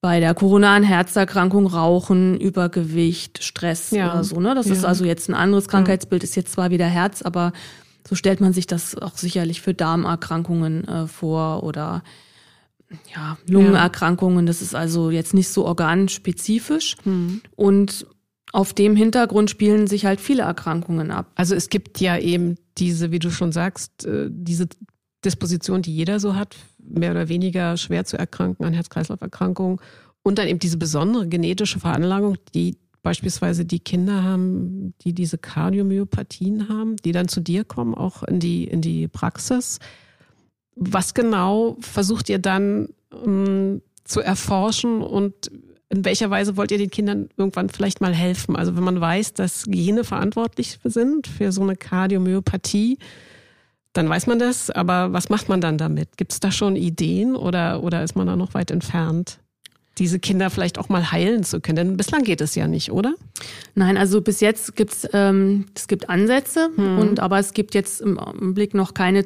bei 0.00 0.20
der 0.20 0.34
koronaren 0.34 0.82
Herzerkrankung 0.82 1.66
Rauchen, 1.66 2.38
Übergewicht, 2.38 3.42
Stress 3.42 3.90
ja. 3.90 4.12
oder 4.12 4.22
so. 4.22 4.38
Ne? 4.38 4.54
Das 4.54 4.66
ja. 4.66 4.72
ist 4.72 4.84
also 4.84 5.04
jetzt 5.04 5.30
ein 5.30 5.34
anderes 5.34 5.66
Krankheitsbild, 5.66 6.22
ist 6.22 6.36
jetzt 6.36 6.52
zwar 6.52 6.70
wieder 6.70 6.86
Herz, 6.86 7.22
aber 7.22 7.52
so 8.06 8.14
stellt 8.14 8.40
man 8.40 8.52
sich 8.52 8.66
das 8.66 8.96
auch 8.96 9.16
sicherlich 9.16 9.60
für 9.60 9.74
Darmerkrankungen 9.74 10.86
äh, 10.86 11.06
vor 11.06 11.62
oder 11.62 12.02
ja, 13.14 13.38
Lungenerkrankungen. 13.48 14.46
Das 14.46 14.62
ist 14.62 14.74
also 14.74 15.10
jetzt 15.10 15.34
nicht 15.34 15.48
so 15.48 15.64
organspezifisch. 15.64 16.96
Mhm. 17.04 17.40
Und 17.56 18.06
auf 18.52 18.72
dem 18.72 18.94
Hintergrund 18.94 19.50
spielen 19.50 19.86
sich 19.86 20.06
halt 20.06 20.20
viele 20.20 20.42
Erkrankungen 20.42 21.10
ab. 21.10 21.30
Also 21.34 21.54
es 21.54 21.70
gibt 21.70 22.00
ja 22.00 22.18
eben 22.18 22.56
diese, 22.78 23.10
wie 23.10 23.18
du 23.18 23.30
schon 23.30 23.52
sagst, 23.52 24.04
äh, 24.04 24.28
diese 24.30 24.68
Disposition, 25.24 25.82
die 25.82 25.94
jeder 25.94 26.20
so 26.20 26.36
hat, 26.36 26.56
mehr 26.78 27.10
oder 27.10 27.28
weniger 27.28 27.76
schwer 27.76 28.04
zu 28.04 28.18
erkranken 28.18 28.64
an 28.64 28.74
Herz-Kreislauf-Erkrankungen. 28.74 29.80
Und 30.22 30.38
dann 30.38 30.48
eben 30.48 30.58
diese 30.58 30.76
besondere 30.76 31.26
genetische 31.26 31.80
Veranlagung, 31.80 32.36
die 32.54 32.78
beispielsweise 33.04 33.64
die 33.64 33.78
Kinder 33.78 34.24
haben, 34.24 34.94
die 35.02 35.12
diese 35.12 35.38
Kardiomyopathien 35.38 36.68
haben, 36.68 36.96
die 36.96 37.12
dann 37.12 37.28
zu 37.28 37.40
dir 37.40 37.62
kommen, 37.62 37.94
auch 37.94 38.24
in 38.24 38.40
die, 38.40 38.64
in 38.64 38.80
die 38.80 39.06
Praxis. 39.06 39.78
Was 40.74 41.14
genau 41.14 41.76
versucht 41.78 42.28
ihr 42.28 42.40
dann 42.40 42.88
ähm, 43.24 43.82
zu 44.02 44.20
erforschen 44.20 45.02
und 45.02 45.52
in 45.90 46.04
welcher 46.04 46.30
Weise 46.30 46.56
wollt 46.56 46.72
ihr 46.72 46.78
den 46.78 46.90
Kindern 46.90 47.28
irgendwann 47.36 47.68
vielleicht 47.68 48.00
mal 48.00 48.14
helfen? 48.14 48.56
Also 48.56 48.74
wenn 48.74 48.82
man 48.82 49.00
weiß, 49.00 49.34
dass 49.34 49.66
Gene 49.66 50.02
verantwortlich 50.02 50.78
sind 50.82 51.28
für 51.28 51.52
so 51.52 51.62
eine 51.62 51.76
Kardiomyopathie, 51.76 52.98
dann 53.92 54.08
weiß 54.08 54.26
man 54.26 54.40
das, 54.40 54.70
aber 54.70 55.12
was 55.12 55.28
macht 55.28 55.48
man 55.48 55.60
dann 55.60 55.78
damit? 55.78 56.16
Gibt 56.16 56.32
es 56.32 56.40
da 56.40 56.50
schon 56.50 56.74
Ideen 56.74 57.36
oder, 57.36 57.84
oder 57.84 58.02
ist 58.02 58.16
man 58.16 58.26
da 58.26 58.34
noch 58.34 58.54
weit 58.54 58.72
entfernt? 58.72 59.38
Diese 59.98 60.18
Kinder 60.18 60.50
vielleicht 60.50 60.78
auch 60.78 60.88
mal 60.88 61.12
heilen 61.12 61.44
zu 61.44 61.60
können? 61.60 61.76
Denn 61.76 61.96
bislang 61.96 62.24
geht 62.24 62.40
es 62.40 62.54
ja 62.54 62.66
nicht, 62.66 62.90
oder? 62.90 63.14
Nein, 63.74 63.96
also 63.96 64.20
bis 64.20 64.40
jetzt 64.40 64.76
gibt's 64.76 65.08
ähm, 65.12 65.66
es 65.74 65.86
gibt 65.86 66.08
Ansätze 66.08 66.70
hm. 66.74 66.98
und 66.98 67.20
aber 67.20 67.38
es 67.38 67.52
gibt 67.52 67.74
jetzt 67.74 68.00
im 68.00 68.54
Blick 68.54 68.74
noch 68.74 68.94
keine 68.94 69.24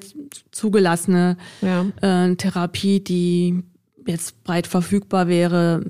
zugelassene 0.51 1.37
ja. 1.63 1.87
äh, 2.03 2.35
Therapie, 2.37 3.01
die 3.01 3.63
jetzt 4.07 4.43
breit 4.45 4.67
verfügbar 4.67 5.29
wäre, 5.29 5.85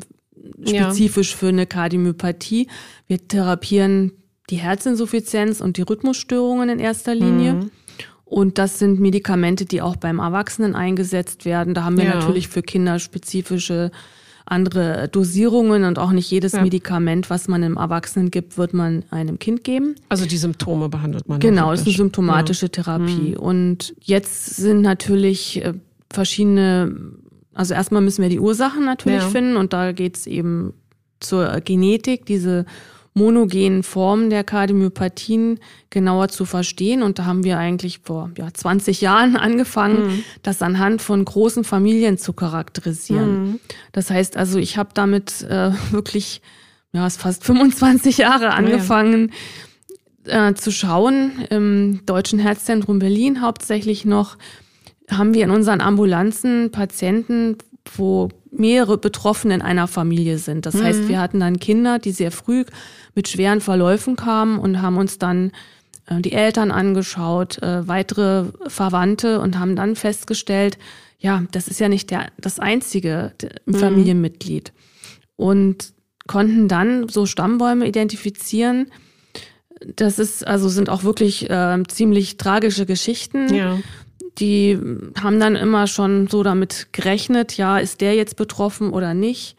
spezifisch 0.63 1.33
ja. 1.33 1.37
für 1.39 1.49
eine 1.49 1.67
Kardiomyopathie. 1.67 2.69
Wir 3.07 3.27
therapieren 3.27 4.13
die 4.51 4.57
Herzinsuffizienz 4.57 5.61
und 5.61 5.77
die 5.77 5.83
Rhythmusstörungen 5.83 6.69
in 6.69 6.79
erster 6.79 7.15
Linie. 7.15 7.55
Mhm. 7.55 7.71
Und 8.25 8.59
das 8.59 8.79
sind 8.79 9.01
Medikamente, 9.01 9.65
die 9.65 9.81
auch 9.81 9.97
beim 9.97 10.19
Erwachsenen 10.19 10.75
eingesetzt 10.75 11.45
werden. 11.45 11.73
Da 11.73 11.85
haben 11.85 11.97
wir 11.97 12.05
ja. 12.05 12.15
natürlich 12.15 12.49
für 12.49 12.63
Kinder 12.63 12.99
spezifische 12.99 13.91
andere 14.51 15.09
Dosierungen 15.09 15.85
und 15.85 15.99
auch 15.99 16.13
nicht 16.13 16.31
jedes 16.31 16.53
ja. 16.53 16.63
Medikament, 16.63 17.31
was 17.31 17.49
man 17.49 17.63
einem 17.63 17.77
Erwachsenen 17.77 18.31
gibt, 18.31 18.59
wird 18.59 18.75
man 18.75 19.05
einem 19.11 19.39
Kind 19.39 19.65
geben. 19.65 19.95
Also 20.09 20.27
die 20.27 20.37
Symptome 20.37 20.89
behandelt 20.89 21.29
man. 21.29 21.41
Genau, 21.41 21.73
es 21.73 21.81
ist 21.81 21.87
eine 21.87 21.97
symptomatische 21.97 22.67
ja. 22.67 22.71
Therapie. 22.71 23.31
Mhm. 23.31 23.37
Und 23.37 23.95
jetzt 24.01 24.57
sind 24.57 24.83
natürlich 24.83 25.65
äh, 25.65 25.75
verschiedene, 26.11 26.95
also 27.55 27.75
erstmal 27.75 28.03
müssen 28.03 28.23
wir 28.23 28.31
die 28.31 28.41
Ursachen 28.41 28.85
natürlich 28.85 29.23
ja. 29.23 29.29
finden 29.29 29.57
und 29.57 29.73
da 29.73 29.93
geht 29.93 30.17
es 30.17 30.27
eben 30.27 30.73
zur 31.21 31.61
Genetik, 31.61 32.27
diese 32.27 32.65
monogenen 33.19 33.83
Formen 33.83 34.31
der 34.31 34.45
Kardiomyopathien 34.45 35.61
genauer 35.91 36.29
zu 36.29 36.45
verstehen. 36.45 37.03
Und 37.03 37.19
da 37.19 37.25
haben 37.25 37.45
wir 37.45 37.59
eigentlich 37.59 38.01
vor 38.05 38.31
ja, 38.39 38.53
20 38.53 39.01
Jahren 39.01 39.37
angefangen, 39.49 40.07
mhm. 40.07 40.25
das 40.43 40.63
anhand 40.63 41.03
von 41.03 41.25
großen 41.25 41.65
Familien 41.65 42.17
zu 42.17 42.33
charakterisieren. 42.33 43.43
Mhm. 43.43 43.61
Das 43.93 44.11
heißt 44.11 44.37
also, 44.37 44.59
ich 44.59 44.79
habe 44.79 44.91
damit 44.95 45.43
äh, 45.43 45.73
wirklich 45.91 46.41
ja, 46.93 47.09
fast 47.11 47.45
25 47.45 48.19
Jahre 48.19 48.55
angefangen. 48.55 49.29
Ja. 49.29 50.49
Äh, 50.49 50.55
zu 50.55 50.71
schauen, 50.71 51.33
im 51.49 52.01
Deutschen 52.05 52.39
Herzzentrum 52.39 52.99
Berlin 52.99 53.41
hauptsächlich 53.41 54.05
noch, 54.05 54.37
haben 55.11 55.33
wir 55.33 55.45
in 55.45 55.51
unseren 55.51 55.81
Ambulanzen 55.81 56.71
Patienten, 56.71 57.57
wo 57.97 58.29
mehrere 58.51 58.99
Betroffene 58.99 59.55
in 59.55 59.63
einer 59.63 59.87
Familie 59.87 60.39
sind. 60.39 60.67
Das 60.67 60.75
mhm. 60.75 60.85
heißt, 60.85 61.09
wir 61.09 61.21
hatten 61.21 61.41
dann 61.41 61.59
Kinder, 61.59 61.99
die 61.99 62.13
sehr 62.13 62.31
früh 62.31 62.65
mit 63.15 63.29
schweren 63.29 63.61
Verläufen 63.61 64.17
kamen 64.17 64.59
und 64.59 64.83
haben 64.83 64.97
uns 64.97 65.19
dann 65.19 65.53
äh, 66.07 66.21
die 66.21 66.33
Eltern 66.33 66.71
angeschaut, 66.71 67.63
äh, 67.63 67.87
weitere 67.87 68.47
Verwandte 68.67 69.41
und 69.41 69.59
haben 69.59 69.77
dann 69.77 69.97
festgestellt, 69.97 70.79
ja, 71.19 71.43
das 71.51 71.69
ist 71.69 71.81
ja 71.81 71.89
nicht 71.89 72.11
der, 72.11 72.29
das 72.39 72.59
einzige 72.59 73.33
mhm. 73.67 73.75
Familienmitglied. 73.75 74.73
Und 75.37 75.93
konnten 76.27 76.69
dann 76.69 77.09
so 77.09 77.27
Stammbäume 77.27 77.87
identifizieren. 77.87 78.91
Das 79.97 80.19
ist, 80.19 80.47
also 80.47 80.69
sind 80.69 80.91
auch 80.91 81.05
wirklich 81.05 81.49
äh, 81.49 81.83
ziemlich 81.89 82.37
tragische 82.37 82.87
Geschichten. 82.87 83.53
Ja. 83.53 83.79
Die 84.39 84.79
haben 85.21 85.41
dann 85.41 85.57
immer 85.57 85.87
schon 85.87 86.29
so 86.29 86.43
damit 86.43 86.89
gerechnet, 86.93 87.57
ja, 87.57 87.79
ist 87.79 88.01
der 88.01 88.15
jetzt 88.15 88.37
betroffen 88.37 88.91
oder 88.91 89.15
nicht? 89.15 89.57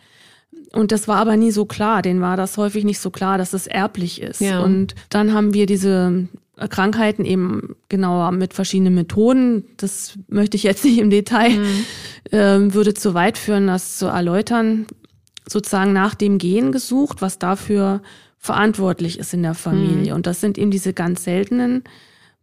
Und 0.71 0.91
das 0.91 1.07
war 1.07 1.17
aber 1.17 1.35
nie 1.35 1.51
so 1.51 1.65
klar. 1.65 2.01
Denen 2.01 2.21
war 2.21 2.37
das 2.37 2.57
häufig 2.57 2.83
nicht 2.83 2.99
so 2.99 3.09
klar, 3.09 3.37
dass 3.37 3.53
es 3.53 3.67
erblich 3.67 4.21
ist. 4.21 4.41
Ja. 4.41 4.61
Und 4.61 4.95
dann 5.09 5.33
haben 5.33 5.53
wir 5.53 5.65
diese 5.65 6.27
Krankheiten 6.69 7.25
eben 7.25 7.75
genauer 7.87 8.31
mit 8.31 8.53
verschiedenen 8.53 8.95
Methoden. 8.95 9.63
Das 9.77 10.17
möchte 10.27 10.57
ich 10.57 10.63
jetzt 10.63 10.83
nicht 10.83 10.99
im 10.99 11.09
Detail, 11.09 11.57
mhm. 11.57 11.85
äh, 12.31 12.73
würde 12.73 12.93
zu 12.93 13.13
weit 13.13 13.37
führen, 13.37 13.67
das 13.67 13.97
zu 13.97 14.07
erläutern. 14.07 14.85
Sozusagen 15.47 15.93
nach 15.93 16.15
dem 16.15 16.37
Gen 16.37 16.71
gesucht, 16.71 17.21
was 17.21 17.39
dafür 17.39 18.01
verantwortlich 18.37 19.19
ist 19.19 19.33
in 19.33 19.43
der 19.43 19.55
Familie. 19.55 20.11
Mhm. 20.11 20.17
Und 20.17 20.27
das 20.27 20.41
sind 20.41 20.57
eben 20.57 20.71
diese 20.71 20.93
ganz 20.93 21.23
seltenen 21.23 21.83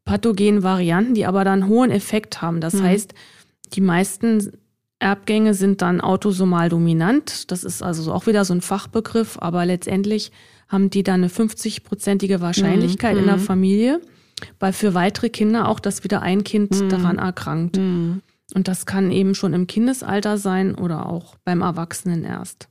pathogenen 0.06 0.62
Varianten, 0.62 1.12
die 1.12 1.26
aber 1.26 1.44
dann 1.44 1.68
hohen 1.68 1.90
Effekt 1.90 2.40
haben. 2.40 2.62
Das 2.62 2.74
mhm. 2.74 2.84
heißt, 2.84 3.14
die 3.74 3.82
meisten 3.82 4.52
Erbgänge 4.98 5.52
sind 5.52 5.82
dann 5.82 6.00
autosomal 6.00 6.70
dominant. 6.70 7.50
Das 7.50 7.64
ist 7.64 7.82
also 7.82 8.10
auch 8.12 8.26
wieder 8.26 8.46
so 8.46 8.54
ein 8.54 8.62
Fachbegriff, 8.62 9.36
aber 9.38 9.66
letztendlich 9.66 10.32
haben 10.68 10.88
die 10.88 11.02
dann 11.02 11.22
eine 11.22 11.28
50-prozentige 11.28 12.40
Wahrscheinlichkeit 12.40 13.14
mhm. 13.14 13.20
in 13.20 13.26
der 13.26 13.36
mhm. 13.36 13.42
Familie, 13.42 14.00
weil 14.58 14.72
für 14.72 14.94
weitere 14.94 15.28
Kinder 15.28 15.68
auch, 15.68 15.80
dass 15.80 16.02
wieder 16.02 16.22
ein 16.22 16.44
Kind 16.44 16.80
mhm. 16.80 16.88
daran 16.88 17.18
erkrankt. 17.18 17.76
Mhm. 17.76 18.22
Und 18.54 18.68
das 18.68 18.86
kann 18.86 19.10
eben 19.10 19.34
schon 19.34 19.52
im 19.52 19.66
Kindesalter 19.66 20.38
sein 20.38 20.76
oder 20.76 21.06
auch 21.06 21.34
beim 21.44 21.60
Erwachsenen 21.60 22.24
erst. 22.24 22.68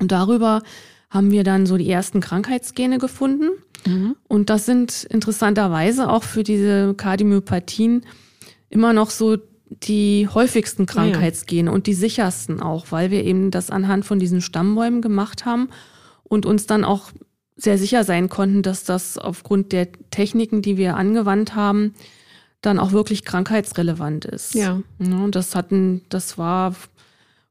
Und 0.00 0.10
darüber 0.10 0.62
haben 1.10 1.30
wir 1.30 1.44
dann 1.44 1.66
so 1.66 1.76
die 1.76 1.90
ersten 1.90 2.20
Krankheitsgene 2.20 2.98
gefunden. 2.98 3.50
Mhm. 3.86 4.16
Und 4.28 4.50
das 4.50 4.66
sind 4.66 5.04
interessanterweise 5.04 6.10
auch 6.10 6.24
für 6.24 6.42
diese 6.42 6.94
Kardiomyopathien 6.94 8.04
immer 8.68 8.92
noch 8.92 9.10
so 9.10 9.38
die 9.68 10.28
häufigsten 10.32 10.86
Krankheitsgene 10.86 11.70
ja. 11.70 11.74
und 11.74 11.86
die 11.86 11.94
sichersten 11.94 12.60
auch, 12.60 12.86
weil 12.90 13.10
wir 13.10 13.24
eben 13.24 13.50
das 13.50 13.70
anhand 13.70 14.04
von 14.04 14.18
diesen 14.18 14.40
Stammbäumen 14.40 15.02
gemacht 15.02 15.44
haben 15.44 15.68
und 16.22 16.46
uns 16.46 16.66
dann 16.66 16.84
auch 16.84 17.10
sehr 17.56 17.78
sicher 17.78 18.04
sein 18.04 18.28
konnten, 18.28 18.62
dass 18.62 18.84
das 18.84 19.18
aufgrund 19.18 19.72
der 19.72 19.88
Techniken, 20.10 20.62
die 20.62 20.76
wir 20.76 20.96
angewandt 20.96 21.54
haben, 21.54 21.94
dann 22.60 22.78
auch 22.78 22.92
wirklich 22.92 23.24
krankheitsrelevant 23.24 24.24
ist. 24.24 24.54
Ja. 24.54 24.82
Und 24.98 25.34
das 25.34 25.54
hatten, 25.54 26.02
das 26.10 26.36
war 26.36 26.74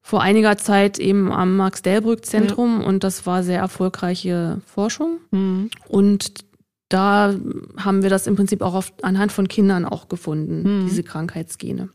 vor 0.06 0.22
einiger 0.22 0.56
Zeit 0.56 1.00
eben 1.00 1.32
am 1.32 1.58
Max-Delbrück-Zentrum 1.58 2.82
ja. 2.82 2.86
und 2.86 3.04
das 3.04 3.26
war 3.26 3.42
sehr 3.42 3.58
erfolgreiche 3.58 4.62
Forschung. 4.68 5.18
Mhm. 5.32 5.72
Und 5.88 6.46
da 6.90 7.34
haben 7.76 8.04
wir 8.04 8.12
das 8.12 8.28
im 8.28 8.36
Prinzip 8.36 8.62
auch 8.62 8.76
auf, 8.76 8.94
anhand 9.02 9.32
von 9.32 9.48
Kindern 9.48 9.84
auch 9.84 10.08
gefunden, 10.08 10.84
mhm. 10.84 10.88
diese 10.88 11.02
Krankheitsgene. 11.02 11.90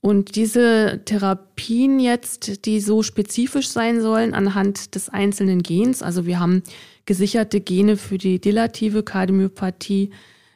Und 0.00 0.36
diese 0.36 1.00
Therapien 1.04 1.98
jetzt, 1.98 2.64
die 2.64 2.78
so 2.78 3.02
spezifisch 3.02 3.70
sein 3.70 4.00
sollen 4.00 4.34
anhand 4.34 4.94
des 4.94 5.08
einzelnen 5.08 5.64
Gens, 5.64 6.00
also 6.00 6.26
wir 6.26 6.38
haben 6.38 6.62
gesicherte 7.06 7.60
Gene 7.60 7.96
für 7.96 8.18
die 8.18 8.40
dilative 8.40 9.02
Kardiomyopathie 9.02 10.10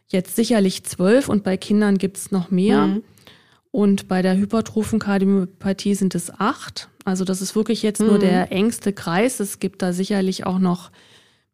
jetzt 0.07 0.37
sicherlich 0.37 0.85
zwölf 0.85 1.29
und 1.29 1.43
bei 1.43 1.57
Kindern 1.57 1.99
gibt's 1.99 2.31
noch 2.31 2.53
mehr. 2.53 2.87
Mhm. 2.87 3.03
Und 3.77 4.09
bei 4.09 4.23
der 4.23 4.39
hypertrophen 4.39 4.99
Kardiomyopathie 4.99 5.95
sind 5.95 6.15
es 6.15 6.33
acht. 6.41 6.89
Also 7.05 7.27
das 7.27 7.43
ist 7.43 7.55
wirklich 7.55 7.83
jetzt 7.83 8.01
mhm. 8.01 8.07
nur 8.07 8.19
der 8.19 8.51
engste 8.51 8.95
Kreis. 8.95 9.39
Es 9.39 9.59
gibt 9.59 9.83
da 9.83 9.93
sicherlich 9.93 10.47
auch 10.47 10.59
noch 10.59 10.91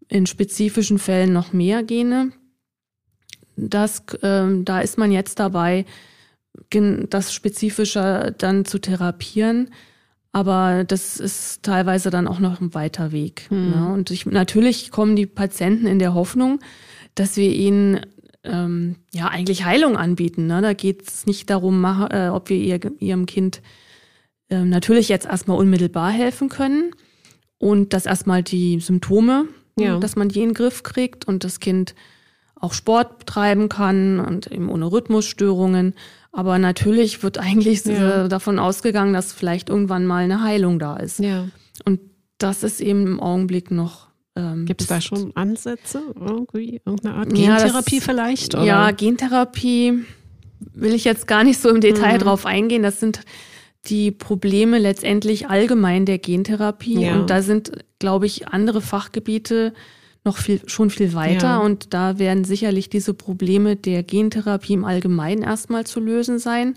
in 0.07 0.27
spezifischen 0.27 1.01
Fällen 1.01 1.33
noch 1.33 1.53
mehr 1.53 1.83
Gene. 1.83 2.31
Das, 3.57 4.05
äh, 4.23 4.47
da 4.63 4.81
ist 4.81 4.99
man 4.99 5.11
jetzt 5.11 5.41
dabei, 5.41 5.85
das 6.71 7.35
spezifischer 7.35 8.31
dann 8.31 8.67
zu 8.67 8.79
therapieren. 8.79 9.71
Aber 10.31 10.85
das 10.85 11.19
ist 11.19 11.65
teilweise 11.65 12.11
dann 12.11 12.29
auch 12.29 12.39
noch 12.39 12.61
ein 12.61 12.73
weiter 12.73 13.11
Weg. 13.11 13.51
Mhm. 13.51 13.71
Ne? 13.71 13.93
Und 13.95 14.13
ich, 14.13 14.27
natürlich 14.27 14.93
kommen 14.93 15.17
die 15.17 15.27
Patienten 15.27 15.89
in 15.89 15.99
der 15.99 16.15
Hoffnung, 16.15 16.61
dass 17.17 17.37
wir 17.37 17.53
ihnen 17.53 18.07
ähm, 18.45 18.97
ja 19.13 19.29
eigentlich 19.29 19.65
Heilung 19.65 19.97
anbieten. 19.97 20.47
Ne? 20.47 20.61
Da 20.63 20.73
geht 20.73 21.09
es 21.09 21.27
nicht 21.27 21.51
darum, 21.51 21.81
mach, 21.81 22.11
äh, 22.11 22.29
ob 22.29 22.49
wir 22.49 22.57
ihr, 22.57 22.81
ihrem 22.99 23.27
Kind 23.27 23.63
äh, 24.49 24.65
natürlich 24.65 25.09
jetzt 25.09 25.27
erstmal 25.27 25.59
unmittelbar 25.59 26.11
helfen 26.11 26.49
können 26.49 26.95
und 27.59 27.93
dass 27.93 28.07
erstmal 28.07 28.43
die 28.43 28.81
Symptome, 28.81 29.47
ja. 29.79 29.99
dass 29.99 30.17
man 30.17 30.29
die 30.29 30.41
in 30.41 30.51
den 30.51 30.55
Griff 30.55 30.83
kriegt 30.83 31.27
und 31.27 31.45
das 31.45 31.61
Kind 31.61 31.95
auch 32.55 32.73
Sport 32.73 33.19
betreiben 33.19 33.69
kann 33.69 34.21
und 34.21 34.47
eben 34.47 34.69
ohne 34.69 34.91
Rhythmusstörungen. 34.91 35.95
Aber 36.31 36.59
natürlich 36.59 37.23
wird 37.23 37.39
eigentlich 37.39 37.85
ja. 37.85 38.29
davon 38.29 38.59
ausgegangen, 38.59 39.13
dass 39.13 39.33
vielleicht 39.33 39.69
irgendwann 39.69 40.07
mal 40.07 40.25
eine 40.25 40.43
Heilung 40.43 40.79
da 40.79 40.97
ist. 40.97 41.19
Ja. 41.19 41.49
Und 41.85 42.01
das 42.39 42.63
ist 42.63 42.81
eben 42.81 43.07
im 43.07 43.21
Augenblick 43.21 43.71
noch. 43.71 44.09
Ähm, 44.35 44.65
Gibt 44.65 44.81
es 44.81 44.87
da 44.87 45.01
schon 45.01 45.37
Ansätze? 45.37 46.03
Irgendwie? 46.19 46.81
Irgendeine 46.85 47.17
Art 47.17 47.29
Gentherapie 47.29 47.97
ja, 47.97 48.01
das, 48.01 48.05
vielleicht? 48.05 48.55
Oder? 48.55 48.65
Ja, 48.65 48.91
Gentherapie 48.91 50.05
will 50.75 50.95
ich 50.95 51.05
jetzt 51.05 51.27
gar 51.27 51.45
nicht 51.45 51.61
so 51.61 51.69
im 51.69 51.81
Detail 51.81 52.15
mhm. 52.15 52.23
drauf 52.23 52.47
eingehen. 52.47 52.83
Das 52.83 53.01
sind 53.01 53.21
die 53.87 54.11
Probleme 54.11 54.79
letztendlich 54.79 55.49
allgemein 55.49 56.07
der 56.07 56.19
Gentherapie. 56.19 57.01
Ja. 57.01 57.15
Und 57.15 57.31
da 57.31 57.43
sind, 57.43 57.73
glaube 57.99 58.27
ich, 58.27 58.49
andere 58.49 58.81
Fachgebiete 58.81 59.75
noch 60.25 60.37
viel, 60.39 60.61
schon 60.67 60.91
viel 60.91 61.15
weiter. 61.15 61.49
Ja. 61.49 61.59
Und 61.59 61.93
da 61.93 62.19
werden 62.19 62.45
sicherlich 62.45 62.89
diese 62.89 63.13
Probleme 63.13 63.77
der 63.77 64.03
Gentherapie 64.03 64.75
im 64.75 64.85
Allgemeinen 64.85 65.43
erstmal 65.43 65.85
zu 65.85 66.01
lösen 66.01 66.39
sein. 66.39 66.75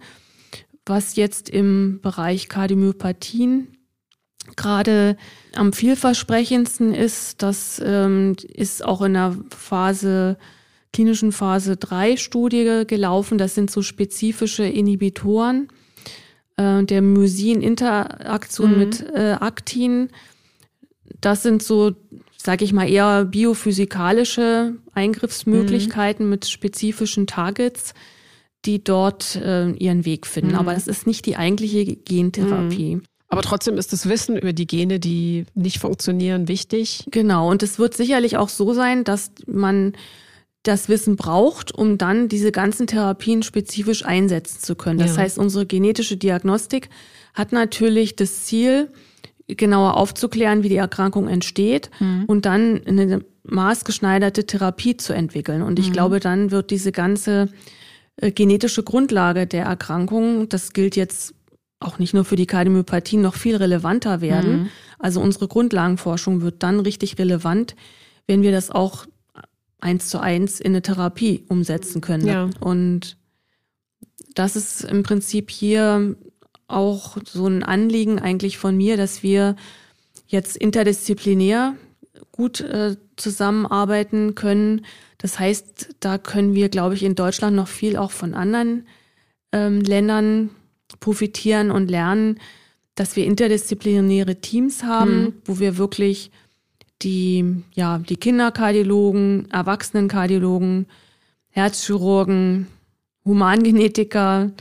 Was 0.86 1.16
jetzt 1.16 1.50
im 1.50 2.00
Bereich 2.02 2.50
Kardiomyopathien 2.50 3.68
gerade 4.56 5.18
am 5.56 5.74
vielversprechendsten 5.74 6.94
ist, 6.94 7.42
das 7.42 7.82
ähm, 7.84 8.36
ist 8.48 8.84
auch 8.84 9.02
in 9.02 9.14
der 9.14 9.36
Phase, 9.56 10.38
klinischen 10.94 11.32
Phase 11.32 11.78
3 11.78 12.18
Studie 12.18 12.84
gelaufen. 12.88 13.38
Das 13.38 13.56
sind 13.56 13.72
so 13.72 13.82
spezifische 13.82 14.64
Inhibitoren 14.66 15.68
äh, 16.58 16.84
der 16.84 17.02
Mysin-Interaktion 17.02 18.72
mhm. 18.74 18.78
mit 18.78 19.02
äh, 19.14 19.38
Aktin. 19.40 20.10
Das 21.22 21.44
sind 21.44 21.64
so 21.64 21.96
sage 22.46 22.64
ich 22.64 22.74
mal, 22.74 22.88
eher 22.88 23.26
biophysikalische 23.26 24.76
Eingriffsmöglichkeiten 24.94 26.26
mhm. 26.26 26.30
mit 26.30 26.46
spezifischen 26.48 27.28
Targets, 27.28 27.94
die 28.66 28.84
dort 28.84 29.36
äh, 29.36 29.72
ihren 29.72 30.06
Weg 30.06 30.28
finden. 30.28 30.52
Mhm. 30.52 30.58
Aber 30.58 30.76
es 30.76 30.88
ist 30.88 31.08
nicht 31.08 31.26
die 31.26 31.36
eigentliche 31.36 31.86
Gentherapie. 31.86 33.02
Aber 33.28 33.42
trotzdem 33.42 33.78
ist 33.78 33.92
das 33.92 34.08
Wissen 34.08 34.38
über 34.38 34.54
die 34.54 34.68
Gene, 34.68 35.00
die 35.00 35.46
nicht 35.56 35.80
funktionieren, 35.80 36.48
wichtig. 36.48 37.06
Genau, 37.10 37.50
und 37.50 37.64
es 37.64 37.80
wird 37.80 37.96
sicherlich 37.96 38.38
auch 38.38 38.50
so 38.50 38.74
sein, 38.74 39.04
dass 39.04 39.32
man 39.48 39.94
das 40.64 40.90
Wissen 40.90 41.16
braucht, 41.16 41.72
um 41.74 41.98
dann 41.98 42.28
diese 42.28 42.52
ganzen 42.52 42.88
Therapien 42.88 43.44
spezifisch 43.44 44.06
einsetzen 44.06 44.62
zu 44.62 44.76
können. 44.76 45.00
Das 45.00 45.16
ja. 45.16 45.24
heißt, 45.24 45.38
unsere 45.38 45.66
genetische 45.66 46.18
Diagnostik 46.18 46.90
hat 47.34 47.52
natürlich 47.52 48.16
das 48.16 48.46
Ziel, 48.46 48.90
genauer 49.48 49.98
aufzuklären, 49.98 50.64
wie 50.64 50.70
die 50.70 50.78
Erkrankung 50.78 51.28
entsteht 51.28 51.92
mhm. 52.00 52.24
und 52.26 52.46
dann 52.46 52.82
eine 52.88 53.22
maßgeschneiderte 53.44 54.48
Therapie 54.48 54.98
zu 54.98 55.14
entwickeln. 55.14 55.62
Und 55.62 55.78
ich 55.78 55.90
mhm. 55.90 55.94
glaube, 55.94 56.20
dann 56.20 56.50
wird 56.50 56.72
diese 56.72 56.92
ganze 56.92 57.50
äh, 58.18 58.32
genetische 58.32 58.82
Grundlage 58.82 59.46
der 59.46 59.66
Erkrankung, 59.66 60.50
das 60.50 60.74
gilt 60.74 60.96
jetzt 60.96 61.36
auch 61.80 62.00
nicht 62.00 62.14
nur 62.14 62.26
für 62.26 62.36
die 62.36 62.46
Kardiomyopathie, 62.46 63.18
noch 63.18 63.36
viel 63.36 63.56
relevanter 63.56 64.22
werden. 64.22 64.58
Mhm. 64.58 64.70
Also 65.00 65.22
unsere 65.22 65.48
Grundlagenforschung 65.48 66.42
wird 66.42 66.64
dann 66.64 66.80
richtig 66.80 67.18
relevant, 67.20 67.76
wenn 68.28 68.42
wir 68.42 68.52
das 68.52 68.72
auch 68.72 69.06
eins 69.80 70.08
zu 70.08 70.20
eins 70.20 70.60
in 70.60 70.72
eine 70.72 70.82
Therapie 70.82 71.44
umsetzen 71.48 72.02
können. 72.02 72.28
Ja. 72.28 72.50
Und 72.60 73.18
das 74.34 74.56
ist 74.56 74.84
im 74.84 75.04
Prinzip 75.04 75.52
hier 75.52 76.16
auch 76.68 77.18
so 77.24 77.48
ein 77.48 77.64
Anliegen 77.64 78.20
eigentlich 78.20 78.58
von 78.58 78.76
mir, 78.76 78.98
dass 78.98 79.22
wir 79.22 79.56
jetzt 80.28 80.58
interdisziplinär 80.58 81.76
gut 82.32 82.62
äh, 82.62 82.98
zusammenarbeiten 83.16 84.36
können. 84.36 84.86
Das 85.18 85.40
heißt, 85.40 85.96
da 86.00 86.18
können 86.18 86.56
wir, 86.56 86.70
glaube 86.70 86.96
ich, 86.96 87.04
in 87.04 87.16
Deutschland 87.16 87.56
noch 87.56 87.68
viel 87.68 87.98
auch 87.98 88.12
von 88.12 88.34
anderen 88.34 88.88
ähm, 89.52 89.82
Ländern 89.82 90.50
profitieren 91.00 91.72
und 91.72 91.90
lernen, 91.90 92.40
dass 92.96 93.16
wir 93.16 93.26
interdisziplinäre 93.26 94.38
Teams 94.38 94.84
haben, 94.84 95.22
mhm. 95.22 95.34
wo 95.46 95.60
wir 95.60 95.78
wirklich 95.78 96.32
die, 97.02 97.64
ja, 97.74 98.00
die 98.00 98.16
Kinderkardiologen, 98.16 99.50
Erwachsenenkardiologen, 99.52 100.88
Herzchirurgen, 101.50 102.68
Humangenetiker, 103.26 104.52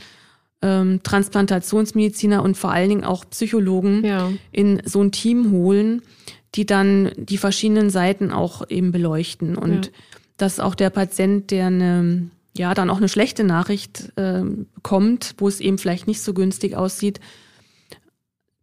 ähm, 0.61 1.01
Transplantationsmediziner 1.03 2.43
und 2.43 2.57
vor 2.57 2.71
allen 2.71 2.89
Dingen 2.89 3.03
auch 3.03 3.29
Psychologen 3.29 4.03
ja. 4.03 4.31
in 4.51 4.81
so 4.85 5.01
ein 5.01 5.11
Team 5.11 5.51
holen, 5.51 6.01
die 6.55 6.65
dann 6.65 7.11
die 7.17 7.37
verschiedenen 7.37 7.89
Seiten 7.89 8.31
auch 8.31 8.69
eben 8.69 8.91
beleuchten 8.91 9.55
und 9.55 9.85
ja. 9.85 9.91
dass 10.37 10.59
auch 10.59 10.75
der 10.75 10.89
Patient, 10.89 11.51
der 11.51 11.67
eine 11.67 12.29
ja 12.57 12.73
dann 12.73 12.89
auch 12.89 12.97
eine 12.97 13.09
schlechte 13.09 13.43
Nachricht 13.43 14.11
äh, 14.17 14.43
kommt, 14.81 15.35
wo 15.37 15.47
es 15.47 15.59
eben 15.59 15.77
vielleicht 15.77 16.07
nicht 16.07 16.21
so 16.21 16.33
günstig 16.33 16.75
aussieht, 16.75 17.19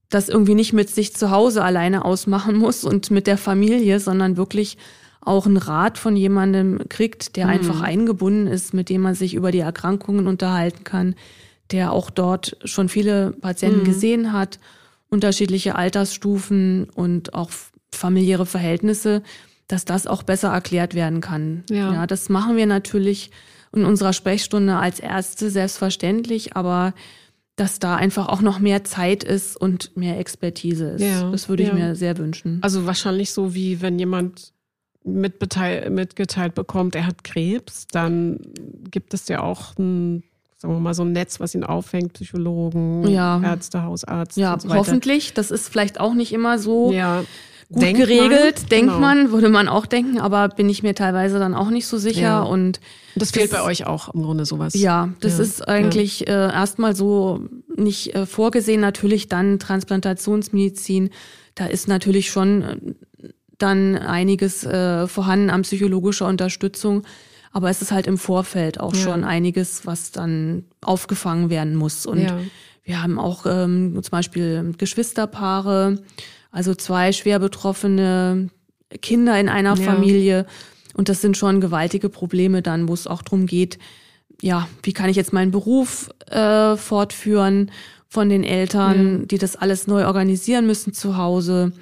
das 0.09 0.29
irgendwie 0.29 0.55
nicht 0.55 0.73
mit 0.73 0.91
sich 0.91 1.15
zu 1.15 1.31
Hause 1.31 1.65
alleine 1.65 2.05
ausmachen 2.05 2.57
muss 2.57 2.85
und 2.85 3.11
mit 3.11 3.27
der 3.27 3.39
Familie, 3.39 3.99
sondern 3.99 4.37
wirklich 4.37 4.77
auch 5.21 5.47
einen 5.47 5.57
Rat 5.57 5.99
von 5.99 6.17
jemandem 6.17 6.81
kriegt, 6.89 7.37
der 7.37 7.47
mhm. 7.47 7.53
einfach 7.53 7.81
eingebunden 7.81 8.47
ist, 8.47 8.75
mit 8.75 8.89
dem 8.89 9.03
man 9.03 9.15
sich 9.15 9.35
über 9.35 9.53
die 9.53 9.61
Erkrankungen 9.61 10.27
unterhalten 10.27 10.85
kann, 10.85 11.15
der 11.71 11.93
auch 11.93 12.11
dort 12.11 12.57
schon 12.65 12.89
viele 12.89 13.31
Patienten 13.33 13.81
mhm. 13.81 13.85
gesehen 13.85 14.33
hat, 14.33 14.59
unterschiedliche 15.09 15.77
Altersstufen 15.77 16.89
und 16.91 17.35
auch 17.35 17.51
familiäre 17.93 18.47
Verhältnisse, 18.47 19.23
dass 19.69 19.85
das 19.85 20.07
auch 20.07 20.23
besser 20.23 20.49
erklärt 20.49 20.95
werden 20.95 21.21
kann. 21.21 21.65
Ja, 21.71 21.93
ja 21.93 22.07
das 22.07 22.29
machen 22.29 22.57
wir 22.57 22.67
natürlich 22.67 23.31
in 23.75 23.85
unserer 23.85 24.13
Sprechstunde 24.13 24.77
als 24.77 25.01
Ärzte 25.01 25.51
selbstverständlich, 25.51 26.57
aber 26.57 26.95
dass 27.57 27.79
da 27.79 27.97
einfach 27.97 28.29
auch 28.29 28.41
noch 28.41 28.59
mehr 28.59 28.85
Zeit 28.85 29.25
ist 29.25 29.57
und 29.57 29.97
mehr 29.97 30.19
Expertise 30.19 30.91
ist. 30.91 31.03
Ja, 31.03 31.31
das 31.31 31.49
würde 31.49 31.65
ich 31.65 31.69
ja. 31.69 31.75
mir 31.75 31.95
sehr 31.95 32.17
wünschen. 32.17 32.59
Also 32.63 32.87
wahrscheinlich 32.87 33.33
so 33.33 33.55
wie 33.55 33.81
wenn 33.83 33.99
jemand 33.99 34.53
mitgeteilt 35.05 36.55
bekommt, 36.55 36.95
er 36.95 37.07
hat 37.07 37.25
Krebs, 37.25 37.87
dann 37.91 38.39
gibt 38.91 39.15
es 39.15 39.29
ja 39.29 39.41
auch 39.41 39.77
ein 39.79 40.23
sagen 40.57 40.75
wir 40.75 40.81
mal, 40.81 40.95
so 40.95 41.03
ein 41.03 41.11
Netz, 41.11 41.41
was 41.41 41.57
ihn 41.57 41.65
auffängt, 41.65 42.13
Psychologen, 42.13 43.09
ja. 43.09 43.43
Ärzte, 43.43 43.83
Hausarzt. 43.83 44.37
Ja, 44.37 44.57
so 44.61 44.73
hoffentlich. 44.73 45.35
Das 45.35 45.51
ist 45.51 45.69
vielleicht 45.69 45.99
auch 45.99 46.15
nicht 46.15 46.33
immer 46.33 46.57
so. 46.61 46.93
Ja 46.93 47.25
gut 47.73 47.83
denkt 47.83 48.01
geregelt, 48.01 48.59
man, 48.59 48.69
denkt 48.69 48.93
genau. 48.93 48.99
man, 48.99 49.33
würde 49.33 49.49
man 49.49 49.69
auch 49.69 49.87
denken, 49.87 50.21
aber 50.21 50.49
bin 50.49 50.69
ich 50.69 50.83
mir 50.83 50.95
teilweise 50.95 51.39
dann 51.39 51.55
auch 51.55 51.71
nicht 51.71 51.87
so 51.87 51.99
sicher. 51.99 52.21
Ja. 52.21 52.43
Und 52.43 52.81
das 53.17 53.31
fehlt 53.31 53.53
das, 53.53 53.61
bei 53.61 53.65
euch 53.65 53.87
auch 53.87 54.15
im 54.15 54.23
Grunde 54.23 54.45
sowas. 54.45 54.75
Ja, 54.75 55.11
das 55.21 55.39
ja. 55.39 55.45
ist 55.45 55.69
eigentlich 55.69 56.21
ja. 56.21 56.49
äh, 56.49 56.53
erstmal 56.53 56.95
so 56.95 57.49
nicht 57.75 58.15
äh, 58.15 58.27
vorgesehen. 58.27 58.81
Natürlich 58.81 59.29
dann 59.29 59.59
Transplantationsmedizin. 59.59 61.11
Da 61.55 61.67
ist 61.67 61.89
natürlich 61.89 62.31
schon 62.31 62.63
äh, 62.63 62.77
dann 63.59 63.97
einiges 63.97 64.65
äh, 64.65 65.07
vorhanden 65.09 65.51
an 65.51 65.63
psychologischer 65.63 66.27
Unterstützung. 66.27 67.03
Aber 67.53 67.69
es 67.69 67.83
ist 67.83 67.93
halt 67.93 68.07
im 68.07 68.17
Vorfeld 68.17 68.81
auch 68.81 68.95
schon 68.95 69.25
einiges, 69.25 69.85
was 69.85 70.11
dann 70.11 70.65
aufgefangen 70.81 71.51
werden 71.51 71.77
muss. 71.77 72.07
Und 72.07 72.27
wir 72.85 73.03
haben 73.03 73.19
auch 73.19 73.45
ähm, 73.47 73.99
zum 74.03 74.11
Beispiel 74.11 74.73
Geschwisterpaare, 74.79 75.99
also 76.53 76.75
zwei 76.75 77.11
schwer 77.13 77.41
betroffene 77.41 78.51
Kinder 79.01 79.41
in 79.41 79.49
einer 79.49 79.77
ja. 79.77 79.83
Familie. 79.83 80.47
Und 80.95 81.09
das 81.09 81.23
sind 81.23 81.37
schon 81.37 81.61
gewaltige 81.61 82.11
Probleme 82.11 82.63
dann, 82.63 82.87
wo 82.87 82.95
es 82.95 83.07
auch 83.07 83.23
darum 83.23 83.47
geht, 83.47 83.79
ja, 84.41 84.69
wie 84.83 84.93
kann 84.93 85.09
ich 85.09 85.17
jetzt 85.17 85.33
meinen 85.33 85.51
Beruf 85.51 86.11
äh, 86.27 86.77
fortführen 86.77 87.71
von 88.09 88.29
den 88.29 88.45
Eltern, 88.45 89.21
ja. 89.21 89.27
die 89.27 89.39
das 89.39 89.57
alles 89.57 89.87
neu 89.87 90.07
organisieren 90.07 90.67
müssen 90.67 90.93
zu 90.93 91.17
Hause. 91.17 91.73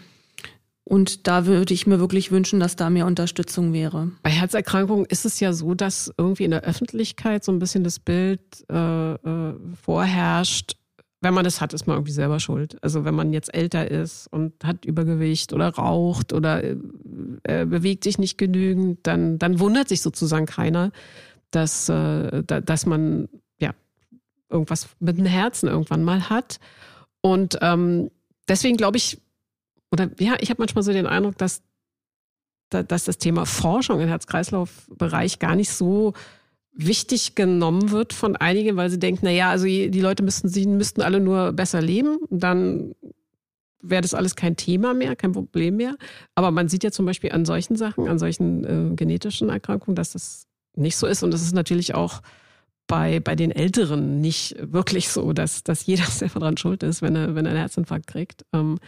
Und 0.85 1.27
da 1.27 1.47
würde 1.47 1.73
ich 1.73 1.87
mir 1.87 2.01
wirklich 2.01 2.31
wünschen, 2.31 2.61
dass 2.61 2.77
da 2.77 2.91
mehr 2.91 3.07
Unterstützung 3.07 3.73
wäre. 3.73 4.11
Bei 4.23 4.31
Herzerkrankungen 4.31 5.07
ist 5.07 5.25
es 5.25 5.41
ja 5.41 5.53
so, 5.53 5.75
dass 5.75 6.13
irgendwie 6.19 6.45
in 6.45 6.51
der 6.51 6.63
Öffentlichkeit 6.63 7.45
so 7.45 7.53
ein 7.53 7.59
bisschen 7.59 7.85
das 7.85 7.99
Bild 7.99 8.41
äh, 8.71 9.15
äh, 9.15 9.55
vorherrscht, 9.83 10.77
wenn 11.21 11.35
man 11.35 11.45
das 11.45 11.61
hat, 11.61 11.75
ist 11.75 11.87
man 11.87 11.97
irgendwie 11.97 12.13
selber 12.13 12.41
schuld. 12.41 12.83
Also 12.83 13.05
wenn 13.05 13.15
man 13.15 13.33
jetzt 13.33 13.53
älter 13.55 13.91
ist 13.91 14.27
und 14.29 14.65
hat 14.65 14.85
Übergewicht 14.85 15.53
oder 15.53 15.69
raucht 15.69 16.33
oder 16.33 16.65
äh, 16.65 16.77
äh 17.45 17.67
bewegt 17.67 18.05
sich 18.05 18.19
nicht 18.19 18.39
genügend, 18.39 19.07
dann, 19.07 19.39
dann 19.39 19.61
wundert 19.61 19.89
sich 19.89 20.01
sozusagen 20.01 20.47
keiner, 20.47 20.93
dass, 21.51 21.89
äh, 21.89 22.43
dass 22.45 22.87
man 22.87 23.29
ja 23.59 23.75
irgendwas 24.49 24.89
mit 24.99 25.19
dem 25.19 25.27
Herzen 25.27 25.69
irgendwann 25.69 26.03
mal 26.03 26.31
hat. 26.31 26.59
Und 27.21 27.59
ähm, 27.61 28.11
deswegen 28.49 28.79
glaube 28.79 28.97
ich, 28.97 29.21
oder 29.93 30.11
ja, 30.19 30.37
ich 30.41 30.49
habe 30.49 30.63
manchmal 30.63 30.85
so 30.85 30.93
den 30.93 31.07
Eindruck, 31.07 31.37
dass, 31.37 31.63
dass 32.71 33.05
das 33.05 33.19
Thema 33.19 33.45
Forschung 33.45 34.01
im 34.01 34.09
Herz-Kreislauf-Bereich 34.09 35.39
gar 35.39 35.57
nicht 35.57 35.71
so 35.71 36.15
wichtig 36.73 37.35
genommen 37.35 37.91
wird 37.91 38.13
von 38.13 38.37
einigen, 38.37 38.77
weil 38.77 38.91
sie 38.91 38.99
denken, 38.99 39.21
na 39.25 39.31
ja, 39.31 39.51
also 39.51 39.65
die 39.67 40.01
Leute 40.01 40.23
müssten, 40.23 40.49
sie 40.49 40.67
müssten 40.67 41.03
alle 41.03 41.21
nur 41.21 41.53
besser 41.53 41.83
leben, 41.83 42.19
dann 42.31 42.95
wäre 43.83 44.03
das 44.03 44.15
alles 44.15 44.37
kein 44.37 44.57
Thema 44.57 44.95
mehr, 44.95 45.17
kein 45.17 45.33
Problem 45.33 45.77
mehr. 45.77 45.97
Aber 46.35 46.51
man 46.51 46.69
sieht 46.69 46.85
ja 46.85 46.91
zum 46.91 47.07
Beispiel 47.07 47.33
an 47.33 47.45
solchen 47.45 47.77
Sachen, 47.77 48.09
an 48.09 48.19
solchen 48.19 48.65
äh, 48.65 48.95
genetischen 48.95 49.49
Erkrankungen, 49.49 49.97
dass 49.97 50.13
das 50.13 50.47
nicht 50.77 50.97
so 50.97 51.07
ist. 51.07 51.23
Und 51.23 51.33
das 51.33 51.43
ist 51.43 51.55
natürlich 51.55 51.95
auch 51.95 52.21
bei, 52.87 53.21
bei 53.21 53.37
den 53.37 53.53
Älteren 53.53 54.21
nicht 54.21 54.57
wirklich 54.61 55.09
so, 55.09 55.33
dass, 55.33 55.63
dass 55.63 55.87
jeder 55.87 56.05
selber 56.11 56.41
dran 56.41 56.57
schuld 56.57 56.83
ist, 56.83 57.03
wenn 57.03 57.17
er, 57.17 57.35
wenn 57.35 57.47
er 57.47 57.53
einen 57.53 57.61
Herzinfarkt 57.61 58.07
kriegt. 58.07 58.45
Ähm, 58.53 58.79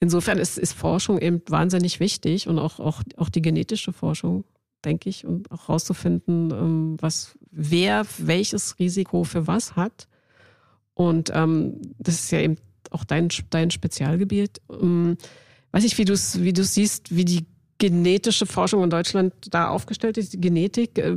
insofern 0.00 0.38
ist, 0.38 0.58
ist 0.58 0.72
Forschung 0.72 1.18
eben 1.18 1.42
wahnsinnig 1.48 2.00
wichtig 2.00 2.48
und 2.48 2.58
auch, 2.58 2.80
auch, 2.80 3.02
auch 3.16 3.28
die 3.28 3.42
genetische 3.42 3.92
Forschung 3.92 4.44
denke 4.84 5.08
ich, 5.08 5.24
und 5.24 5.50
auch 5.50 5.68
rauszufinden, 5.68 6.50
ähm, 6.50 6.96
was, 7.00 7.36
wer 7.50 8.06
welches 8.18 8.78
Risiko 8.78 9.24
für 9.24 9.46
was 9.46 9.76
hat. 9.76 10.08
Und 10.94 11.30
ähm, 11.34 11.80
das 11.98 12.14
ist 12.16 12.30
ja 12.30 12.40
eben 12.40 12.56
auch 12.90 13.04
dein, 13.04 13.28
dein 13.50 13.70
Spezialgebiet. 13.70 14.60
Ähm, 14.70 15.16
weiß 15.72 15.84
ich, 15.84 15.98
wie 15.98 16.04
du 16.04 16.12
es 16.12 16.40
wie 16.42 16.52
du's 16.52 16.74
siehst, 16.74 17.14
wie 17.14 17.24
die 17.24 17.46
genetische 17.78 18.46
Forschung 18.46 18.84
in 18.84 18.90
Deutschland 18.90 19.34
da 19.50 19.68
aufgestellt 19.68 20.16
ist, 20.16 20.32
die 20.32 20.40
Genetik. 20.40 20.98
Äh, 20.98 21.16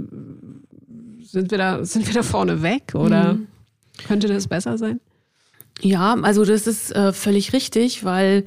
sind, 1.22 1.52
wir 1.52 1.58
da, 1.58 1.86
sind 1.86 2.08
wir 2.08 2.14
da 2.14 2.24
vorne 2.24 2.62
weg 2.62 2.94
oder 2.96 3.34
mhm. 3.34 3.48
könnte 4.08 4.28
das 4.28 4.48
besser 4.48 4.78
sein? 4.78 5.00
Ja, 5.82 6.16
also 6.22 6.44
das 6.46 6.66
ist 6.66 6.96
äh, 6.96 7.14
völlig 7.14 7.54
richtig, 7.54 8.04
weil 8.04 8.46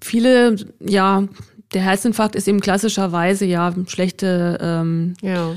viele 0.00 0.56
ja 0.80 1.26
der 1.74 1.82
Herzinfarkt 1.82 2.34
ist 2.34 2.48
eben 2.48 2.60
klassischerweise 2.60 3.44
ja 3.44 3.74
schlechte, 3.86 4.58
ähm, 4.60 5.14
ja. 5.20 5.54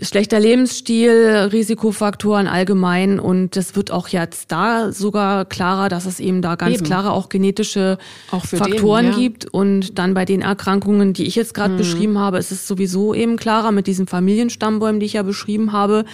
schlechter 0.00 0.40
Lebensstil, 0.40 1.50
Risikofaktoren 1.52 2.46
allgemein 2.46 3.20
und 3.20 3.54
das 3.56 3.76
wird 3.76 3.90
auch 3.90 4.08
jetzt 4.08 4.50
da 4.50 4.92
sogar 4.92 5.44
klarer, 5.44 5.88
dass 5.88 6.06
es 6.06 6.18
eben 6.20 6.42
da 6.42 6.56
ganz 6.56 6.78
eben. 6.78 6.86
klare 6.86 7.12
auch 7.12 7.28
genetische 7.28 7.98
auch 8.30 8.44
Faktoren 8.44 9.06
den, 9.06 9.12
ja. 9.12 9.18
gibt 9.18 9.46
und 9.46 9.98
dann 9.98 10.14
bei 10.14 10.24
den 10.24 10.42
Erkrankungen, 10.42 11.12
die 11.12 11.26
ich 11.26 11.36
jetzt 11.36 11.54
gerade 11.54 11.74
mhm. 11.74 11.78
beschrieben 11.78 12.18
habe, 12.18 12.38
ist 12.38 12.50
es 12.50 12.66
sowieso 12.66 13.14
eben 13.14 13.36
klarer 13.36 13.70
mit 13.70 13.86
diesen 13.86 14.06
Familienstammbäumen, 14.06 15.00
die 15.00 15.06
ich 15.06 15.12
ja 15.14 15.22
beschrieben 15.22 15.72
habe 15.72 16.04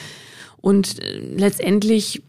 und 0.60 1.00
äh, 1.00 1.20
letztendlich 1.36 2.22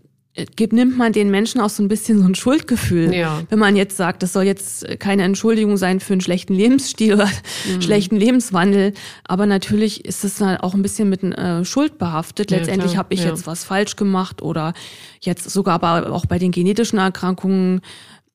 gibt, 0.55 0.73
nimmt 0.73 0.97
man 0.97 1.13
den 1.13 1.31
Menschen 1.31 1.61
auch 1.61 1.69
so 1.69 1.81
ein 1.83 1.87
bisschen 1.87 2.19
so 2.19 2.25
ein 2.25 2.35
Schuldgefühl. 2.35 3.13
Ja. 3.13 3.41
Wenn 3.49 3.59
man 3.59 3.75
jetzt 3.75 3.97
sagt, 3.97 4.21
das 4.23 4.33
soll 4.33 4.43
jetzt 4.43 4.85
keine 4.99 5.23
Entschuldigung 5.23 5.77
sein 5.77 5.99
für 5.99 6.13
einen 6.13 6.21
schlechten 6.21 6.53
Lebensstil 6.53 7.13
oder 7.15 7.25
mhm. 7.27 7.81
schlechten 7.81 8.15
Lebenswandel. 8.17 8.93
Aber 9.27 9.45
natürlich 9.45 10.05
ist 10.05 10.23
es 10.23 10.35
dann 10.35 10.57
auch 10.57 10.73
ein 10.73 10.81
bisschen 10.81 11.09
mit 11.09 11.23
äh, 11.23 11.65
Schuld 11.65 11.97
behaftet. 11.97 12.51
Ja, 12.51 12.57
Letztendlich 12.57 12.97
habe 12.97 13.13
ich 13.13 13.21
Ja. 13.23 13.29
jetzt 13.29 13.47
was 13.47 13.63
falsch 13.63 13.95
gemacht 13.95 14.41
oder 14.41 14.73
jetzt 15.21 15.49
sogar 15.49 15.75
aber 15.83 16.11
auch 16.11 16.25
bei 16.25 16.37
den 16.39 16.51
genetischen 16.51 16.99
Erkrankungen. 16.99 17.81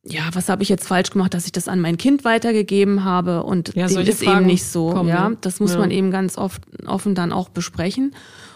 Ja, 0.04 0.22
was 0.32 0.48
habe 0.48 0.64
ich 0.64 0.68
jetzt 0.68 0.88
falsch 0.88 1.10
gemacht, 1.10 1.32
dass 1.32 1.46
ich 1.46 1.52
das 1.52 1.68
an 1.68 1.80
mein 1.80 1.96
Kind 1.96 2.24
weitergegeben 2.24 3.04
habe 3.04 3.44
und 3.44 3.74
Ja, 3.76 3.86
dem 3.86 4.00
ist 4.00 4.20
eben 4.22 4.32
Fragen 4.32 4.46
nicht 4.46 4.64
so. 4.64 4.90
kommen, 4.90 5.08
ja, 5.08 5.28
ne? 5.28 5.38
das 5.40 5.60
muss 5.60 5.74
Ja. 5.74 5.78
man 5.78 5.92
eben 5.92 6.10
ganz 6.10 6.36
oft 6.36 6.60
offen 6.86 7.14
dann 7.14 7.30
auch 7.32 7.48
besprechen. 7.48 8.12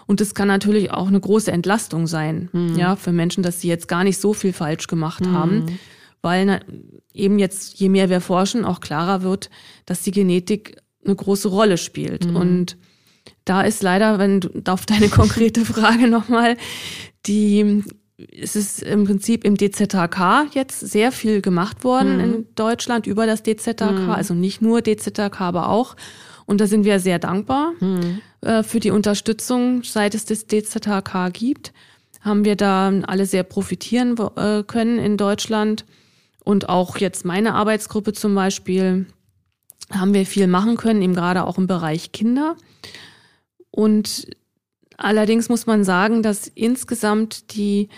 Und 0.07 0.19
das 0.21 0.33
kann 0.33 0.47
natürlich 0.47 0.91
auch 0.91 1.07
eine 1.09 1.19
große 1.19 1.51
Entlastung 1.51 2.07
sein, 2.07 2.49
Mhm. 2.53 2.75
ja, 2.77 2.95
für 2.95 3.11
Menschen, 3.11 3.43
dass 3.43 3.61
sie 3.61 3.67
jetzt 3.67 3.87
gar 3.87 4.03
nicht 4.03 4.19
so 4.19 4.33
viel 4.33 4.53
falsch 4.53 4.87
gemacht 4.87 5.25
haben, 5.27 5.77
weil 6.21 6.45
na, 6.45 6.59
eben 7.13 7.37
jetzt, 7.39 7.79
je 7.79 7.89
mehr 7.89 8.09
wir 8.09 8.21
forschen, 8.21 8.65
auch 8.65 8.79
klarer 8.79 9.21
wird, 9.21 9.49
dass 9.85 10.01
die 10.01 10.11
Genetik 10.11 10.77
eine 11.05 11.15
große 11.15 11.49
Rolle 11.49 11.77
spielt. 11.77 12.25
Mhm. 12.25 12.35
Und 12.35 12.77
da 13.45 13.61
ist 13.61 13.83
leider, 13.83 14.17
wenn 14.17 14.39
du 14.41 14.49
auf 14.67 14.85
deine 14.85 15.09
konkrete 15.09 15.63
Frage 15.65 16.07
nochmal, 16.07 16.57
die 17.25 17.83
es 18.41 18.55
ist 18.55 18.81
im 18.81 19.03
Prinzip 19.03 19.43
im 19.45 19.57
DZHK 19.57 20.47
jetzt 20.53 20.79
sehr 20.79 21.11
viel 21.11 21.41
gemacht 21.41 21.83
worden 21.83 22.15
Mhm. 22.17 22.23
in 22.23 22.45
Deutschland 22.55 23.05
über 23.05 23.27
das 23.27 23.43
DZHK, 23.43 24.09
also 24.09 24.33
nicht 24.33 24.59
nur 24.61 24.81
DZHK, 24.81 25.39
aber 25.41 25.69
auch. 25.69 25.95
Und 26.47 26.59
da 26.61 26.65
sind 26.65 26.83
wir 26.83 26.99
sehr 26.99 27.19
dankbar 27.19 27.73
Mhm. 27.79 28.21
Äh, 28.41 28.63
für 28.63 28.79
die 28.79 28.91
Unterstützung, 28.91 29.83
seit 29.83 30.15
es 30.15 30.25
das 30.25 30.47
DZHK 30.47 31.31
gibt. 31.33 31.73
Haben 32.21 32.45
wir 32.45 32.55
da 32.55 32.89
alle 33.07 33.25
sehr 33.25 33.43
profitieren 33.43 34.17
äh, 34.35 34.63
können 34.63 34.99
in 34.99 35.17
Deutschland. 35.17 35.85
Und 36.43 36.69
auch 36.69 36.97
jetzt 36.97 37.25
meine 37.25 37.53
Arbeitsgruppe 37.53 38.13
zum 38.13 38.35
Beispiel 38.35 39.05
haben 39.91 40.13
wir 40.13 40.25
viel 40.25 40.47
machen 40.47 40.77
können, 40.77 41.01
eben 41.01 41.13
gerade 41.13 41.45
auch 41.45 41.57
im 41.57 41.67
Bereich 41.67 42.11
Kinder. 42.11 42.55
Und 43.71 44.27
allerdings 44.97 45.49
muss 45.49 45.65
man 45.65 45.83
sagen, 45.83 46.23
dass 46.23 46.47
insgesamt 46.47 47.55
die, 47.55 47.89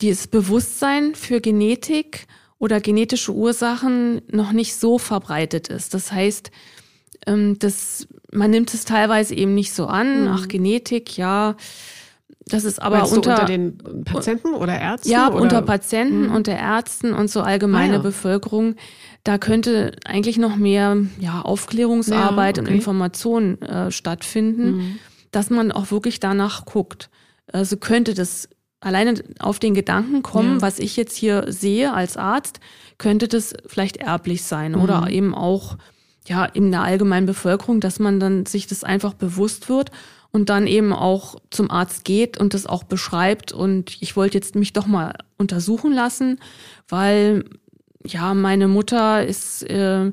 dieses 0.00 0.26
Bewusstsein 0.26 1.14
für 1.14 1.40
Genetik 1.40 2.26
oder 2.58 2.80
genetische 2.80 3.32
Ursachen 3.32 4.22
noch 4.30 4.52
nicht 4.52 4.74
so 4.74 4.98
verbreitet 4.98 5.68
ist. 5.68 5.94
Das 5.94 6.12
heißt, 6.12 6.50
ähm, 7.26 7.58
das, 7.58 8.06
man 8.32 8.50
nimmt 8.50 8.72
es 8.74 8.84
teilweise 8.84 9.34
eben 9.34 9.54
nicht 9.54 9.72
so 9.72 9.86
an. 9.86 10.28
Ach, 10.28 10.48
Genetik, 10.48 11.16
ja. 11.16 11.56
Das 12.46 12.64
ist 12.64 12.80
aber 12.82 12.98
Mhm. 13.06 13.12
Unter, 13.14 13.30
unter 13.30 13.44
den 13.46 13.78
Patienten 14.04 14.52
oder 14.54 14.78
Ärzten? 14.78 15.08
ja, 15.10 15.28
oder? 15.30 15.40
unter 15.40 15.62
Patienten, 15.62 16.28
unter 16.28 16.52
Ärzten 16.52 17.14
und 17.14 17.30
so 17.30 17.40
allgemeine 17.40 17.94
Ah, 17.94 17.96
ja. 17.96 18.02
Bevölkerung. 18.02 18.74
Da 19.24 19.38
könnte 19.38 19.92
eigentlich 20.04 20.36
noch 20.36 20.56
mehr 20.56 20.98
ja, 21.18 21.40
Aufklärungsarbeit 21.40 22.58
Ja, 22.58 22.62
und 22.62 22.68
okay. 22.68 22.76
Information 22.76 23.62
äh, 23.62 23.90
stattfinden, 23.90 24.76
Mhm. 24.76 24.98
dass 25.30 25.48
man 25.48 25.72
auch 25.72 25.90
wirklich 25.90 26.20
danach 26.20 26.66
guckt. 26.66 27.08
Also 27.50 27.78
könnte 27.78 28.12
das 28.12 28.48
alleine 28.80 29.14
auf 29.38 29.58
den 29.58 29.72
Gedanken 29.72 30.22
kommen, 30.22 30.56
Ja. 30.56 30.62
was 30.62 30.78
ich 30.78 30.98
jetzt 30.98 31.16
hier 31.16 31.46
sehe 31.50 31.94
als 31.94 32.18
Arzt, 32.18 32.60
könnte 32.98 33.26
das 33.28 33.54
vielleicht 33.66 33.96
erblich 33.96 34.42
sein 34.42 34.72
Mhm. 34.72 34.80
oder 34.82 35.08
eben 35.08 35.34
auch 35.34 35.78
ja 36.26 36.44
in 36.44 36.70
der 36.70 36.82
allgemeinen 36.82 37.26
Bevölkerung, 37.26 37.80
dass 37.80 37.98
man 37.98 38.20
dann 38.20 38.46
sich 38.46 38.66
das 38.66 38.82
einfach 38.84 39.14
bewusst 39.14 39.68
wird 39.68 39.90
und 40.32 40.48
dann 40.48 40.66
eben 40.66 40.92
auch 40.92 41.36
zum 41.50 41.70
Arzt 41.70 42.04
geht 42.04 42.38
und 42.38 42.54
das 42.54 42.66
auch 42.66 42.82
beschreibt 42.84 43.52
und 43.52 43.96
ich 44.00 44.16
wollte 44.16 44.38
jetzt 44.38 44.54
mich 44.56 44.72
doch 44.72 44.86
mal 44.86 45.14
untersuchen 45.38 45.92
lassen, 45.92 46.38
weil 46.88 47.44
ja 48.06 48.34
meine 48.34 48.68
Mutter 48.68 49.24
ist 49.24 49.62
äh, 49.70 50.12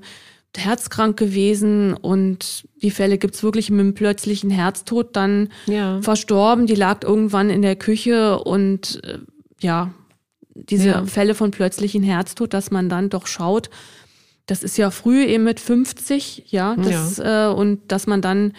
herzkrank 0.56 1.18
gewesen 1.18 1.94
und 1.94 2.66
die 2.82 2.92
Fälle 2.92 3.18
gibt's 3.18 3.42
wirklich 3.42 3.70
mit 3.70 3.80
einem 3.80 3.94
plötzlichen 3.94 4.50
Herztod 4.50 5.16
dann 5.16 5.50
Ja. 5.66 6.02
verstorben, 6.02 6.68
die 6.68 6.76
lag 6.76 7.04
irgendwann 7.04 7.50
in 7.50 7.62
der 7.62 7.78
Küche 7.78 8.38
und 8.40 9.02
äh, 9.06 9.20
ja, 9.62 9.94
diese 10.54 10.90
Ja. 10.90 11.06
Fälle 11.06 11.36
von 11.36 11.52
plötzlichen 11.52 12.04
Herztod, 12.04 12.54
dass 12.54 12.70
man 12.70 12.90
dann 12.90 13.10
doch 13.10 13.28
schaut, 13.28 13.70
das 14.52 14.64
ist 14.64 14.78
ja 14.78 14.92
früh 14.92 15.24
eben 15.24 15.46
mit 15.46 15.62
50, 15.62 16.48
ja, 16.48 16.76
das, 16.76 17.20
Äh, 17.20 17.48
und 17.48 17.90
dass 17.90 18.06
man 18.06 18.22
dann 18.22 18.52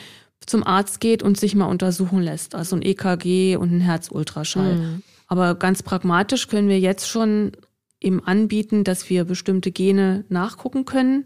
zum 0.46 0.66
Arzt 0.66 1.00
geht 1.00 1.22
und 1.22 1.38
sich 1.38 1.54
mal 1.54 1.66
untersuchen 1.66 2.22
lässt, 2.22 2.54
also 2.54 2.76
ein 2.76 2.82
EKG 2.82 3.56
und 3.56 3.70
ein 3.70 3.80
Herzultraschall. 3.80 4.76
Mhm. 4.76 5.02
Aber 5.26 5.54
ganz 5.54 5.82
pragmatisch 5.82 6.48
können 6.48 6.70
wir 6.70 6.80
jetzt 6.80 7.10
schon 7.10 7.52
eben 8.00 8.24
anbieten, 8.24 8.84
dass 8.84 9.10
wir 9.10 9.24
bestimmte 9.24 9.70
Gene 9.70 10.24
nachgucken 10.30 10.86
können 10.86 11.24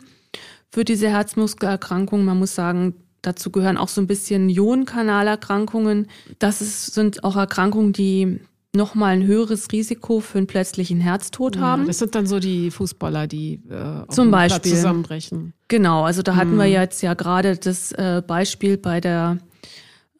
für 0.68 0.84
diese 0.84 1.10
Herzmuskelerkrankung. 1.10 2.24
Man 2.24 2.40
muss 2.40 2.56
sagen, 2.56 2.96
dazu 3.22 3.52
gehören 3.52 3.76
auch 3.76 3.88
so 3.88 4.00
ein 4.00 4.08
bisschen 4.08 4.48
Ionenkanalerkrankungen. 4.48 6.08
Das 6.40 6.60
ist, 6.60 6.92
sind 6.92 7.22
auch 7.22 7.36
Erkrankungen, 7.36 7.92
die 7.92 8.40
nochmal 8.76 9.14
ein 9.14 9.26
höheres 9.26 9.72
Risiko 9.72 10.20
für 10.20 10.38
einen 10.38 10.46
plötzlichen 10.46 11.00
Herztod 11.00 11.56
Ja, 11.56 11.62
haben. 11.62 11.86
das 11.86 11.98
sind 11.98 12.14
dann 12.14 12.26
so 12.26 12.38
die 12.38 12.70
Fußballer, 12.70 13.26
die 13.26 13.60
äh, 13.70 14.06
Zum 14.12 14.30
Beispiel. 14.30 14.72
zusammenbrechen. 14.72 15.52
Genau, 15.68 16.04
also 16.04 16.22
da 16.22 16.36
hatten 16.36 16.54
Mhm. 16.54 16.58
wir 16.58 16.66
jetzt 16.66 17.02
ja 17.02 17.14
gerade 17.14 17.56
das 17.56 17.90
äh, 17.92 18.22
Beispiel 18.26 18.76
bei 18.78 19.00
der 19.00 19.38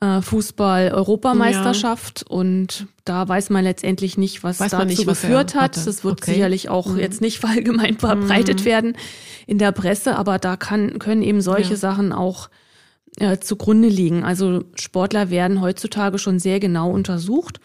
äh, 0.00 0.20
Fußball-Europameisterschaft 1.06 2.24
und 2.28 2.86
da 3.04 3.26
weiß 3.28 3.50
man 3.50 3.64
letztendlich 3.64 4.18
nicht, 4.18 4.42
was 4.42 4.60
Weiß 4.60 4.72
dazu 4.72 4.86
nicht, 4.86 5.06
was 5.06 5.22
geführt 5.22 5.54
hat. 5.54 5.76
hatte. 5.76 5.84
Das 5.84 6.04
wird 6.04 6.20
Okay. 6.22 6.32
sicherlich 6.34 6.68
auch 6.68 6.86
Mhm. 6.88 6.98
jetzt 6.98 7.20
nicht 7.20 7.42
allgemein 7.44 7.98
verbreitet 7.98 8.64
werden 8.64 8.96
in 9.46 9.58
der 9.58 9.72
Presse, 9.72 10.16
aber 10.16 10.38
da 10.38 10.56
kann, 10.56 10.98
können 10.98 11.22
eben 11.22 11.40
solche 11.40 11.70
Ja. 11.72 11.76
Sachen 11.76 12.12
auch 12.12 12.48
äh, 13.18 13.38
zugrunde 13.38 13.88
liegen. 13.88 14.24
Also 14.24 14.64
Sportler 14.74 15.30
werden 15.30 15.60
heutzutage 15.62 16.18
schon 16.18 16.38
sehr 16.38 16.60
genau 16.60 16.90
untersucht 16.90 17.60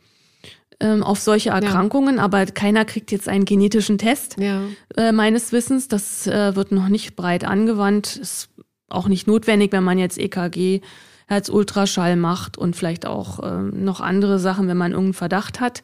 ähm, 0.82 1.04
auf 1.04 1.20
solche 1.20 1.52
Erkrankungen, 1.52 2.20
aber 2.20 2.46
keiner 2.48 2.84
kriegt 2.84 3.12
jetzt 3.12 3.30
einen 3.30 3.46
genetischen 3.46 3.98
Test 3.98 4.36
Ja. 4.39 4.63
äh, 4.98 5.12
meines 5.12 5.52
Wissens. 5.54 5.88
Das 5.88 6.28
äh, 6.28 6.56
wird 6.56 6.72
noch 6.72 6.89
nicht 6.89 7.15
breit 7.15 7.46
angewandt. 7.46 8.17
Ist 8.17 8.50
auch 8.89 9.08
nicht 9.08 9.28
notwendig, 9.28 9.72
wenn 9.72 9.84
man 9.84 9.98
jetzt 9.98 10.17
EKG, 10.20 10.82
Herzultraschall 11.28 12.17
macht 12.17 12.58
und 12.58 12.76
vielleicht 12.76 13.06
auch 13.06 13.39
ähm, 13.41 13.86
noch 13.86 14.02
andere 14.02 14.38
Sachen, 14.38 14.67
wenn 14.67 14.76
man 14.78 14.91
irgendeinen 14.91 15.13
Verdacht 15.13 15.62
hat. 15.62 15.82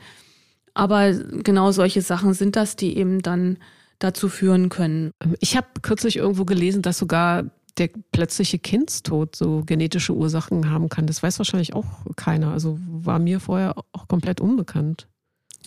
Aber 0.74 1.12
genau 1.14 1.72
solche 1.72 2.02
Sachen 2.02 2.34
sind 2.34 2.56
das, 2.58 2.76
die 2.76 2.98
eben 2.98 3.22
dann 3.22 3.58
dazu 4.00 4.28
führen 4.30 4.68
können. 4.70 5.12
Ich 5.40 5.56
habe 5.56 5.68
kürzlich 5.82 6.18
irgendwo 6.18 6.44
gelesen, 6.46 6.82
dass 6.82 6.98
sogar 6.98 7.46
der 7.78 7.90
plötzliche 8.12 8.60
Kindstod 8.60 9.36
so 9.36 9.63
genetische 9.66 10.13
Ursachen 10.13 10.70
haben 10.72 10.90
kann. 10.90 11.06
Das 11.08 11.22
weiß 11.22 11.38
wahrscheinlich 11.40 11.74
auch 11.74 11.86
keiner. 12.16 12.52
Also 12.52 12.80
war 12.88 13.20
mir 13.20 13.40
vorher 13.40 13.76
auch 13.92 14.08
komplett 14.08 14.42
unbekannt. 14.42 15.08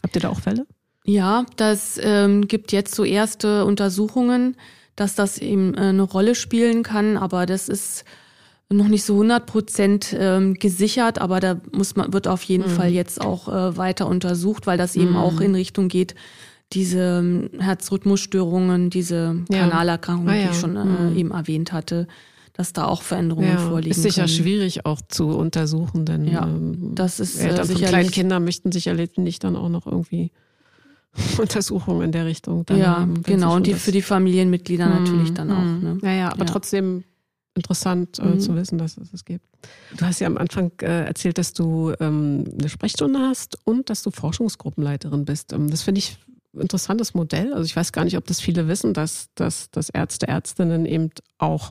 Habt 0.02 0.14
ihr 0.16 0.22
da 0.22 0.28
auch 0.30 0.40
Fälle? 0.40 0.66
Ja, 1.04 1.46
das 1.56 1.98
ähm, 2.02 2.46
gibt 2.48 2.72
jetzt 2.72 2.94
so 2.94 3.04
erste 3.04 3.64
Untersuchungen, 3.64 4.56
dass 4.96 5.14
das 5.14 5.38
eben 5.38 5.74
äh, 5.74 5.78
eine 5.88 6.02
Rolle 6.02 6.34
spielen 6.34 6.82
kann, 6.82 7.16
aber 7.16 7.46
das 7.46 7.68
ist 7.68 8.04
noch 8.72 8.86
nicht 8.88 9.04
so 9.04 9.14
100 9.14 9.46
Prozent 9.46 10.14
ähm, 10.16 10.54
gesichert, 10.54 11.18
aber 11.18 11.40
da 11.40 11.60
muss 11.72 11.96
man, 11.96 12.12
wird 12.12 12.28
auf 12.28 12.42
jeden 12.44 12.70
Mhm. 12.70 12.74
Fall 12.76 12.90
jetzt 12.90 13.20
auch 13.20 13.48
äh, 13.48 13.76
weiter 13.76 14.06
untersucht, 14.06 14.66
weil 14.66 14.78
das 14.78 14.94
eben 14.94 15.10
Mhm. 15.12 15.16
auch 15.16 15.40
in 15.40 15.54
Richtung 15.54 15.88
geht, 15.88 16.14
diese 16.72 17.18
ähm, 17.18 17.50
Herzrhythmusstörungen, 17.58 18.90
diese 18.90 19.44
Ja. 19.50 19.60
Kanalerkrankungen, 19.60 20.30
Ah, 20.30 20.34
die 20.36 20.44
ja. 20.44 20.50
ich 20.50 20.58
schon 20.58 20.76
äh, 20.76 20.84
Mhm. 20.84 21.16
eben 21.16 21.30
erwähnt 21.32 21.72
hatte, 21.72 22.06
dass 22.52 22.72
da 22.72 22.86
auch 22.86 23.02
Veränderungen 23.02 23.58
vorliegen 23.58 23.90
ist 23.90 24.02
sicher 24.02 24.22
können. 24.22 24.28
schwierig 24.28 24.86
auch 24.86 25.00
zu 25.08 25.28
untersuchen, 25.28 26.04
denn 26.04 26.26
Ja, 26.26 26.44
ähm, 26.46 26.94
das 26.94 27.18
ist, 27.20 27.36
äh, 27.36 27.48
Eltern 27.48 27.66
von 27.68 27.80
kleinen 27.80 28.10
Kindern 28.10 28.44
möchten 28.44 28.70
sicherlich 28.72 29.16
nicht 29.16 29.42
dann 29.44 29.56
auch 29.56 29.68
noch 29.68 29.86
irgendwie 29.86 30.30
Untersuchungen 31.38 32.02
in 32.02 32.12
der 32.12 32.24
Richtung. 32.26 32.64
Dann 32.66 32.78
ja, 32.78 33.00
haben, 33.00 33.22
genau, 33.22 33.56
und 33.56 33.66
die 33.66 33.74
für 33.74 33.92
die 33.92 34.02
Familienmitglieder 34.02 34.86
Mhm, 34.86 34.92
natürlich 34.94 35.34
dann 35.34 35.50
auch. 35.50 35.56
mhm. 35.64 35.80
Ne? 35.82 35.98
Ja, 36.02 36.12
ja, 36.12 36.28
aber 36.32 36.44
Ja. 36.44 36.50
trotzdem 36.52 37.02
interessant 37.56 38.18
äh, 38.20 38.24
Mhm. 38.26 38.40
zu 38.40 38.54
wissen, 38.54 38.78
dass 38.78 38.96
es 38.96 39.12
es 39.12 39.24
gibt. 39.24 39.44
Du 39.96 40.04
hast 40.06 40.20
ja 40.20 40.28
am 40.28 40.38
Anfang 40.38 40.70
äh, 40.82 41.04
erzählt, 41.06 41.36
dass 41.36 41.52
du 41.52 41.92
ähm, 42.00 42.44
eine 42.58 42.68
Sprechstunde 42.68 43.18
hast 43.18 43.58
und 43.66 43.90
dass 43.90 44.02
du 44.02 44.10
Forschungsgruppenleiterin 44.12 45.24
bist. 45.24 45.52
Ähm, 45.52 45.68
das 45.68 45.82
finde 45.82 45.98
ich 45.98 46.16
interessantes 46.58 47.14
Modell. 47.14 47.52
Also 47.52 47.64
ich 47.64 47.76
weiß 47.76 47.92
gar 47.92 48.04
nicht, 48.04 48.16
ob 48.16 48.26
das 48.26 48.40
viele 48.40 48.68
wissen, 48.68 48.92
dass, 48.94 49.28
dass, 49.34 49.70
dass 49.70 49.88
Ärzte, 49.90 50.28
Ärztinnen 50.28 50.86
eben 50.86 51.10
auch 51.38 51.70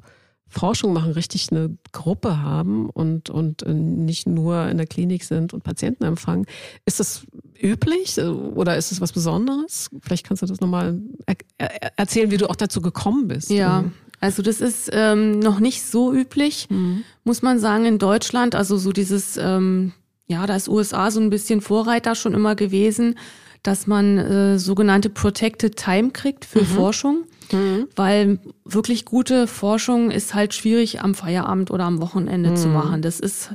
Forschung 0.51 0.93
machen, 0.93 1.11
richtig 1.11 1.51
eine 1.51 1.77
Gruppe 1.91 2.41
haben 2.41 2.89
und, 2.89 3.29
und 3.29 3.61
äh, 3.63 3.73
nicht 3.73 4.25
nur 4.27 4.67
in 4.67 4.77
der 4.77 4.87
Klinik 4.87 5.23
sind 5.23 5.53
und 5.53 5.63
Patienten 5.63 6.03
empfangen. 6.05 6.45
Ist 6.85 6.99
das 6.99 7.23
üblich 7.61 8.17
äh, 8.17 8.23
oder 8.23 8.75
ist 8.75 8.91
es 8.91 8.99
was 8.99 9.11
Besonderes? 9.11 9.89
Vielleicht 10.01 10.25
kannst 10.25 10.41
du 10.41 10.47
das 10.47 10.59
nochmal 10.59 10.99
er 11.27 11.35
er 11.59 11.91
erzählen, 11.97 12.31
wie 12.31 12.37
du 12.37 12.49
auch 12.49 12.55
dazu 12.55 12.81
gekommen 12.81 13.27
bist. 13.27 13.51
Ja, 13.51 13.83
also 14.21 14.41
das 14.41 14.59
ist 14.59 14.89
ähm, 14.91 15.37
noch 15.39 15.59
nicht 15.59 15.83
so 15.85 16.11
üblich, 16.13 16.67
Mhm. 16.69 17.03
muss 17.23 17.41
man 17.43 17.59
sagen, 17.59 17.85
in 17.85 17.99
Deutschland. 17.99 18.55
Also 18.55 18.77
so 18.77 18.91
dieses, 18.91 19.37
ähm, 19.37 19.93
ja, 20.27 20.47
da 20.47 20.55
ist 20.55 20.67
USA 20.67 21.11
so 21.11 21.19
ein 21.19 21.29
bisschen 21.29 21.61
Vorreiter 21.61 22.15
schon 22.15 22.33
immer 22.33 22.55
gewesen, 22.55 23.19
dass 23.63 23.87
man 23.87 24.17
äh, 24.17 24.59
sogenannte 24.59 25.09
Protected 25.09 25.75
Time 25.75 26.11
kriegt 26.11 26.45
für 26.45 26.61
mhm. 26.61 26.65
Forschung. 26.65 27.23
Mhm. 27.51 27.87
Weil 27.95 28.39
wirklich 28.63 29.05
gute 29.05 29.47
Forschung 29.47 30.11
ist 30.11 30.33
halt 30.33 30.53
schwierig 30.53 31.01
am 31.01 31.15
Feierabend 31.15 31.71
oder 31.71 31.85
am 31.85 32.01
Wochenende 32.01 32.51
mhm. 32.51 32.55
zu 32.55 32.67
machen. 32.67 33.01
Das 33.01 33.19
ist 33.19 33.51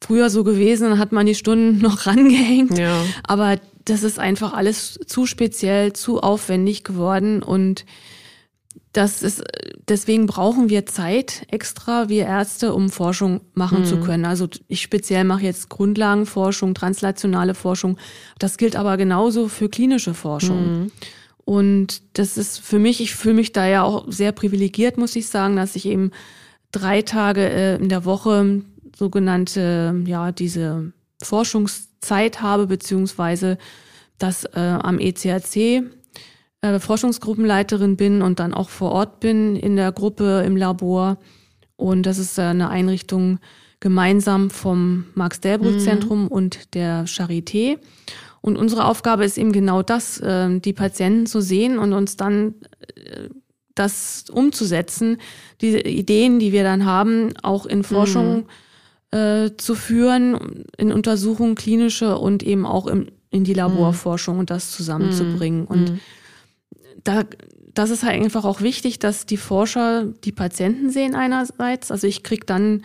früher 0.00 0.30
so 0.30 0.44
gewesen, 0.44 0.90
dann 0.90 0.98
hat 0.98 1.12
man 1.12 1.26
die 1.26 1.34
Stunden 1.34 1.78
noch 1.82 2.06
rangehängt. 2.06 2.78
Ja. 2.78 3.02
Aber 3.26 3.56
das 3.84 4.02
ist 4.04 4.18
einfach 4.18 4.52
alles 4.52 4.98
zu 5.06 5.26
speziell, 5.26 5.92
zu 5.92 6.20
aufwendig 6.20 6.84
geworden 6.84 7.42
und 7.42 7.84
das 8.92 9.22
ist, 9.22 9.42
deswegen 9.88 10.26
brauchen 10.26 10.68
wir 10.68 10.84
Zeit 10.84 11.46
extra, 11.48 12.08
wir 12.10 12.26
Ärzte, 12.26 12.74
um 12.74 12.90
Forschung 12.90 13.40
machen 13.54 13.80
mhm. 13.80 13.84
zu 13.86 14.00
können. 14.00 14.26
Also 14.26 14.48
ich 14.68 14.82
speziell 14.82 15.24
mache 15.24 15.44
jetzt 15.44 15.70
Grundlagenforschung, 15.70 16.74
translationale 16.74 17.54
Forschung. 17.54 17.96
Das 18.38 18.58
gilt 18.58 18.76
aber 18.76 18.98
genauso 18.98 19.48
für 19.48 19.70
klinische 19.70 20.12
Forschung. 20.12 20.82
Mhm. 20.82 20.92
Und 21.44 22.02
das 22.12 22.36
ist 22.36 22.60
für 22.60 22.78
mich, 22.78 23.00
ich 23.00 23.14
fühle 23.14 23.34
mich 23.34 23.52
da 23.52 23.66
ja 23.66 23.82
auch 23.82 24.04
sehr 24.08 24.32
privilegiert, 24.32 24.98
muss 24.98 25.16
ich 25.16 25.26
sagen, 25.26 25.56
dass 25.56 25.74
ich 25.74 25.86
eben 25.86 26.10
drei 26.70 27.02
Tage 27.02 27.48
äh, 27.48 27.76
in 27.76 27.88
der 27.88 28.04
Woche 28.04 28.62
sogenannte, 28.96 30.02
ja, 30.06 30.32
diese 30.32 30.92
Forschungszeit 31.22 32.42
habe, 32.42 32.66
beziehungsweise 32.66 33.58
dass 34.18 34.44
äh, 34.44 34.60
am 34.60 34.98
ECRC 34.98 35.82
äh, 36.62 36.78
Forschungsgruppenleiterin 36.78 37.96
bin 37.96 38.22
und 38.22 38.38
dann 38.38 38.54
auch 38.54 38.70
vor 38.70 38.92
Ort 38.92 39.20
bin 39.20 39.56
in 39.56 39.76
der 39.76 39.92
Gruppe 39.92 40.42
im 40.46 40.56
Labor. 40.56 41.18
Und 41.76 42.04
das 42.04 42.18
ist 42.18 42.38
äh, 42.38 42.42
eine 42.42 42.70
Einrichtung 42.70 43.38
gemeinsam 43.80 44.48
vom 44.48 45.06
Max-Delbrück-Zentrum 45.14 46.22
mhm. 46.22 46.28
und 46.28 46.74
der 46.74 47.04
Charité. 47.06 47.78
Und 48.40 48.56
unsere 48.56 48.86
Aufgabe 48.86 49.24
ist 49.24 49.38
eben 49.38 49.52
genau 49.52 49.82
das, 49.82 50.18
äh, 50.20 50.60
die 50.60 50.72
Patienten 50.72 51.26
zu 51.26 51.40
sehen 51.40 51.78
und 51.78 51.92
uns 51.92 52.16
dann 52.16 52.54
äh, 52.94 53.28
das 53.74 54.26
umzusetzen, 54.30 55.18
diese 55.60 55.80
Ideen, 55.80 56.38
die 56.38 56.52
wir 56.52 56.62
dann 56.62 56.84
haben, 56.84 57.32
auch 57.42 57.66
in 57.66 57.82
Forschung 57.82 58.44
mhm. 59.12 59.18
äh, 59.18 59.56
zu 59.56 59.74
führen, 59.74 60.64
in 60.76 60.92
Untersuchungen 60.92 61.54
klinische 61.54 62.18
und 62.18 62.42
eben 62.42 62.66
auch 62.66 62.86
im, 62.86 63.08
in 63.30 63.44
die 63.44 63.54
Laborforschung 63.54 64.38
und 64.38 64.50
das 64.50 64.70
zusammenzubringen. 64.70 65.62
Mhm. 65.62 65.66
Und 65.66 66.00
da, 67.04 67.24
das 67.74 67.90
ist 67.90 68.02
halt 68.02 68.22
einfach 68.22 68.44
auch 68.44 68.60
wichtig, 68.60 68.98
dass 68.98 69.26
die 69.26 69.36
Forscher 69.36 70.06
die 70.24 70.32
Patienten 70.32 70.90
sehen 70.90 71.14
einerseits. 71.14 71.90
Also 71.90 72.06
ich 72.06 72.22
krieg 72.22 72.46
dann 72.46 72.82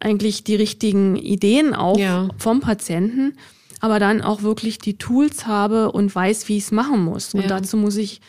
eigentlich 0.00 0.44
die 0.44 0.56
richtigen 0.56 1.16
Ideen 1.16 1.74
auch 1.74 1.98
ja. 1.98 2.28
vom 2.38 2.60
Patienten 2.60 3.34
aber 3.82 3.98
dann 3.98 4.22
auch 4.22 4.42
wirklich 4.42 4.78
die 4.78 4.96
Tools 4.96 5.48
habe 5.48 5.90
und 5.90 6.14
weiß, 6.14 6.48
wie 6.48 6.56
ich 6.56 6.62
es 6.62 6.70
machen 6.70 7.04
muss. 7.04 7.34
Und 7.34 7.42
ja. 7.42 7.48
dazu 7.48 7.76
muss 7.76 7.96
ich 7.96 8.20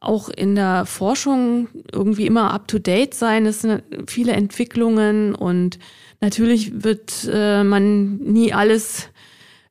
auch 0.00 0.28
in 0.28 0.54
der 0.54 0.86
Forschung 0.86 1.66
irgendwie 1.90 2.26
immer 2.26 2.54
up-to-date 2.54 3.12
sein. 3.12 3.44
Es 3.44 3.62
sind 3.62 3.82
viele 4.06 4.32
Entwicklungen 4.34 5.34
und 5.34 5.80
natürlich 6.20 6.84
wird 6.84 7.28
äh, 7.28 7.64
man 7.64 8.18
nie 8.18 8.52
alles 8.52 9.08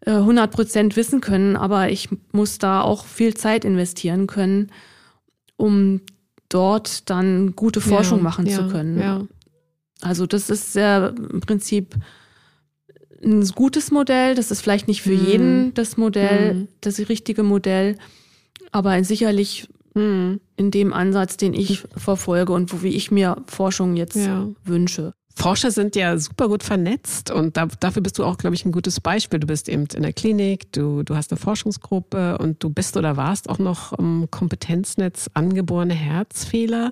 100 0.05 0.51
Prozent 0.51 0.95
wissen 0.95 1.21
können, 1.21 1.55
aber 1.55 1.89
ich 1.89 2.09
muss 2.31 2.57
da 2.57 2.81
auch 2.81 3.05
viel 3.05 3.33
Zeit 3.35 3.63
investieren 3.63 4.27
können, 4.27 4.71
um 5.55 6.01
dort 6.49 7.09
dann 7.09 7.55
gute 7.55 7.81
Forschung 7.81 8.19
ja, 8.19 8.23
machen 8.23 8.45
ja, 8.45 8.57
zu 8.57 8.67
können. 8.67 8.99
Ja. 8.99 9.25
Also 10.01 10.25
das 10.25 10.49
ist 10.49 10.73
sehr 10.73 11.13
im 11.17 11.39
Prinzip 11.39 11.95
ein 13.23 13.47
gutes 13.49 13.91
Modell. 13.91 14.35
Das 14.35 14.51
ist 14.51 14.61
vielleicht 14.61 14.87
nicht 14.87 15.01
für 15.01 15.15
mhm. 15.15 15.25
jeden 15.25 15.73
das 15.73 15.97
Modell, 15.97 16.53
mhm. 16.53 16.67
das 16.81 16.99
richtige 17.09 17.43
Modell, 17.43 17.97
aber 18.71 19.01
sicherlich 19.03 19.69
mhm. 19.93 20.41
in 20.57 20.71
dem 20.71 20.93
Ansatz, 20.93 21.37
den 21.37 21.53
ich 21.53 21.83
verfolge 21.95 22.51
und 22.53 22.73
wo 22.73 22.83
wie 22.83 22.95
ich 22.95 23.11
mir 23.11 23.37
Forschung 23.47 23.95
jetzt 23.95 24.19
wünsche. 24.65 25.13
Forscher 25.35 25.71
sind 25.71 25.95
ja 25.95 26.17
super 26.17 26.47
gut 26.47 26.63
vernetzt 26.63 27.31
und 27.31 27.57
da, 27.57 27.67
dafür 27.79 28.01
bist 28.01 28.19
du 28.19 28.23
auch, 28.23 28.37
glaube 28.37 28.55
ich, 28.55 28.65
ein 28.65 28.71
gutes 28.71 28.99
Beispiel. 28.99 29.39
Du 29.39 29.47
bist 29.47 29.67
eben 29.67 29.87
in 29.93 30.03
der 30.03 30.13
Klinik, 30.13 30.71
du, 30.71 31.03
du 31.03 31.15
hast 31.15 31.31
eine 31.31 31.39
Forschungsgruppe 31.39 32.37
und 32.37 32.63
du 32.63 32.69
bist 32.69 32.97
oder 32.97 33.17
warst 33.17 33.49
auch 33.49 33.57
noch 33.57 33.93
im 33.93 34.27
Kompetenznetz 34.29 35.29
angeborene 35.33 35.95
Herzfehler. 35.95 36.91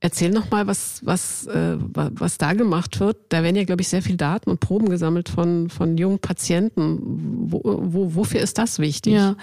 Erzähl 0.00 0.30
noch 0.30 0.50
mal, 0.50 0.66
was, 0.66 1.00
was, 1.04 1.46
äh, 1.46 1.76
was 1.78 2.38
da 2.38 2.54
gemacht 2.54 3.00
wird. 3.00 3.16
Da 3.28 3.42
werden 3.42 3.56
ja, 3.56 3.64
glaube 3.64 3.82
ich, 3.82 3.88
sehr 3.88 4.02
viele 4.02 4.16
Daten 4.16 4.50
und 4.50 4.60
Proben 4.60 4.88
gesammelt 4.88 5.28
von, 5.28 5.68
von 5.68 5.96
jungen 5.96 6.18
Patienten. 6.18 7.46
Wo, 7.50 7.60
wo, 7.64 8.14
wofür 8.14 8.40
ist 8.40 8.58
das 8.58 8.78
wichtig? 8.78 9.14
Ja, 9.14 9.36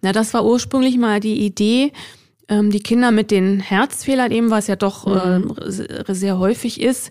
na, 0.00 0.12
das 0.12 0.34
war 0.34 0.44
ursprünglich 0.44 0.98
mal 0.98 1.20
die 1.20 1.44
Idee, 1.44 1.92
ähm, 2.48 2.70
die 2.70 2.80
Kinder 2.80 3.10
mit 3.10 3.30
den 3.30 3.60
Herzfehlern 3.60 4.32
eben, 4.32 4.50
was 4.50 4.66
ja 4.66 4.76
doch 4.76 5.06
äh, 5.06 5.40
sehr 6.08 6.38
häufig 6.38 6.80
ist, 6.80 7.10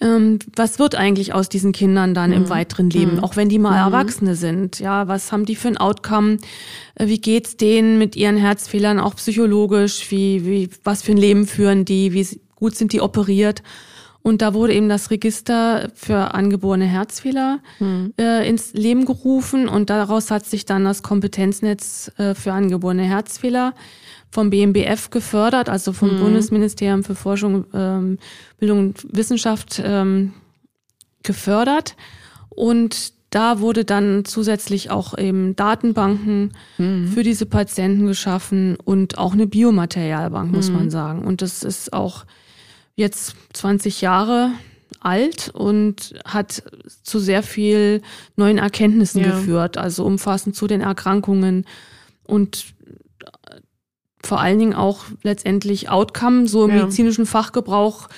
ähm, 0.00 0.38
was 0.54 0.78
wird 0.78 0.94
eigentlich 0.94 1.32
aus 1.32 1.48
diesen 1.48 1.72
Kindern 1.72 2.12
dann 2.12 2.30
mhm. 2.30 2.36
im 2.36 2.48
weiteren 2.50 2.90
Leben, 2.90 3.16
mhm. 3.16 3.24
auch 3.24 3.36
wenn 3.36 3.48
die 3.48 3.58
mal 3.58 3.70
mhm. 3.70 3.92
Erwachsene 3.94 4.34
sind? 4.34 4.78
Ja, 4.78 5.08
was 5.08 5.32
haben 5.32 5.46
die 5.46 5.56
für 5.56 5.68
ein 5.68 5.78
Outcome? 5.78 6.38
Äh, 6.96 7.06
wie 7.06 7.18
geht's 7.18 7.56
denen 7.56 7.98
mit 7.98 8.16
ihren 8.16 8.36
Herzfehlern 8.36 9.00
auch 9.00 9.16
psychologisch? 9.16 10.10
Wie, 10.10 10.44
wie, 10.44 10.70
was 10.84 11.02
für 11.02 11.12
ein 11.12 11.18
Leben 11.18 11.46
führen 11.46 11.84
die? 11.84 12.12
Wie 12.12 12.26
gut 12.56 12.74
sind 12.76 12.92
die 12.92 13.00
operiert? 13.00 13.62
Und 14.22 14.42
da 14.42 14.54
wurde 14.54 14.74
eben 14.74 14.88
das 14.88 15.12
Register 15.12 15.88
für 15.94 16.34
angeborene 16.34 16.86
Herzfehler 16.86 17.60
mhm. 17.78 18.12
äh, 18.18 18.46
ins 18.46 18.74
Leben 18.74 19.04
gerufen 19.04 19.68
und 19.68 19.88
daraus 19.88 20.32
hat 20.32 20.44
sich 20.44 20.66
dann 20.66 20.84
das 20.84 21.04
Kompetenznetz 21.04 22.10
äh, 22.18 22.34
für 22.34 22.52
angeborene 22.52 23.04
Herzfehler 23.04 23.72
vom 24.36 24.50
BMBF 24.50 25.08
gefördert, 25.08 25.70
also 25.70 25.94
vom 25.94 26.14
mhm. 26.14 26.20
Bundesministerium 26.20 27.04
für 27.04 27.14
Forschung, 27.14 27.64
ähm, 27.72 28.18
Bildung 28.58 28.80
und 28.80 29.06
Wissenschaft 29.10 29.80
ähm, 29.82 30.34
gefördert. 31.22 31.96
Und 32.50 33.14
da 33.30 33.60
wurde 33.60 33.86
dann 33.86 34.26
zusätzlich 34.26 34.90
auch 34.90 35.16
eben 35.16 35.56
Datenbanken 35.56 36.52
mhm. 36.76 37.08
für 37.08 37.22
diese 37.22 37.46
Patienten 37.46 38.06
geschaffen 38.06 38.76
und 38.76 39.16
auch 39.16 39.32
eine 39.32 39.46
Biomaterialbank, 39.46 40.52
muss 40.52 40.68
mhm. 40.68 40.76
man 40.76 40.90
sagen. 40.90 41.24
Und 41.24 41.40
das 41.40 41.62
ist 41.62 41.94
auch 41.94 42.26
jetzt 42.94 43.36
20 43.54 44.02
Jahre 44.02 44.50
alt 45.00 45.48
und 45.54 46.12
hat 46.26 46.62
zu 47.02 47.20
sehr 47.20 47.42
viel 47.42 48.02
neuen 48.36 48.58
Erkenntnissen 48.58 49.22
ja. 49.22 49.30
geführt, 49.30 49.78
also 49.78 50.04
umfassend 50.04 50.54
zu 50.54 50.66
den 50.66 50.82
Erkrankungen 50.82 51.64
und 52.24 52.75
vor 54.26 54.40
allen 54.40 54.58
Dingen 54.58 54.74
auch 54.74 55.04
letztendlich 55.22 55.88
Outcome, 55.88 56.48
so 56.48 56.64
im 56.64 56.70
ja. 56.70 56.76
medizinischen 56.82 57.26
Fachgebrauch. 57.26 58.08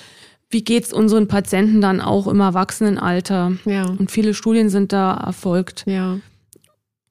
Wie 0.49 0.63
geht's 0.63 0.91
unseren 0.91 1.27
Patienten 1.27 1.79
dann 1.79 2.01
auch 2.01 2.27
im 2.27 2.39
Erwachsenenalter? 2.39 3.53
Ja. 3.65 3.85
Und 3.85 4.09
viele 4.11 4.33
Studien 4.33 4.69
sind 4.69 4.91
da 4.91 5.13
erfolgt. 5.13 5.83
Ja. 5.87 6.17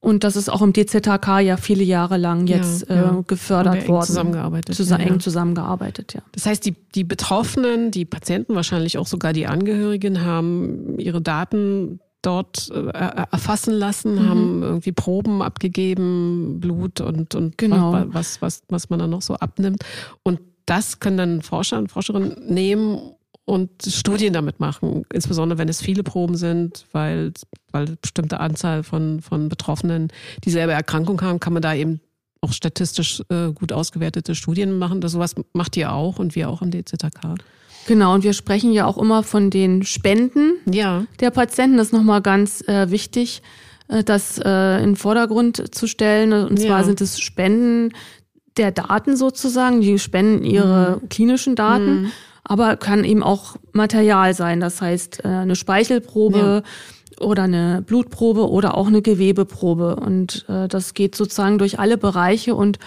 Und 0.01 0.23
das 0.23 0.37
ist 0.37 0.49
auch 0.49 0.63
im 0.63 0.73
DZHK 0.73 1.41
ja 1.41 1.57
viele 1.57 1.83
Jahre 1.83 2.19
lang 2.19 2.47
jetzt 2.47 2.89
ja, 2.89 2.95
ja. 2.95 3.19
Äh, 3.19 3.23
gefördert 3.27 3.83
eng 3.83 3.89
worden. 3.89 4.07
Zusammengearbeitet. 4.07 4.75
Zusammen, 4.75 5.07
ja, 5.07 5.13
eng 5.13 5.21
zusammengearbeitet, 5.21 6.15
ja. 6.15 6.23
Das 6.33 6.47
heißt, 6.47 6.65
die, 6.65 6.77
die 6.95 7.05
Betroffenen, 7.05 7.91
die 7.91 8.05
Patienten, 8.05 8.55
wahrscheinlich 8.55 8.99
auch 8.99 9.07
sogar 9.07 9.33
die 9.33 9.47
Angehörigen, 9.47 10.25
haben 10.25 10.99
ihre 10.99 11.21
Daten 11.21 12.01
dort 12.23 12.71
äh, 12.71 12.89
erfassen 12.89 13.75
lassen, 13.75 14.15
mhm. 14.15 14.29
haben 14.29 14.63
irgendwie 14.63 14.93
Proben 14.93 15.43
abgegeben, 15.43 16.59
Blut 16.61 17.01
und, 17.01 17.35
und 17.35 17.59
genau. 17.59 18.05
was, 18.09 18.43
was, 18.43 18.63
was 18.69 18.91
man 18.91 18.99
dann 18.99 19.11
noch 19.11 19.23
so 19.23 19.35
abnimmt. 19.35 19.85
Und 20.23 20.41
das 20.67 21.01
können 21.01 21.17
dann 21.17 21.43
Forscher 21.43 21.79
und 21.79 21.91
Forscherinnen 21.91 22.47
nehmen 22.47 23.15
und 23.45 23.71
Studien 23.83 24.35
damit 24.35 24.61
machen, 24.61 25.05
insbesondere 25.13 25.59
wenn 25.59 25.71
es 25.71 25.81
viele 25.81 26.03
Proben 26.03 26.37
sind, 26.37 26.85
weil, 26.93 27.33
weil 27.73 27.87
eine 27.87 27.97
bestimmte 27.97 28.41
Anzahl 28.41 28.83
von, 28.83 29.23
von 29.23 29.49
Betroffenen 29.49 30.09
dieselbe 30.45 30.75
Erkrankung 30.75 31.21
haben, 31.23 31.41
kann 31.41 31.55
man 31.55 31.63
da 31.63 31.75
eben 31.75 32.01
auch 32.43 32.53
statistisch 32.53 33.23
äh, 33.31 33.51
gut 33.53 33.73
ausgewertete 33.73 34.35
Studien 34.35 34.79
machen. 34.79 35.01
Das 35.01 35.13
sowas 35.13 35.35
macht 35.55 35.77
ihr 35.79 35.93
auch 35.93 36.19
und 36.19 36.35
wir 36.35 36.51
auch 36.51 36.61
im 36.61 36.71
DZK. 36.71 37.37
Genau, 37.87 38.15
und 38.15 38.23
wir 38.23 38.35
sprechen 38.35 38.73
ja 38.73 38.87
auch 38.87 38.99
immer 38.99 39.23
von 39.23 39.51
den 39.51 39.83
Spenden 39.83 40.55
ja. 40.71 41.05
der 41.21 41.31
Patienten. 41.31 41.79
Das 41.79 41.89
ist 41.89 41.93
nochmal 41.93 42.21
ganz 42.21 42.67
äh, 42.69 42.91
wichtig, 42.91 43.43
äh, 43.89 44.05
das 44.05 44.39
äh, 44.39 44.79
in 44.79 44.91
den 44.91 44.97
Vordergrund 44.97 45.75
zu 45.75 45.87
stellen. 45.87 46.33
Und 46.33 46.59
zwar 46.59 46.81
ja. 46.81 46.85
sind 46.85 47.01
es 47.01 47.19
Spenden 47.19 47.93
der 48.59 48.73
Daten 48.73 49.17
sozusagen, 49.17 49.81
die 49.81 49.99
spenden 49.99 50.45
ihre 50.45 50.99
mhm. 51.01 51.09
klinischen 51.09 51.55
Daten, 51.55 52.03
mhm. 52.03 52.13
aber 52.45 52.77
kann 52.77 53.05
eben 53.05 53.23
auch 53.23 53.57
Material 53.73 54.35
sein. 54.35 54.61
Das 54.61 54.83
heißt, 54.83 55.25
äh, 55.25 55.29
eine 55.29 55.57
Speichelprobe. 55.57 56.39
Ja. 56.39 56.71
Oder 57.21 57.43
eine 57.43 57.83
Blutprobe 57.85 58.49
oder 58.49 58.77
auch 58.77 58.87
eine 58.87 59.03
Gewebeprobe. 59.03 59.97
Und 59.97 60.45
äh, 60.49 60.69
das 60.69 60.95
geht 60.95 61.17
sozusagen 61.17 61.59
durch 61.59 61.81
alle 61.81 61.99
Bereiche 61.99 62.55
und 62.55 62.79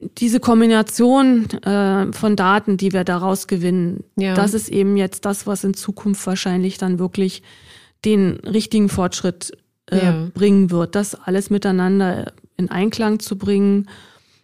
diese 0.00 0.40
Kombination 0.40 1.50
äh, 1.62 2.12
von 2.12 2.36
Daten, 2.36 2.76
die 2.76 2.92
wir 2.92 3.04
daraus 3.04 3.46
gewinnen, 3.46 4.04
ja. 4.16 4.34
das 4.34 4.54
ist 4.54 4.68
eben 4.68 4.96
jetzt 4.96 5.24
das, 5.24 5.46
was 5.46 5.64
in 5.64 5.74
Zukunft 5.74 6.26
wahrscheinlich 6.26 6.78
dann 6.78 6.98
wirklich 6.98 7.42
den 8.04 8.36
richtigen 8.44 8.88
Fortschritt 8.88 9.52
äh, 9.90 10.04
Ja. 10.04 10.28
bringen 10.34 10.70
wird, 10.70 10.94
das 10.94 11.14
alles 11.14 11.50
miteinander 11.50 12.32
in 12.56 12.70
Einklang 12.70 13.18
zu 13.20 13.36
bringen 13.36 13.88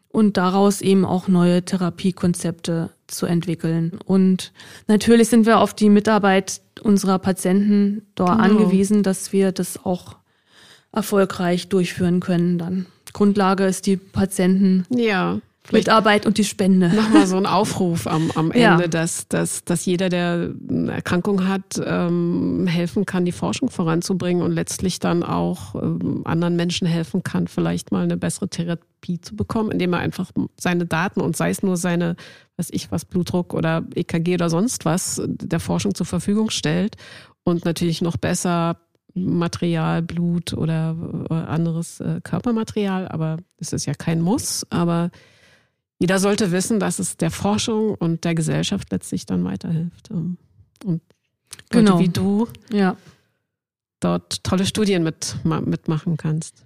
und 0.09 0.37
daraus 0.37 0.81
eben 0.81 1.05
auch 1.05 1.29
neue 1.29 1.65
Therapiekonzepte 1.65 2.91
zu 3.07 3.27
entwickeln. 3.27 3.99
Und 4.07 4.53
natürlich 4.87 5.29
sind 5.29 5.45
wir 5.47 5.59
auf 5.59 5.75
die 5.75 5.91
Mitarbeit 5.91 6.61
unserer 6.83 7.19
Patienten 7.19 8.07
dort 8.15 8.31
Genau. 8.31 8.43
angewiesen, 8.43 9.03
dass 9.03 9.33
wir 9.33 9.53
das 9.53 9.85
auch 9.85 10.17
erfolgreich 10.93 11.69
durchführen 11.69 12.21
können 12.21 12.59
dann. 12.59 12.87
Grundlage 13.15 13.65
ist 13.65 13.87
die 13.87 13.97
Patientenmitarbeit 13.97 14.99
Ja, 14.99 15.41
vielleicht 15.65 16.27
und 16.27 16.37
die 16.37 16.45
Spende. 16.45 16.89
nochmal 16.89 17.27
so 17.27 17.37
ein 17.39 17.47
Aufruf 17.47 18.07
am, 18.07 18.31
am 18.35 18.53
Ja. 18.53 18.75
Ende, 18.75 18.91
dass, 18.91 19.29
dass, 19.29 19.65
dass 19.65 19.87
jeder, 19.87 20.11
der 20.11 20.51
eine 20.69 20.93
Erkrankung 20.93 21.49
hat, 21.49 21.81
ähm, 21.83 22.67
helfen 22.67 23.07
kann, 23.07 23.25
die 23.25 23.33
Forschung 23.33 23.71
voranzubringen 23.71 24.43
und 24.43 24.53
letztlich 24.53 24.99
dann 24.99 25.23
auch 25.23 25.75
ähm, 25.77 26.21
anderen 26.27 26.57
Menschen 26.57 26.87
helfen 26.87 27.23
kann, 27.23 27.49
vielleicht 27.49 27.93
mal 27.93 28.03
eine 28.05 28.19
bessere 28.19 28.49
Therapie 28.51 29.21
zu 29.23 29.37
bekommen, 29.37 29.71
indem 29.71 29.95
er 29.95 30.01
einfach 30.01 30.31
seine 30.61 30.85
Daten 30.85 31.21
und 31.23 31.37
sei 31.37 31.49
es 31.51 31.63
nur 31.63 31.77
seine, 31.79 32.17
weiß 32.59 32.69
ich 32.73 32.93
was, 32.93 33.05
Blutdruck 33.07 33.55
oder 33.55 33.85
EKG 33.95 34.35
oder 34.35 34.51
sonst 34.51 34.85
was, 34.85 35.23
der 35.27 35.61
Forschung 35.61 35.95
zur 35.95 36.07
Verfügung 36.07 36.51
stellt 36.51 36.97
und 37.45 37.65
natürlich 37.65 38.03
noch 38.03 38.17
besser 38.17 38.77
Material, 39.15 40.03
Blut 40.03 40.53
oder 40.55 40.97
äh, 41.31 41.35
anderes 41.35 42.01
äh, 42.01 42.21
Körpermaterial, 42.23 43.09
aber 43.09 43.39
es 43.59 43.73
ist 43.73 43.87
ja 43.87 43.95
kein 43.95 44.21
Muss, 44.21 44.67
aber 44.71 45.11
jeder 46.01 46.19
sollte 46.19 46.51
wissen, 46.53 46.81
dass 46.81 46.99
es 46.99 47.17
der 47.17 47.31
Forschung 47.31 47.95
und 47.95 48.25
der 48.25 48.35
Gesellschaft 48.35 48.91
letztlich 48.91 49.27
dann 49.27 49.45
weiterhilft. 49.45 50.11
ähm, 50.11 50.37
Und 50.85 51.01
Leute 51.73 51.85
Genau. 51.85 51.99
wie 52.01 52.09
du 52.09 52.49
Ja. 52.73 52.97
dort 54.01 54.43
tolle 54.43 54.67
Studien 54.67 55.03
mit, 55.05 55.37
ma- 55.45 55.61
mitmachen 55.61 56.17
kannst. 56.17 56.65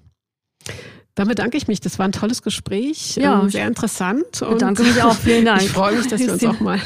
Damit 1.15 1.41
danke 1.41 1.57
ich 1.59 1.69
mich. 1.69 1.81
Das 1.81 1.99
war 1.99 2.07
ein 2.07 2.13
tolles 2.13 2.43
Gespräch. 2.43 3.17
Ja, 3.17 3.41
ähm, 3.41 3.47
ich 3.49 3.53
sehr 3.53 3.67
interessant. 3.67 4.41
Und 4.43 4.55
Bedanke 4.55 4.83
mich 4.85 5.03
auch. 5.03 5.15
Vielen 5.15 5.45
Dank. 5.45 5.61
ich 5.63 5.69
freue 5.71 5.97
mich, 5.99 6.07
dass 6.07 6.21
wir 6.21 6.33
uns 6.33 6.45
auch 6.45 6.61
mal 6.61 6.81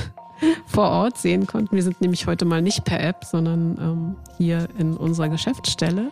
vor 0.66 0.88
Ort 0.88 1.18
sehen 1.18 1.46
konnten. 1.46 1.74
Wir 1.74 1.82
sind 1.82 2.00
nämlich 2.00 2.26
heute 2.26 2.44
mal 2.44 2.62
nicht 2.62 2.84
per 2.84 3.00
App, 3.00 3.24
sondern 3.24 3.78
ähm, 3.80 4.16
hier 4.38 4.68
in 4.78 4.96
unserer 4.96 5.28
Geschäftsstelle. 5.28 6.10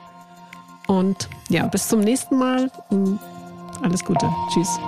Und 0.86 1.28
ja, 1.48 1.66
bis 1.66 1.88
zum 1.88 2.00
nächsten 2.00 2.38
Mal. 2.38 2.70
Ähm, 2.90 3.18
Alles 3.82 4.04
Gute. 4.04 4.28
Tschüss. 4.52 4.78